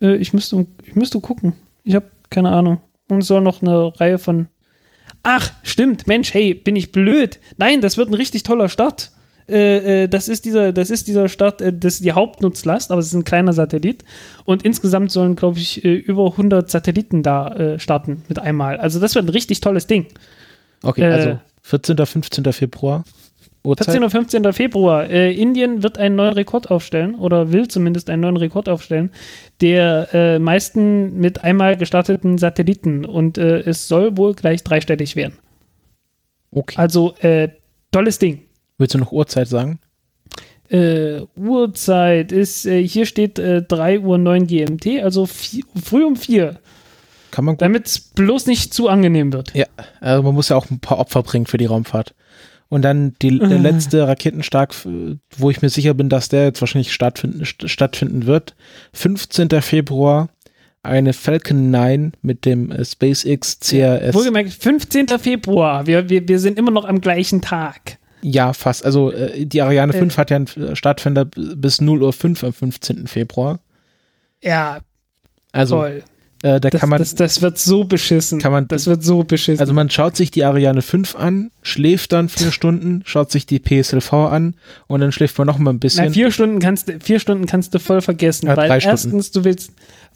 [0.01, 1.53] Äh, ich müsste, ich müsste gucken.
[1.85, 2.79] Ich habe keine Ahnung.
[3.09, 4.47] Und soll noch eine Reihe von.
[5.23, 7.39] Ach, stimmt, Mensch, hey, bin ich blöd.
[7.57, 9.11] Nein, das wird ein richtig toller Start.
[9.49, 12.99] Äh, äh, das ist dieser, das ist dieser Start, äh, das ist die Hauptnutzlast, aber
[12.99, 14.05] es ist ein kleiner Satellit.
[14.45, 18.77] Und insgesamt sollen, glaube ich, äh, über 100 Satelliten da äh, starten mit einmal.
[18.77, 20.05] Also das wird ein richtig tolles Ding.
[20.83, 21.97] Okay, Äh, also 14.
[22.05, 22.53] 15.
[22.53, 23.03] Februar.
[23.63, 23.87] Uhrzeit.
[23.87, 24.03] 14.
[24.03, 24.53] und 15.
[24.53, 25.09] Februar.
[25.09, 29.11] Äh, Indien wird einen neuen Rekord aufstellen oder will zumindest einen neuen Rekord aufstellen,
[29.61, 35.37] der äh, meisten mit einmal gestarteten Satelliten und äh, es soll wohl gleich dreistellig werden.
[36.51, 36.75] Okay.
[36.77, 37.49] Also äh,
[37.91, 38.41] tolles Ding.
[38.77, 39.79] Willst du noch Uhrzeit sagen?
[40.69, 46.15] Äh, Uhrzeit ist, äh, hier steht äh, 3 Uhr 9 GMT, also vier, früh um
[46.15, 46.59] 4,
[47.31, 49.53] Kann man damit es bloß nicht zu angenehm wird.
[49.55, 49.65] Ja,
[49.99, 52.13] also man muss ja auch ein paar Opfer bringen für die Raumfahrt.
[52.69, 53.57] Und dann die, der Äh.
[53.57, 54.87] letzte Raketenstark, f-
[55.37, 58.55] wo ich mir sicher bin, dass der jetzt wahrscheinlich stattfinden, st stattfinden wird.
[58.93, 59.49] 15.
[59.61, 60.29] Februar
[60.83, 64.13] eine Falcon 9 mit dem äh, SpaceX CRS.
[64.15, 65.07] Wohlgemerkt, 15.
[65.19, 67.97] Februar, wir, wir, wir sind immer noch am gleichen Tag.
[68.21, 68.85] Ja, fast.
[68.85, 69.97] Also äh, die Ariane Äh.
[69.97, 73.07] 5 hat ja einen äh, Startfinder bis 0 Uhr 5 am 15.
[73.07, 73.59] Februar.
[74.43, 74.79] Ja,
[75.51, 76.03] Also toll.
[76.43, 78.39] Äh, da Das, kann man, das, das wird so beschissen.
[78.39, 79.59] kann man das wird so beschissen.
[79.59, 83.59] also man schaut sich die Ariane 5 an, schläft dann vier Stunden, schaut sich die
[83.59, 84.55] PSLV an
[84.87, 86.05] und dann schläft man noch mal ein bisschen.
[86.05, 89.43] Na, vier Stunden kannst du, vier Stunden kannst du voll vergessen, Ja, weil erstens du
[89.43, 89.71] willst,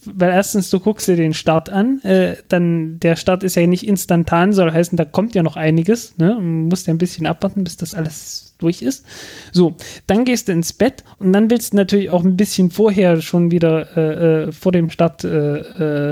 [0.05, 3.87] weil erstens du guckst dir den Start an, äh, dann der Start ist ja nicht
[3.87, 6.35] instantan, soll heißen, da kommt ja noch einiges, ne?
[6.35, 9.05] Man muss ja ein bisschen abwarten, bis das alles durch ist.
[9.51, 9.75] So,
[10.07, 13.51] dann gehst du ins Bett und dann willst du natürlich auch ein bisschen vorher schon
[13.51, 15.57] wieder äh, äh, vor dem Start äh,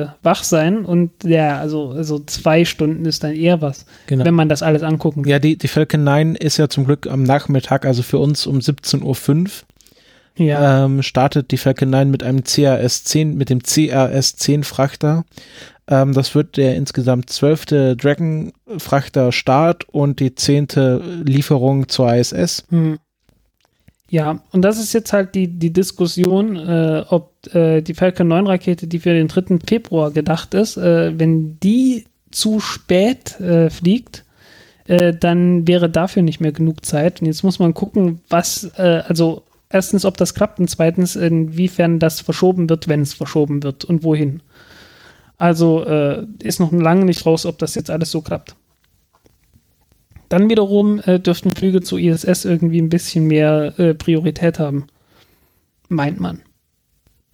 [0.01, 4.25] äh, wach sein und ja, also, also zwei Stunden ist dann eher was, Genau.
[4.25, 7.23] wenn man das alles angucken Ja, die, die Falcon 9 ist ja zum Glück am
[7.23, 9.03] Nachmittag, also für uns um 17.05
[9.45, 9.49] Uhr,
[10.35, 15.23] Ja, ähm, startet die Falcon 9 mit einem CRS-10, mit dem CRS-10
[15.87, 22.65] Ähm, das wird der insgesamt zwölfte Dragon-Frachter Start und die zehnte Lieferung zur ISS.
[22.69, 22.97] Hm.
[24.09, 28.45] Ja, und das ist jetzt halt die, die Diskussion, äh, ob äh, die Falcon 9
[28.45, 29.59] Rakete, die für den 3.
[29.65, 34.25] Februar gedacht ist, äh, wenn die zu spät äh, fliegt,
[34.85, 37.21] äh, dann wäre dafür nicht mehr genug Zeit.
[37.21, 41.99] Und jetzt muss man gucken, was, äh, also erstens, ob das klappt und zweitens, inwiefern
[41.99, 44.41] das verschoben wird, wenn es verschoben wird und wohin.
[45.37, 48.55] Also äh, ist noch lange nicht raus, ob das jetzt alles so klappt.
[50.29, 54.87] Dann wiederum äh, dürften Flüge zur ISS irgendwie ein bisschen mehr äh, Priorität haben.
[55.89, 56.41] Meint man.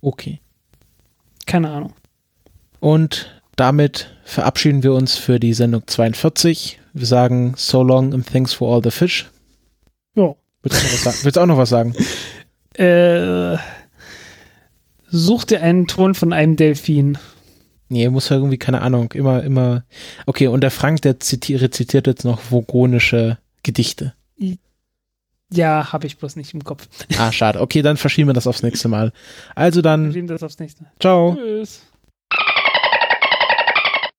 [0.01, 0.39] Okay.
[1.45, 1.93] Keine Ahnung.
[2.79, 6.79] Und damit verabschieden wir uns für die Sendung 42.
[6.93, 9.29] Wir sagen so long and thanks for all the fish.
[10.73, 11.23] Willst du?
[11.25, 11.93] Willst du auch noch was sagen?
[12.73, 13.57] Äh,
[15.09, 17.17] such dir einen Ton von einem Delfin.
[17.89, 19.83] Nee, muss ja irgendwie, keine Ahnung, immer, immer.
[20.27, 24.13] Okay, und der Frank, der ziti rezitiert jetzt noch vogonische Gedichte.
[25.51, 26.87] Ja, habe ich bloß nicht im Kopf.
[27.17, 27.61] Ah, schade.
[27.61, 29.13] Okay, dann verschieben wir das aufs nächste Mal.
[29.55, 30.85] Also dann, Schieben das aufs nächste.
[30.99, 31.35] ciao.
[31.35, 31.81] Tschüss.